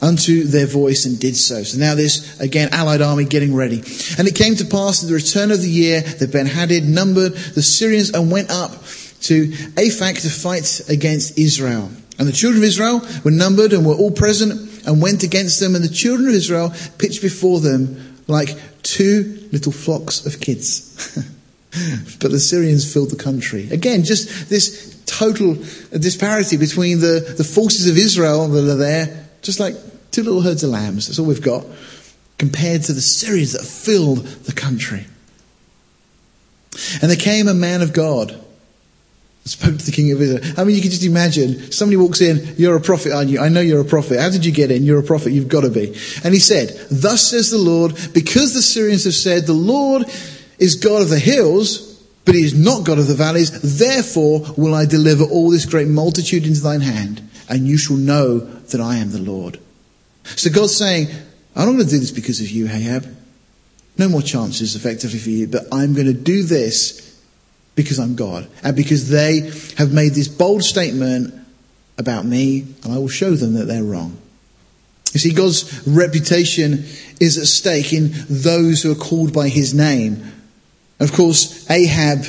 unto 0.01 0.43
their 0.43 0.67
voice 0.67 1.05
and 1.05 1.19
did 1.19 1.35
so. 1.35 1.63
So 1.63 1.79
now 1.79 1.95
this, 1.95 2.39
again, 2.39 2.69
allied 2.71 3.01
army 3.01 3.25
getting 3.25 3.55
ready. 3.55 3.77
And 4.17 4.27
it 4.27 4.35
came 4.35 4.55
to 4.55 4.65
pass 4.65 5.03
at 5.03 5.09
the 5.09 5.15
return 5.15 5.51
of 5.51 5.61
the 5.61 5.69
year 5.69 6.01
that 6.01 6.31
Ben-Hadad 6.31 6.83
numbered 6.83 7.33
the 7.33 7.61
Syrians 7.61 8.11
and 8.11 8.31
went 8.31 8.51
up 8.51 8.71
to 9.21 9.47
Aphek 9.77 10.21
to 10.21 10.29
fight 10.29 10.81
against 10.89 11.37
Israel. 11.37 11.89
And 12.19 12.27
the 12.27 12.33
children 12.33 12.61
of 12.61 12.67
Israel 12.67 13.01
were 13.23 13.31
numbered 13.31 13.73
and 13.73 13.85
were 13.85 13.95
all 13.95 14.11
present 14.11 14.85
and 14.85 15.01
went 15.01 15.23
against 15.23 15.59
them. 15.59 15.75
And 15.75 15.83
the 15.83 15.89
children 15.89 16.29
of 16.29 16.35
Israel 16.35 16.73
pitched 16.97 17.21
before 17.21 17.59
them 17.59 18.21
like 18.27 18.49
two 18.85 19.49
little 19.51 19.71
flocks 19.71 20.25
of 20.25 20.39
kids. 20.39 21.17
but 22.21 22.31
the 22.31 22.39
Syrians 22.39 22.91
filled 22.91 23.09
the 23.09 23.21
country. 23.21 23.69
Again, 23.71 24.03
just 24.03 24.49
this 24.49 25.03
total 25.05 25.55
disparity 25.91 26.57
between 26.57 26.99
the, 26.99 27.33
the 27.37 27.43
forces 27.43 27.89
of 27.89 27.97
Israel 27.97 28.47
that 28.47 28.71
are 28.71 28.77
there, 28.77 29.27
just 29.41 29.59
like 29.59 29.75
two 30.11 30.23
little 30.23 30.41
herds 30.41 30.63
of 30.63 30.69
lambs. 30.69 31.07
That's 31.07 31.19
all 31.19 31.25
we've 31.25 31.41
got, 31.41 31.65
compared 32.37 32.83
to 32.83 32.93
the 32.93 33.01
Syrians 33.01 33.53
that 33.53 33.63
filled 33.63 34.19
the 34.19 34.53
country. 34.53 35.05
And 37.01 37.09
there 37.09 37.17
came 37.17 37.47
a 37.47 37.53
man 37.53 37.81
of 37.81 37.93
God 37.93 38.39
spoke 39.45 39.77
to 39.77 39.85
the 39.85 39.91
king 39.91 40.11
of 40.11 40.19
Israel. 40.21 40.43
I 40.57 40.63
mean, 40.63 40.75
you 40.75 40.81
can 40.81 40.89
just 40.89 41.03
imagine 41.03 41.71
somebody 41.71 41.97
walks 41.97 42.19
in, 42.21 42.55
you're 42.57 42.75
a 42.75 42.81
prophet, 42.81 43.11
aren't 43.11 43.29
you? 43.29 43.39
I 43.39 43.49
know 43.49 43.61
you're 43.61 43.81
a 43.81 43.85
prophet. 43.85 44.19
How 44.19 44.29
did 44.29 44.43
you 44.43 44.51
get 44.51 44.71
in? 44.71 44.83
You're 44.83 44.99
a 44.99 45.03
prophet. 45.03 45.31
You've 45.31 45.47
got 45.47 45.61
to 45.61 45.69
be. 45.69 45.95
And 46.23 46.33
he 46.33 46.39
said, 46.39 46.69
thus 46.89 47.29
says 47.29 47.51
the 47.51 47.59
Lord, 47.59 47.93
because 48.13 48.55
the 48.55 48.61
Syrians 48.61 49.03
have 49.03 49.13
said, 49.13 49.45
the 49.45 49.53
Lord 49.53 50.05
is 50.57 50.75
God 50.75 51.03
of 51.03 51.09
the 51.09 51.19
hills, 51.19 51.93
but 52.25 52.33
he 52.33 52.43
is 52.43 52.57
not 52.57 52.85
God 52.85 52.97
of 52.97 53.07
the 53.07 53.13
valleys, 53.13 53.77
therefore 53.77 54.41
will 54.57 54.73
I 54.73 54.85
deliver 54.85 55.23
all 55.25 55.51
this 55.51 55.65
great 55.65 55.87
multitude 55.87 56.47
into 56.47 56.61
thine 56.61 56.81
hand, 56.81 57.21
and 57.47 57.67
you 57.67 57.77
shall 57.77 57.97
know 57.97 58.39
that 58.39 58.81
I 58.81 58.97
am 58.97 59.11
the 59.11 59.19
Lord. 59.19 59.59
So 60.23 60.49
God's 60.49 60.75
saying, 60.75 61.07
I'm 61.55 61.67
not 61.67 61.73
going 61.73 61.85
to 61.85 61.89
do 61.89 61.99
this 61.99 62.09
because 62.09 62.41
of 62.41 62.49
you, 62.49 62.65
Ahab. 62.65 63.05
No 63.97 64.09
more 64.09 64.23
chances 64.23 64.75
effectively 64.75 65.19
for 65.19 65.29
you, 65.29 65.47
but 65.47 65.67
I'm 65.71 65.93
going 65.93 66.07
to 66.07 66.13
do 66.13 66.41
this 66.41 67.14
because 67.75 67.99
I'm 67.99 68.15
God 68.15 68.47
and 68.63 68.75
because 68.75 69.09
they 69.09 69.51
have 69.77 69.93
made 69.93 70.13
this 70.13 70.27
bold 70.27 70.63
statement 70.63 71.33
about 71.97 72.25
me 72.25 72.65
and 72.83 72.93
I 72.93 72.97
will 72.97 73.09
show 73.09 73.31
them 73.31 73.53
that 73.55 73.65
they're 73.65 73.83
wrong. 73.83 74.17
You 75.13 75.19
see, 75.19 75.33
God's 75.33 75.87
reputation 75.87 76.85
is 77.21 77.37
at 77.37 77.45
stake 77.45 77.93
in 77.93 78.11
those 78.29 78.81
who 78.83 78.91
are 78.91 78.95
called 78.95 79.33
by 79.33 79.47
his 79.47 79.73
name. 79.73 80.31
Of 80.99 81.13
course, 81.13 81.69
Ahab 81.69 82.25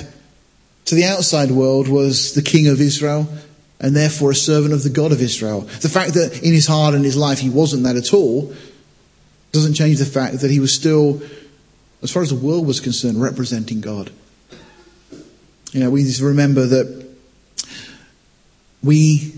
to 0.84 0.94
the 0.94 1.04
outside 1.04 1.50
world 1.50 1.88
was 1.88 2.34
the 2.34 2.42
king 2.42 2.68
of 2.68 2.80
Israel 2.80 3.28
and 3.80 3.94
therefore 3.94 4.30
a 4.30 4.34
servant 4.34 4.72
of 4.72 4.82
the 4.82 4.90
God 4.90 5.12
of 5.12 5.20
Israel. 5.20 5.62
The 5.62 5.88
fact 5.88 6.14
that 6.14 6.42
in 6.42 6.54
his 6.54 6.66
heart 6.66 6.94
and 6.94 7.04
his 7.04 7.16
life 7.16 7.40
he 7.40 7.50
wasn't 7.50 7.82
that 7.84 7.96
at 7.96 8.14
all 8.14 8.54
doesn't 9.52 9.74
change 9.74 9.98
the 9.98 10.04
fact 10.04 10.40
that 10.40 10.50
he 10.50 10.60
was 10.60 10.72
still, 10.72 11.20
as 12.02 12.12
far 12.12 12.22
as 12.22 12.30
the 12.30 12.36
world 12.36 12.66
was 12.66 12.80
concerned, 12.80 13.20
representing 13.20 13.80
God. 13.80 14.10
You 15.72 15.80
know, 15.80 15.90
we 15.90 16.10
to 16.10 16.24
remember 16.24 16.66
that 16.66 17.06
we 18.82 19.32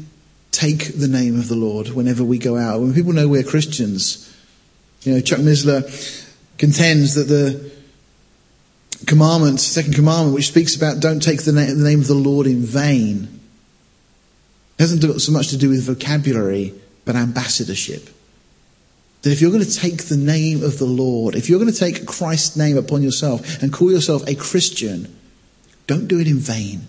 take 0.50 0.98
the 0.98 1.08
name 1.08 1.38
of 1.38 1.48
the 1.48 1.56
Lord 1.56 1.88
whenever 1.90 2.24
we 2.24 2.38
go 2.38 2.56
out. 2.56 2.80
When 2.80 2.94
people 2.94 3.12
know 3.12 3.28
we're 3.28 3.42
Christians, 3.42 4.24
you 5.02 5.14
know, 5.14 5.20
Chuck 5.20 5.40
Missler 5.40 5.84
contends 6.58 7.14
that 7.14 7.24
the 7.24 7.70
commandment, 9.06 9.60
second 9.60 9.94
commandment, 9.94 10.34
which 10.34 10.48
speaks 10.48 10.76
about 10.76 11.00
don't 11.00 11.20
take 11.20 11.44
the, 11.44 11.52
the 11.52 11.74
name 11.74 12.00
of 12.00 12.08
the 12.08 12.14
Lord 12.14 12.46
in 12.46 12.62
vain, 12.62 13.40
hasn't 14.78 15.02
so 15.20 15.32
much 15.32 15.48
to 15.48 15.56
do 15.56 15.70
with 15.70 15.84
vocabulary, 15.84 16.74
but 17.04 17.16
ambassadorship. 17.16 18.08
That 19.22 19.32
if 19.32 19.40
you're 19.40 19.50
going 19.50 19.64
to 19.64 19.74
take 19.74 20.04
the 20.04 20.16
name 20.16 20.62
of 20.62 20.78
the 20.78 20.84
Lord, 20.84 21.34
if 21.34 21.48
you're 21.48 21.58
going 21.58 21.72
to 21.72 21.78
take 21.78 22.06
Christ's 22.06 22.56
name 22.56 22.76
upon 22.76 23.02
yourself 23.02 23.62
and 23.62 23.72
call 23.72 23.90
yourself 23.90 24.26
a 24.28 24.36
Christian, 24.36 25.17
don't 25.88 26.06
do 26.06 26.20
it 26.20 26.28
in 26.28 26.36
vain. 26.36 26.82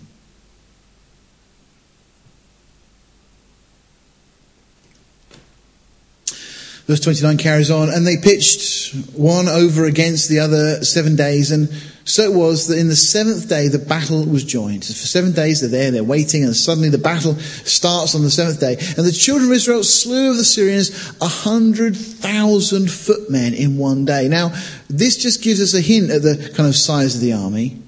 Verse 6.86 7.00
29 7.00 7.38
carries 7.38 7.70
on, 7.70 7.88
and 7.88 8.06
they 8.06 8.16
pitched 8.16 8.94
one 9.12 9.48
over 9.48 9.84
against 9.84 10.28
the 10.28 10.40
other 10.40 10.84
seven 10.84 11.14
days, 11.14 11.52
and 11.52 11.68
so 12.04 12.24
it 12.24 12.34
was 12.34 12.66
that 12.66 12.78
in 12.78 12.88
the 12.88 12.96
seventh 12.96 13.48
day 13.48 13.68
the 13.68 13.78
battle 13.78 14.24
was 14.24 14.42
joined. 14.42 14.84
For 14.84 14.92
seven 14.92 15.32
days 15.32 15.60
they're 15.60 15.70
there, 15.70 15.92
they're 15.92 16.04
waiting, 16.04 16.42
and 16.44 16.54
suddenly 16.54 16.88
the 16.88 16.98
battle 16.98 17.36
starts 17.36 18.16
on 18.16 18.22
the 18.22 18.30
seventh 18.30 18.58
day. 18.58 18.72
And 18.72 19.06
the 19.06 19.12
children 19.12 19.50
of 19.50 19.56
Israel 19.56 19.84
slew 19.84 20.30
of 20.30 20.36
the 20.36 20.44
Syrians 20.44 21.14
a 21.20 21.28
hundred 21.28 21.96
thousand 21.96 22.90
footmen 22.90 23.54
in 23.54 23.78
one 23.78 24.04
day. 24.04 24.26
Now, 24.26 24.52
this 24.88 25.16
just 25.16 25.42
gives 25.44 25.62
us 25.62 25.74
a 25.74 25.80
hint 25.80 26.10
at 26.10 26.22
the 26.22 26.52
kind 26.56 26.68
of 26.68 26.74
size 26.74 27.14
of 27.14 27.20
the 27.20 27.34
army. 27.34 27.80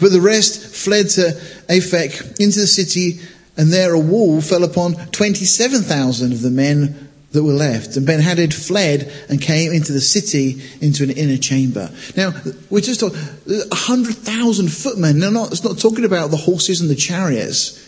But 0.00 0.10
the 0.12 0.20
rest 0.20 0.74
fled 0.74 1.08
to 1.10 1.32
Aphek 1.68 2.40
into 2.40 2.60
the 2.60 2.66
city, 2.66 3.20
and 3.56 3.72
there 3.72 3.94
a 3.94 3.98
wall 3.98 4.40
fell 4.40 4.64
upon 4.64 4.94
27,000 4.94 6.32
of 6.32 6.42
the 6.42 6.50
men 6.50 7.08
that 7.32 7.44
were 7.44 7.52
left. 7.52 7.96
And 7.96 8.06
Ben 8.06 8.20
Hadad 8.20 8.54
fled 8.54 9.12
and 9.28 9.40
came 9.40 9.72
into 9.72 9.92
the 9.92 10.00
city 10.00 10.62
into 10.80 11.04
an 11.04 11.10
inner 11.10 11.36
chamber. 11.36 11.90
Now, 12.16 12.32
we're 12.70 12.80
just 12.80 13.00
talking, 13.00 13.18
100,000 13.18 14.68
footmen. 14.68 15.18
Now, 15.18 15.30
not, 15.30 15.52
it's 15.52 15.64
not 15.64 15.78
talking 15.78 16.04
about 16.04 16.30
the 16.30 16.36
horses 16.36 16.80
and 16.80 16.90
the 16.90 16.94
chariots. 16.94 17.84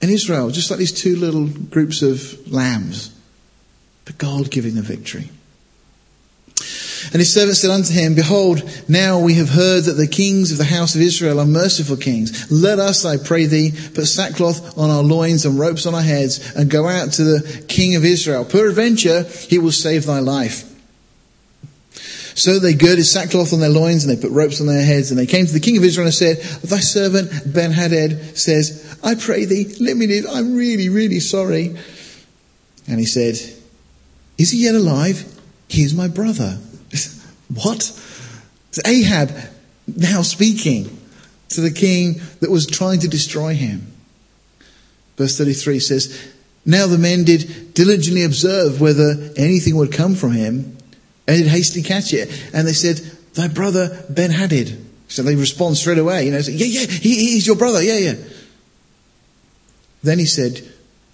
In 0.00 0.10
Israel, 0.10 0.50
just 0.50 0.70
like 0.70 0.78
these 0.78 0.92
two 0.92 1.16
little 1.16 1.46
groups 1.46 2.02
of 2.02 2.52
lambs. 2.52 3.14
But 4.04 4.18
God 4.18 4.50
giving 4.50 4.74
the 4.74 4.82
victory. 4.82 5.30
And 7.04 7.16
his 7.16 7.32
servant 7.32 7.56
said 7.56 7.70
unto 7.70 7.92
him, 7.92 8.14
Behold, 8.14 8.62
now 8.88 9.20
we 9.20 9.34
have 9.34 9.48
heard 9.48 9.84
that 9.84 9.92
the 9.92 10.06
kings 10.06 10.52
of 10.52 10.58
the 10.58 10.64
house 10.64 10.94
of 10.94 11.00
Israel 11.00 11.40
are 11.40 11.46
merciful 11.46 11.96
kings. 11.96 12.50
Let 12.50 12.78
us, 12.78 13.04
I 13.04 13.16
pray 13.16 13.46
thee, 13.46 13.72
put 13.94 14.06
sackcloth 14.06 14.78
on 14.78 14.90
our 14.90 15.02
loins 15.02 15.44
and 15.44 15.58
ropes 15.58 15.86
on 15.86 15.94
our 15.94 16.02
heads 16.02 16.54
and 16.54 16.70
go 16.70 16.86
out 16.86 17.12
to 17.12 17.24
the 17.24 17.64
king 17.68 17.96
of 17.96 18.04
Israel. 18.04 18.44
Peradventure, 18.44 19.22
he 19.22 19.58
will 19.58 19.72
save 19.72 20.06
thy 20.06 20.20
life. 20.20 20.72
So 22.36 22.58
they 22.58 22.74
girded 22.74 23.06
sackcloth 23.06 23.54
on 23.54 23.60
their 23.60 23.70
loins 23.70 24.04
and 24.04 24.14
they 24.14 24.20
put 24.20 24.30
ropes 24.30 24.60
on 24.60 24.66
their 24.66 24.84
heads 24.84 25.10
and 25.10 25.18
they 25.18 25.24
came 25.24 25.46
to 25.46 25.52
the 25.52 25.60
king 25.60 25.78
of 25.78 25.84
Israel 25.84 26.06
and 26.06 26.14
said, 26.14 26.36
Thy 26.36 26.80
servant 26.80 27.30
Ben 27.50 27.72
Hadad 27.72 28.36
says, 28.36 28.98
I 29.02 29.14
pray 29.14 29.46
thee, 29.46 29.74
let 29.80 29.96
me 29.96 30.06
live. 30.06 30.26
I'm 30.30 30.54
really, 30.54 30.90
really 30.90 31.20
sorry. 31.20 31.76
And 32.86 33.00
he 33.00 33.06
said, 33.06 33.36
Is 34.36 34.50
he 34.50 34.64
yet 34.64 34.74
alive? 34.74 35.24
He 35.68 35.82
is 35.82 35.94
my 35.94 36.08
brother. 36.08 36.58
What? 37.52 37.78
It's 38.68 38.80
Ahab 38.86 39.30
now 39.86 40.22
speaking 40.22 40.96
to 41.50 41.60
the 41.60 41.70
king 41.70 42.20
that 42.40 42.50
was 42.50 42.66
trying 42.66 43.00
to 43.00 43.08
destroy 43.08 43.54
him. 43.54 43.92
Verse 45.16 45.38
33 45.38 45.80
says, 45.80 46.32
Now 46.64 46.86
the 46.86 46.98
men 46.98 47.24
did 47.24 47.74
diligently 47.74 48.24
observe 48.24 48.80
whether 48.80 49.32
anything 49.36 49.76
would 49.76 49.92
come 49.92 50.14
from 50.14 50.32
him, 50.32 50.76
and 51.26 51.38
did 51.38 51.46
hastily 51.46 51.82
catch 51.82 52.12
it. 52.12 52.28
And 52.52 52.66
they 52.66 52.72
said, 52.72 52.96
Thy 53.34 53.48
brother 53.48 54.04
Ben 54.10 54.30
Hadad. 54.30 54.84
So 55.08 55.22
they 55.22 55.36
respond 55.36 55.76
straight 55.76 55.98
away, 55.98 56.26
you 56.26 56.32
know, 56.32 56.40
say, 56.40 56.52
Yeah, 56.52 56.66
yeah, 56.66 56.86
he, 56.86 57.32
he's 57.32 57.46
your 57.46 57.56
brother, 57.56 57.82
yeah, 57.82 57.98
yeah. 57.98 58.14
Then 60.02 60.18
he 60.18 60.26
said, 60.26 60.60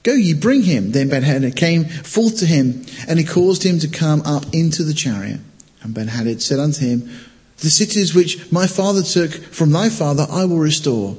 Go 0.03 0.14
ye, 0.14 0.35
bring 0.35 0.62
him. 0.62 0.91
Then 0.93 1.09
Ben 1.09 1.22
Hadad 1.22 1.55
came 1.55 1.85
forth 1.85 2.39
to 2.39 2.47
him, 2.47 2.85
and 3.07 3.18
he 3.18 3.24
caused 3.24 3.62
him 3.62 3.78
to 3.80 3.89
come 3.89 4.22
up 4.22 4.47
into 4.53 4.83
the 4.83 4.95
chariot. 4.95 5.41
And 5.83 5.95
Ben 5.95 6.09
Hadad 6.09 6.43
said 6.43 6.59
unto 6.59 6.85
him, 6.85 7.11
The 7.59 7.70
cities 7.70 8.14
which 8.14 8.51
my 8.53 8.66
father 8.66 9.03
took 9.03 9.30
from 9.30 9.72
thy 9.72 9.89
father 9.89 10.26
I 10.30 10.45
will 10.45 10.59
restore. 10.59 11.16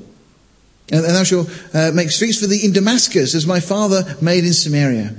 And, 0.92 1.04
thou 1.06 1.24
shalt 1.24 1.50
uh, 1.74 1.92
make 1.94 2.12
streets 2.12 2.40
for 2.40 2.48
thee 2.48 2.64
in 2.64 2.74
Damascus, 2.74 3.36
as 3.36 3.48
my 3.48 3.60
father 3.60 4.18
made 4.22 4.44
in 4.44 4.54
Samaria. 4.54 5.16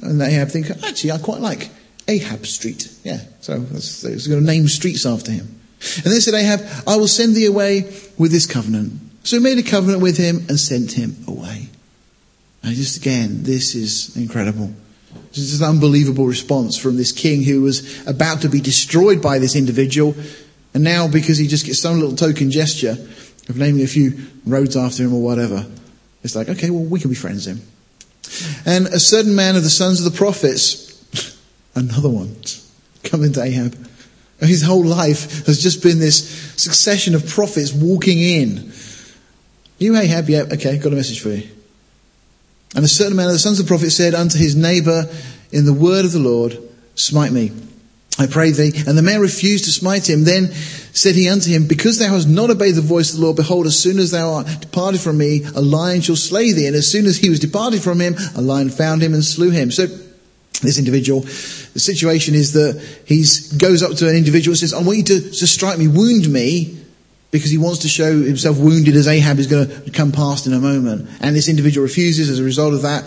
And 0.00 0.20
Ahab 0.20 0.48
think, 0.48 0.70
actually, 0.70 1.12
I 1.12 1.18
quite 1.18 1.40
like 1.40 1.70
Ahab 2.08 2.46
Street. 2.46 2.90
Yeah, 3.04 3.20
so 3.40 3.58
that's, 3.58 4.02
going 4.02 4.40
to 4.40 4.46
name 4.46 4.68
streets 4.68 5.06
after 5.06 5.32
him. 5.32 5.60
And 5.96 6.12
then 6.12 6.20
said 6.20 6.34
Ahab, 6.34 6.60
I 6.86 6.96
will 6.96 7.08
send 7.08 7.34
thee 7.34 7.46
away 7.46 7.82
with 8.18 8.32
this 8.32 8.46
covenant. 8.46 8.92
So 9.22 9.36
he 9.36 9.42
made 9.42 9.58
a 9.58 9.62
covenant 9.62 10.02
with 10.02 10.16
him 10.16 10.44
and 10.48 10.58
sent 10.58 10.92
him 10.92 11.16
away. 11.28 11.68
And 12.62 12.74
just 12.74 12.96
again, 12.96 13.42
this 13.42 13.74
is 13.74 14.16
incredible. 14.16 14.72
This 15.34 15.52
is 15.52 15.60
an 15.60 15.68
unbelievable 15.68 16.26
response 16.26 16.78
from 16.78 16.96
this 16.96 17.10
king 17.10 17.42
who 17.42 17.62
was 17.62 18.06
about 18.06 18.42
to 18.42 18.48
be 18.48 18.60
destroyed 18.60 19.20
by 19.20 19.40
this 19.40 19.56
individual. 19.56 20.14
And 20.74 20.84
now, 20.84 21.08
because 21.08 21.38
he 21.38 21.48
just 21.48 21.66
gets 21.66 21.80
some 21.80 21.98
little 21.98 22.14
token 22.14 22.52
gesture 22.52 22.92
of 23.48 23.56
naming 23.56 23.82
a 23.82 23.88
few 23.88 24.16
roads 24.46 24.76
after 24.76 25.02
him 25.02 25.12
or 25.12 25.20
whatever, 25.20 25.66
it's 26.22 26.36
like, 26.36 26.48
okay, 26.50 26.70
well, 26.70 26.84
we 26.84 27.00
can 27.00 27.10
be 27.10 27.16
friends 27.16 27.46
then. 27.46 27.60
And 28.64 28.86
a 28.86 29.00
certain 29.00 29.34
man 29.34 29.56
of 29.56 29.64
the 29.64 29.70
sons 29.70 30.04
of 30.04 30.10
the 30.10 30.16
prophets, 30.16 31.36
another 31.74 32.08
one, 32.08 32.36
come 33.02 33.24
into 33.24 33.42
Ahab. 33.42 33.76
His 34.38 34.62
whole 34.62 34.84
life 34.84 35.46
has 35.46 35.60
just 35.60 35.82
been 35.82 35.98
this 35.98 36.28
succession 36.62 37.16
of 37.16 37.26
prophets 37.28 37.72
walking 37.72 38.20
in. 38.20 38.72
You 39.78 39.96
Ahab, 39.96 40.28
yeah, 40.28 40.44
okay, 40.52 40.78
got 40.78 40.92
a 40.92 40.96
message 40.96 41.20
for 41.20 41.30
you. 41.30 41.48
And 42.74 42.84
a 42.84 42.88
certain 42.88 43.16
man 43.16 43.26
of 43.26 43.32
the 43.32 43.38
sons 43.38 43.60
of 43.60 43.66
the 43.66 43.68
prophet 43.68 43.90
said 43.90 44.14
unto 44.14 44.38
his 44.38 44.56
neighbor 44.56 45.08
in 45.52 45.64
the 45.64 45.72
word 45.72 46.04
of 46.04 46.12
the 46.12 46.18
Lord, 46.18 46.58
Smite 46.96 47.32
me, 47.32 47.52
I 48.18 48.26
pray 48.26 48.50
thee. 48.50 48.72
And 48.86 48.96
the 48.96 49.02
man 49.02 49.20
refused 49.20 49.64
to 49.64 49.72
smite 49.72 50.08
him. 50.08 50.24
Then 50.24 50.52
said 50.52 51.14
he 51.14 51.28
unto 51.28 51.50
him, 51.50 51.66
Because 51.66 51.98
thou 51.98 52.10
hast 52.10 52.28
not 52.28 52.50
obeyed 52.50 52.76
the 52.76 52.80
voice 52.80 53.10
of 53.10 53.16
the 53.16 53.24
Lord, 53.24 53.36
behold, 53.36 53.66
as 53.66 53.78
soon 53.78 53.98
as 53.98 54.12
thou 54.12 54.34
art 54.34 54.46
departed 54.60 55.00
from 55.00 55.18
me, 55.18 55.44
a 55.54 55.60
lion 55.60 56.00
shall 56.00 56.16
slay 56.16 56.52
thee. 56.52 56.66
And 56.66 56.76
as 56.76 56.90
soon 56.90 57.06
as 57.06 57.16
he 57.16 57.30
was 57.30 57.40
departed 57.40 57.82
from 57.82 58.00
him, 58.00 58.14
a 58.36 58.40
lion 58.40 58.70
found 58.70 59.02
him 59.02 59.14
and 59.14 59.24
slew 59.24 59.50
him. 59.50 59.70
So 59.70 59.86
this 60.62 60.78
individual, 60.78 61.20
the 61.20 61.80
situation 61.80 62.34
is 62.34 62.52
that 62.52 62.80
he 63.06 63.24
goes 63.58 63.82
up 63.82 63.96
to 63.98 64.08
an 64.08 64.16
individual 64.16 64.52
and 64.52 64.58
says, 64.58 64.72
I 64.72 64.82
want 64.82 64.98
you 64.98 65.04
to, 65.04 65.20
to 65.20 65.46
strike 65.46 65.78
me, 65.78 65.88
wound 65.88 66.32
me, 66.32 66.83
because 67.34 67.50
he 67.50 67.58
wants 67.58 67.80
to 67.80 67.88
show 67.88 68.22
himself 68.22 68.56
wounded 68.58 68.94
as 68.94 69.08
Ahab 69.08 69.40
is 69.40 69.48
going 69.48 69.68
to 69.68 69.90
come 69.90 70.12
past 70.12 70.46
in 70.46 70.52
a 70.52 70.60
moment. 70.60 71.08
And 71.20 71.34
this 71.34 71.48
individual 71.48 71.82
refuses 71.82 72.30
as 72.30 72.38
a 72.38 72.44
result 72.44 72.74
of 72.74 72.82
that. 72.82 73.02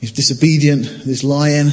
He's 0.00 0.12
disobedient. 0.12 0.84
This 1.04 1.24
lion 1.24 1.72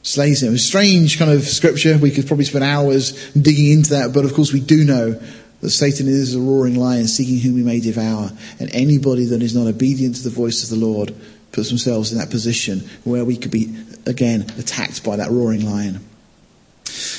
slays 0.00 0.42
him. 0.42 0.54
A 0.54 0.58
strange 0.58 1.18
kind 1.18 1.30
of 1.30 1.42
scripture. 1.42 1.98
We 1.98 2.10
could 2.10 2.26
probably 2.26 2.46
spend 2.46 2.64
hours 2.64 3.30
digging 3.34 3.72
into 3.72 3.90
that, 3.90 4.14
but 4.14 4.24
of 4.24 4.32
course 4.32 4.54
we 4.54 4.60
do 4.60 4.84
know 4.84 5.20
that 5.60 5.68
Satan 5.68 6.08
is 6.08 6.34
a 6.34 6.40
roaring 6.40 6.76
lion 6.76 7.08
seeking 7.08 7.40
whom 7.40 7.58
he 7.58 7.62
may 7.62 7.80
devour. 7.80 8.30
And 8.58 8.74
anybody 8.74 9.26
that 9.26 9.42
is 9.42 9.54
not 9.54 9.66
obedient 9.66 10.16
to 10.16 10.22
the 10.22 10.30
voice 10.30 10.62
of 10.62 10.70
the 10.70 10.82
Lord 10.82 11.14
puts 11.52 11.68
themselves 11.68 12.10
in 12.10 12.16
that 12.20 12.30
position 12.30 12.80
where 13.04 13.26
we 13.26 13.36
could 13.36 13.50
be 13.50 13.76
again 14.06 14.46
attacked 14.56 15.04
by 15.04 15.16
that 15.16 15.30
roaring 15.30 15.66
lion. 15.70 16.00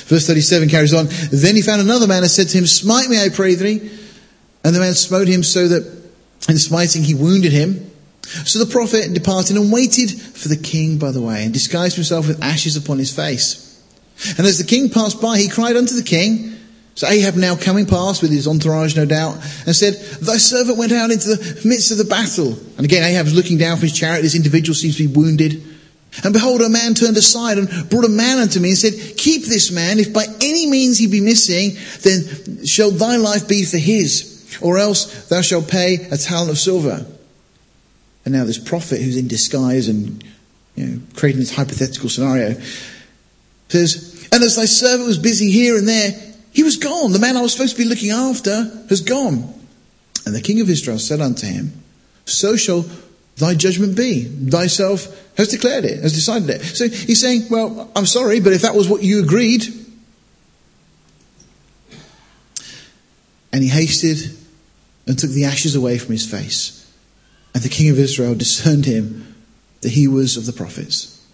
Verse 0.06 0.26
37 0.26 0.68
carries 0.68 0.94
on. 0.94 1.06
Then 1.30 1.54
he 1.54 1.62
found 1.62 1.80
another 1.80 2.06
man 2.06 2.22
and 2.22 2.30
said 2.30 2.48
to 2.48 2.58
him, 2.58 2.66
Smite 2.66 3.08
me, 3.08 3.22
I 3.22 3.28
pray 3.28 3.54
thee. 3.54 3.90
And 4.64 4.74
the 4.74 4.80
man 4.80 4.94
smote 4.94 5.28
him 5.28 5.42
so 5.42 5.68
that 5.68 5.82
in 6.48 6.58
smiting 6.58 7.04
he 7.04 7.14
wounded 7.14 7.52
him. 7.52 7.90
So 8.22 8.58
the 8.58 8.70
prophet 8.70 9.12
departed 9.14 9.56
and 9.56 9.72
waited 9.72 10.10
for 10.10 10.48
the 10.48 10.56
king 10.56 10.98
by 10.98 11.12
the 11.12 11.22
way 11.22 11.44
and 11.44 11.52
disguised 11.52 11.94
himself 11.94 12.26
with 12.26 12.42
ashes 12.42 12.76
upon 12.76 12.98
his 12.98 13.14
face. 13.14 13.64
And 14.36 14.46
as 14.46 14.58
the 14.58 14.64
king 14.64 14.90
passed 14.90 15.22
by, 15.22 15.38
he 15.38 15.48
cried 15.48 15.76
unto 15.76 15.94
the 15.94 16.02
king, 16.02 16.58
so 16.98 17.06
Ahab 17.06 17.36
now 17.36 17.54
coming 17.54 17.86
past 17.86 18.22
with 18.22 18.32
his 18.32 18.48
entourage, 18.48 18.96
no 18.96 19.06
doubt, 19.06 19.34
and 19.66 19.76
said, 19.76 19.94
Thy 20.20 20.36
servant 20.36 20.78
went 20.78 20.90
out 20.90 21.12
into 21.12 21.28
the 21.28 21.60
midst 21.64 21.92
of 21.92 21.98
the 21.98 22.04
battle. 22.04 22.58
And 22.76 22.84
again, 22.84 23.04
Ahab 23.04 23.26
was 23.26 23.34
looking 23.34 23.56
down 23.56 23.76
from 23.76 23.88
his 23.88 23.96
chariot. 23.96 24.22
This 24.22 24.34
individual 24.34 24.74
seems 24.74 24.96
to 24.96 25.06
be 25.06 25.14
wounded. 25.14 25.62
And 26.24 26.32
behold, 26.32 26.60
a 26.62 26.68
man 26.68 26.94
turned 26.94 27.16
aside 27.16 27.58
and 27.58 27.90
brought 27.90 28.04
a 28.04 28.08
man 28.08 28.38
unto 28.38 28.60
me 28.60 28.70
and 28.70 28.78
said, 28.78 29.16
Keep 29.16 29.44
this 29.44 29.70
man, 29.70 29.98
if 29.98 30.12
by 30.12 30.24
any 30.40 30.68
means 30.68 30.98
he 30.98 31.06
be 31.06 31.20
missing, 31.20 31.76
then 32.02 32.64
shall 32.66 32.90
thy 32.90 33.16
life 33.16 33.48
be 33.48 33.64
for 33.64 33.78
his, 33.78 34.58
or 34.60 34.78
else 34.78 35.28
thou 35.28 35.40
shalt 35.40 35.68
pay 35.68 36.08
a 36.10 36.16
talent 36.16 36.50
of 36.50 36.58
silver. 36.58 37.06
And 38.24 38.34
now 38.34 38.44
this 38.44 38.58
prophet 38.58 39.00
who's 39.00 39.16
in 39.16 39.28
disguise 39.28 39.88
and 39.88 40.24
you 40.74 40.86
know, 40.86 41.00
creating 41.14 41.40
this 41.40 41.54
hypothetical 41.54 42.08
scenario 42.08 42.60
says, 43.68 44.28
And 44.32 44.42
as 44.42 44.56
thy 44.56 44.64
servant 44.64 45.06
was 45.06 45.18
busy 45.18 45.50
here 45.50 45.76
and 45.76 45.88
there, 45.88 46.12
he 46.52 46.62
was 46.62 46.76
gone. 46.76 47.12
The 47.12 47.18
man 47.18 47.36
I 47.36 47.42
was 47.42 47.52
supposed 47.52 47.76
to 47.76 47.82
be 47.82 47.88
looking 47.88 48.10
after 48.10 48.64
has 48.88 49.00
gone. 49.00 49.54
And 50.26 50.34
the 50.34 50.40
king 50.40 50.60
of 50.60 50.68
Israel 50.68 50.98
said 50.98 51.20
unto 51.20 51.46
him, 51.46 51.72
So 52.24 52.56
shall 52.56 52.84
thy 53.38 53.54
judgment 53.54 53.96
be. 53.96 54.24
Thyself 54.24 55.06
has 55.36 55.48
declared 55.48 55.84
it, 55.84 56.02
has 56.02 56.12
decided 56.12 56.50
it. 56.50 56.62
So 56.62 56.88
he's 56.88 57.20
saying, 57.20 57.44
well, 57.50 57.90
I'm 57.94 58.06
sorry, 58.06 58.40
but 58.40 58.52
if 58.52 58.62
that 58.62 58.74
was 58.74 58.88
what 58.88 59.02
you 59.02 59.22
agreed. 59.22 59.64
And 63.52 63.62
he 63.62 63.68
hasted 63.68 64.36
and 65.06 65.18
took 65.18 65.30
the 65.30 65.46
ashes 65.46 65.74
away 65.74 65.98
from 65.98 66.12
his 66.12 66.28
face. 66.28 66.74
And 67.54 67.62
the 67.62 67.68
king 67.68 67.90
of 67.90 67.98
Israel 67.98 68.34
discerned 68.34 68.84
him 68.84 69.34
that 69.80 69.90
he 69.90 70.06
was 70.06 70.36
of 70.36 70.46
the 70.46 70.52
prophets. 70.52 71.24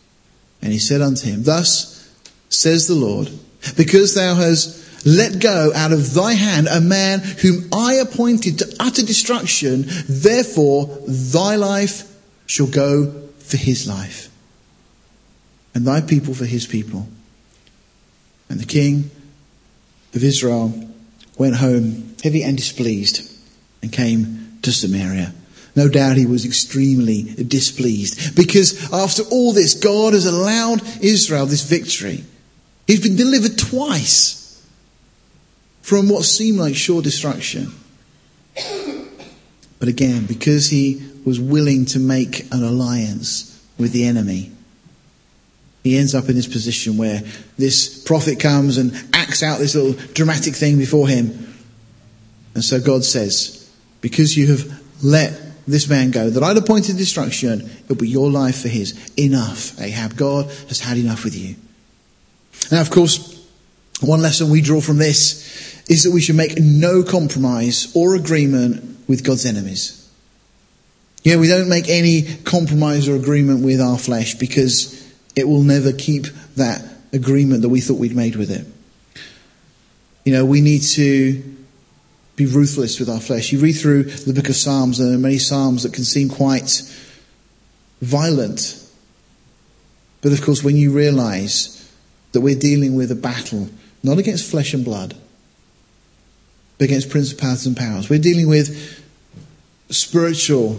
And 0.63 0.73
he 0.73 0.79
said 0.79 1.01
unto 1.01 1.27
him, 1.29 1.43
Thus 1.43 2.09
says 2.49 2.87
the 2.87 2.95
Lord, 2.95 3.31
because 3.77 4.15
thou 4.15 4.35
hast 4.35 4.84
let 5.05 5.41
go 5.41 5.73
out 5.75 5.93
of 5.93 6.15
thy 6.15 6.33
hand 6.33 6.67
a 6.69 6.81
man 6.81 7.21
whom 7.21 7.69
I 7.73 7.95
appointed 7.95 8.59
to 8.59 8.77
utter 8.81 9.03
destruction. 9.03 9.85
Therefore, 10.09 10.87
thy 11.07 11.57
life 11.57 12.11
shall 12.47 12.67
go 12.67 13.13
for 13.39 13.57
his 13.57 13.87
life, 13.87 14.31
and 15.75 15.87
thy 15.87 16.01
people 16.01 16.35
for 16.35 16.47
his 16.47 16.67
people. 16.67 17.07
And 18.49 18.61
the 18.61 18.67
king 18.67 19.11
of 20.15 20.25
Israel 20.25 20.73
went 21.37 21.57
home 21.57 22.15
heavy 22.23 22.43
and 22.43 22.57
displeased 22.57 23.31
and 23.83 23.93
came 23.93 24.59
to 24.63 24.73
Samaria. 24.73 25.35
No 25.77 25.89
doubt 25.89 26.17
he 26.17 26.27
was 26.27 26.47
extremely 26.47 27.23
displeased 27.23 28.37
because 28.37 28.93
after 28.93 29.25
all 29.25 29.53
this, 29.53 29.75
God 29.75 30.13
has 30.13 30.25
allowed 30.25 30.83
Israel 31.03 31.47
this 31.47 31.69
victory. 31.69 32.25
He's 32.87 33.01
been 33.01 33.17
delivered 33.17 33.59
twice 33.59 34.44
from 35.85 36.09
what 36.09 36.25
seemed 36.25 36.59
like 36.59 36.75
sure 36.75 37.03
destruction. 37.03 37.71
But 39.79 39.89
again, 39.89 40.25
because 40.25 40.71
he 40.71 41.07
was 41.27 41.39
willing 41.39 41.85
to 41.87 41.99
make 41.99 42.51
an 42.55 42.65
alliance 42.65 43.63
with 43.77 43.93
the 43.93 44.07
enemy, 44.07 44.51
he 45.83 45.99
ends 45.99 46.15
up 46.15 46.31
in 46.31 46.37
this 46.37 46.47
position 46.47 46.97
where 46.97 47.21
this 47.59 48.03
prophet 48.03 48.41
comes 48.41 48.79
and 48.79 48.95
acts 49.13 49.43
out 49.43 49.59
this 49.59 49.75
little 49.75 49.93
dramatic 50.15 50.55
thing 50.55 50.79
before 50.79 51.07
him. 51.07 51.55
And 52.55 52.65
so 52.65 52.81
God 52.81 53.05
says, 53.05 53.71
because 54.01 54.39
you 54.39 54.47
have 54.53 54.83
let 55.03 55.39
this 55.67 55.87
man 55.87 56.13
go, 56.13 56.31
that 56.31 56.43
I'd 56.43 56.57
appointed 56.57 56.97
destruction, 56.97 57.71
it'll 57.85 57.97
be 57.97 58.09
your 58.09 58.31
life 58.31 58.63
for 58.63 58.69
his. 58.69 58.99
Enough, 59.19 59.79
Ahab. 59.79 60.17
God 60.17 60.47
has 60.47 60.81
had 60.81 60.97
enough 60.97 61.25
with 61.25 61.37
you. 61.37 61.57
Now, 62.73 62.81
of 62.81 62.91
course, 62.91 63.34
one 64.05 64.23
lesson 64.23 64.51
we 64.51 64.61
draw 64.61 64.81
from 64.81 64.99
this 64.99 65.83
is 65.89 66.05
that 66.05 66.13
we 66.13 66.21
should 66.21 66.37
make 66.37 66.59
no 66.59 67.03
compromise 67.03 67.93
or 67.95 68.15
agreement 68.15 68.99
with 69.09 69.25
God's 69.25 69.45
enemies. 69.45 70.01
Yeah, 71.23 71.37
we 71.37 71.49
don't 71.49 71.69
make 71.69 71.89
any 71.89 72.23
compromise 72.45 73.09
or 73.09 73.17
agreement 73.17 73.65
with 73.65 73.81
our 73.81 73.99
flesh 73.99 74.35
because 74.35 75.03
it 75.35 75.49
will 75.49 75.63
never 75.63 75.93
keep 75.93 76.27
that 76.57 76.85
agreement 77.13 77.63
that 77.63 77.69
we 77.69 77.81
thought 77.81 77.99
we'd 77.99 78.15
made 78.15 78.37
with 78.37 78.51
it. 78.51 78.67
You 80.25 80.33
know, 80.33 80.45
we 80.45 80.61
need 80.61 80.83
to 80.83 81.43
be 82.37 82.47
ruthless 82.47 82.99
with 82.99 83.09
our 83.09 83.21
flesh. 83.21 83.53
You 83.53 83.61
read 83.61 83.73
through 83.73 84.05
the 84.05 84.33
book 84.33 84.49
of 84.49 84.57
Psalms, 84.57 85.01
and 85.01 85.11
there 85.11 85.17
are 85.17 85.21
many 85.21 85.39
Psalms 85.39 85.85
that 85.85 85.93
can 85.93 86.05
seem 86.05 86.29
quite 86.29 86.83
violent. 88.01 88.81
But 90.21 90.33
of 90.33 90.43
course, 90.43 90.65
when 90.65 90.77
you 90.77 90.93
realize 90.93 91.93
that 92.33 92.41
we're 92.41 92.59
dealing 92.59 92.97
with 92.97 93.11
a 93.13 93.15
battle, 93.17 93.69
not 94.05 94.19
against 94.19 94.49
flesh 94.49 94.75
and 94.75 94.85
blood, 94.85 95.17
but 96.79 96.85
against 96.85 97.11
principalities 97.11 97.67
and 97.67 97.77
powers. 97.77 98.09
We're 98.09 98.21
dealing 98.21 98.49
with 98.49 99.03
spiritual 99.89 100.79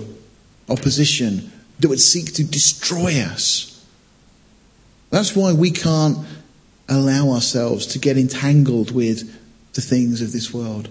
opposition 0.70 1.52
that 1.80 1.90
would 1.90 2.00
seek 2.00 2.34
to 2.34 2.44
destroy 2.44 3.20
us. 3.22 3.86
That's 5.10 5.36
why 5.36 5.54
we 5.54 5.72
can't 5.72 6.20
allow 6.88 7.32
ourselves 7.32 7.88
to 7.88 8.00
get 8.00 8.18
entangled 8.18 8.92
with 8.92 9.42
the 9.74 9.82
things 9.82 10.22
of 10.22 10.32
this 10.32 10.54
world. 10.54 10.88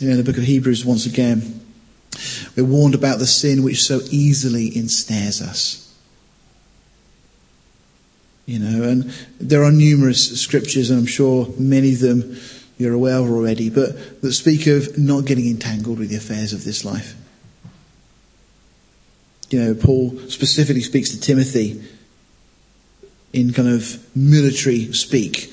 You 0.00 0.10
know, 0.10 0.16
the 0.16 0.24
book 0.24 0.36
of 0.36 0.44
Hebrews, 0.44 0.84
once 0.84 1.06
again, 1.06 1.60
we're 2.56 2.64
warned 2.64 2.94
about 2.94 3.18
the 3.18 3.26
sin 3.26 3.62
which 3.62 3.82
so 3.82 4.00
easily 4.10 4.76
ensnares 4.76 5.40
us. 5.40 5.83
You 8.46 8.58
know, 8.58 8.88
and 8.88 9.04
there 9.40 9.64
are 9.64 9.72
numerous 9.72 10.40
scriptures, 10.40 10.90
and 10.90 11.00
I'm 11.00 11.06
sure 11.06 11.48
many 11.58 11.94
of 11.94 12.00
them 12.00 12.36
you're 12.76 12.92
aware 12.92 13.18
of 13.18 13.30
already, 13.30 13.70
but 13.70 14.20
that 14.20 14.32
speak 14.32 14.66
of 14.66 14.98
not 14.98 15.24
getting 15.24 15.48
entangled 15.48 15.98
with 15.98 16.10
the 16.10 16.16
affairs 16.16 16.52
of 16.52 16.64
this 16.64 16.84
life. 16.84 17.14
You 19.50 19.62
know, 19.62 19.74
Paul 19.74 20.18
specifically 20.28 20.82
speaks 20.82 21.10
to 21.10 21.20
Timothy 21.20 21.82
in 23.32 23.52
kind 23.52 23.68
of 23.68 24.04
military 24.16 24.92
speak 24.92 25.52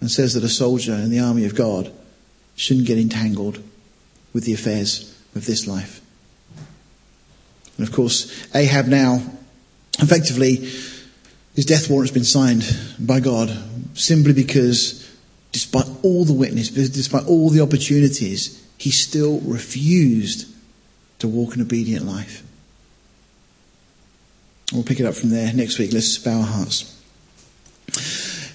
and 0.00 0.10
says 0.10 0.34
that 0.34 0.44
a 0.44 0.48
soldier 0.48 0.94
in 0.94 1.10
the 1.10 1.20
army 1.20 1.44
of 1.44 1.54
God 1.54 1.92
shouldn't 2.56 2.86
get 2.86 2.98
entangled 2.98 3.62
with 4.32 4.44
the 4.44 4.54
affairs 4.54 5.14
of 5.34 5.46
this 5.46 5.66
life. 5.66 6.00
And 7.76 7.86
of 7.86 7.94
course, 7.94 8.54
Ahab 8.54 8.86
now, 8.86 9.22
effectively, 9.98 10.68
his 11.58 11.66
death 11.66 11.90
warrant 11.90 12.08
has 12.08 12.14
been 12.14 12.22
signed 12.22 12.62
by 13.00 13.18
God 13.18 13.50
simply 13.94 14.32
because 14.32 15.04
despite 15.50 15.88
all 16.04 16.24
the 16.24 16.32
witness, 16.32 16.68
despite 16.70 17.26
all 17.26 17.50
the 17.50 17.62
opportunities, 17.62 18.64
he 18.78 18.92
still 18.92 19.40
refused 19.40 20.46
to 21.18 21.26
walk 21.26 21.56
an 21.56 21.62
obedient 21.62 22.06
life. 22.06 22.44
We'll 24.72 24.84
pick 24.84 25.00
it 25.00 25.06
up 25.06 25.16
from 25.16 25.30
there 25.30 25.52
next 25.52 25.80
week. 25.80 25.92
Let's 25.92 26.16
bow 26.18 26.38
our 26.38 26.46
hearts. 26.46 26.94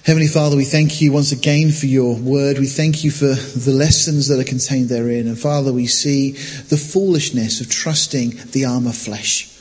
Heavenly 0.06 0.28
Father, 0.28 0.56
we 0.56 0.64
thank 0.64 1.02
you 1.02 1.12
once 1.12 1.30
again 1.30 1.72
for 1.72 1.84
your 1.84 2.16
word. 2.16 2.58
We 2.58 2.66
thank 2.66 3.04
you 3.04 3.10
for 3.10 3.34
the 3.34 3.72
lessons 3.72 4.28
that 4.28 4.40
are 4.40 4.44
contained 4.44 4.88
therein. 4.88 5.28
And 5.28 5.38
Father, 5.38 5.74
we 5.74 5.88
see 5.88 6.30
the 6.30 6.78
foolishness 6.78 7.60
of 7.60 7.68
trusting 7.68 8.30
the 8.52 8.64
arm 8.64 8.86
of 8.86 8.96
flesh. 8.96 9.53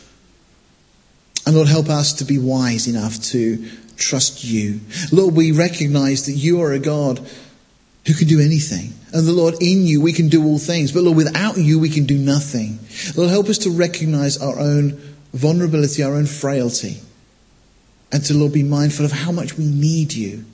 And 1.46 1.56
Lord, 1.56 1.68
help 1.68 1.90
us 1.90 2.14
to 2.14 2.26
be 2.26 2.38
wise 2.38 2.88
enough 2.88 3.22
to 3.32 3.66
trust 3.98 4.44
you. 4.44 4.80
Lord, 5.12 5.36
we 5.36 5.52
recognize 5.52 6.26
that 6.26 6.34
you 6.34 6.62
are 6.62 6.72
a 6.72 6.80
God 6.80 7.20
who 8.08 8.14
can 8.14 8.28
do 8.28 8.40
anything. 8.40 8.94
And 9.14 9.28
the 9.28 9.32
Lord, 9.32 9.56
in 9.62 9.86
you, 9.86 10.02
we 10.02 10.14
can 10.14 10.30
do 10.30 10.46
all 10.46 10.58
things. 10.58 10.92
But 10.92 11.04
Lord, 11.04 11.18
without 11.18 11.58
you, 11.58 11.80
we 11.80 11.90
can 11.90 12.06
do 12.06 12.18
nothing. 12.18 12.80
Lord, 13.16 13.30
help 13.30 13.48
us 13.48 13.60
to 13.60 13.70
recognize 13.70 14.42
our 14.42 14.60
own 14.60 15.00
vulnerability, 15.34 16.04
our 16.04 16.16
own 16.16 16.26
frailty 16.26 17.00
and 18.14 18.24
to, 18.26 18.36
Lord, 18.36 18.54
be 18.54 18.64
mindful 18.64 19.06
of 19.06 19.12
how 19.12 19.32
much 19.32 19.58
we 19.58 19.66
need 19.66 20.14
you. 20.14 20.46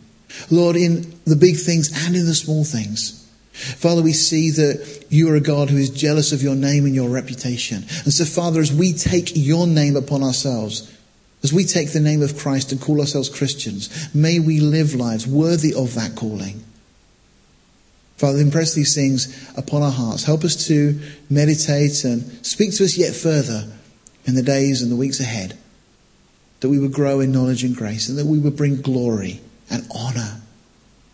Lord, 0.49 0.77
in 0.77 1.13
the 1.25 1.35
big 1.35 1.57
things 1.57 1.91
and 2.05 2.15
in 2.15 2.25
the 2.25 2.33
small 2.33 2.63
things. 2.63 3.18
Father, 3.59 4.01
we 4.01 4.13
see 4.13 4.51
that 4.51 5.05
you 5.09 5.29
are 5.29 5.35
a 5.35 5.41
God 5.41 5.69
who 5.69 5.77
is 5.77 5.89
jealous 5.89 6.31
of 6.31 6.41
your 6.41 6.55
name 6.55 6.85
and 6.85 6.95
your 6.95 7.09
reputation. 7.09 7.77
And 7.77 8.13
so, 8.13 8.25
Father, 8.25 8.61
as 8.61 8.73
we 8.73 8.93
take 8.93 9.31
your 9.35 9.67
name 9.67 9.95
upon 9.95 10.23
ourselves, 10.23 10.95
as 11.43 11.53
we 11.53 11.65
take 11.65 11.91
the 11.91 11.99
name 11.99 12.21
of 12.21 12.37
Christ 12.37 12.71
and 12.71 12.81
call 12.81 12.99
ourselves 12.99 13.29
Christians, 13.29 14.13
may 14.13 14.39
we 14.39 14.59
live 14.59 14.95
lives 14.95 15.25
worthy 15.27 15.73
of 15.73 15.95
that 15.95 16.15
calling. 16.15 16.63
Father, 18.17 18.39
impress 18.39 18.73
these 18.73 18.95
things 18.95 19.49
upon 19.57 19.81
our 19.81 19.91
hearts. 19.91 20.25
Help 20.25 20.43
us 20.43 20.67
to 20.67 20.99
meditate 21.29 22.03
and 22.03 22.45
speak 22.45 22.73
to 22.75 22.83
us 22.83 22.97
yet 22.97 23.15
further 23.15 23.71
in 24.25 24.35
the 24.35 24.43
days 24.43 24.81
and 24.81 24.91
the 24.91 24.97
weeks 24.97 25.21
ahead 25.21 25.57
that 26.59 26.69
we 26.69 26.79
would 26.79 26.91
grow 26.91 27.19
in 27.19 27.31
knowledge 27.31 27.63
and 27.63 27.75
grace, 27.75 28.09
and 28.09 28.17
that 28.17 28.25
we 28.25 28.37
would 28.37 28.57
bring 28.57 28.81
glory 28.81 29.39
and 29.69 29.87
honor 29.95 30.41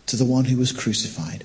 to 0.06 0.16
the 0.16 0.24
one 0.24 0.44
who 0.44 0.56
was 0.56 0.72
crucified. 0.72 1.44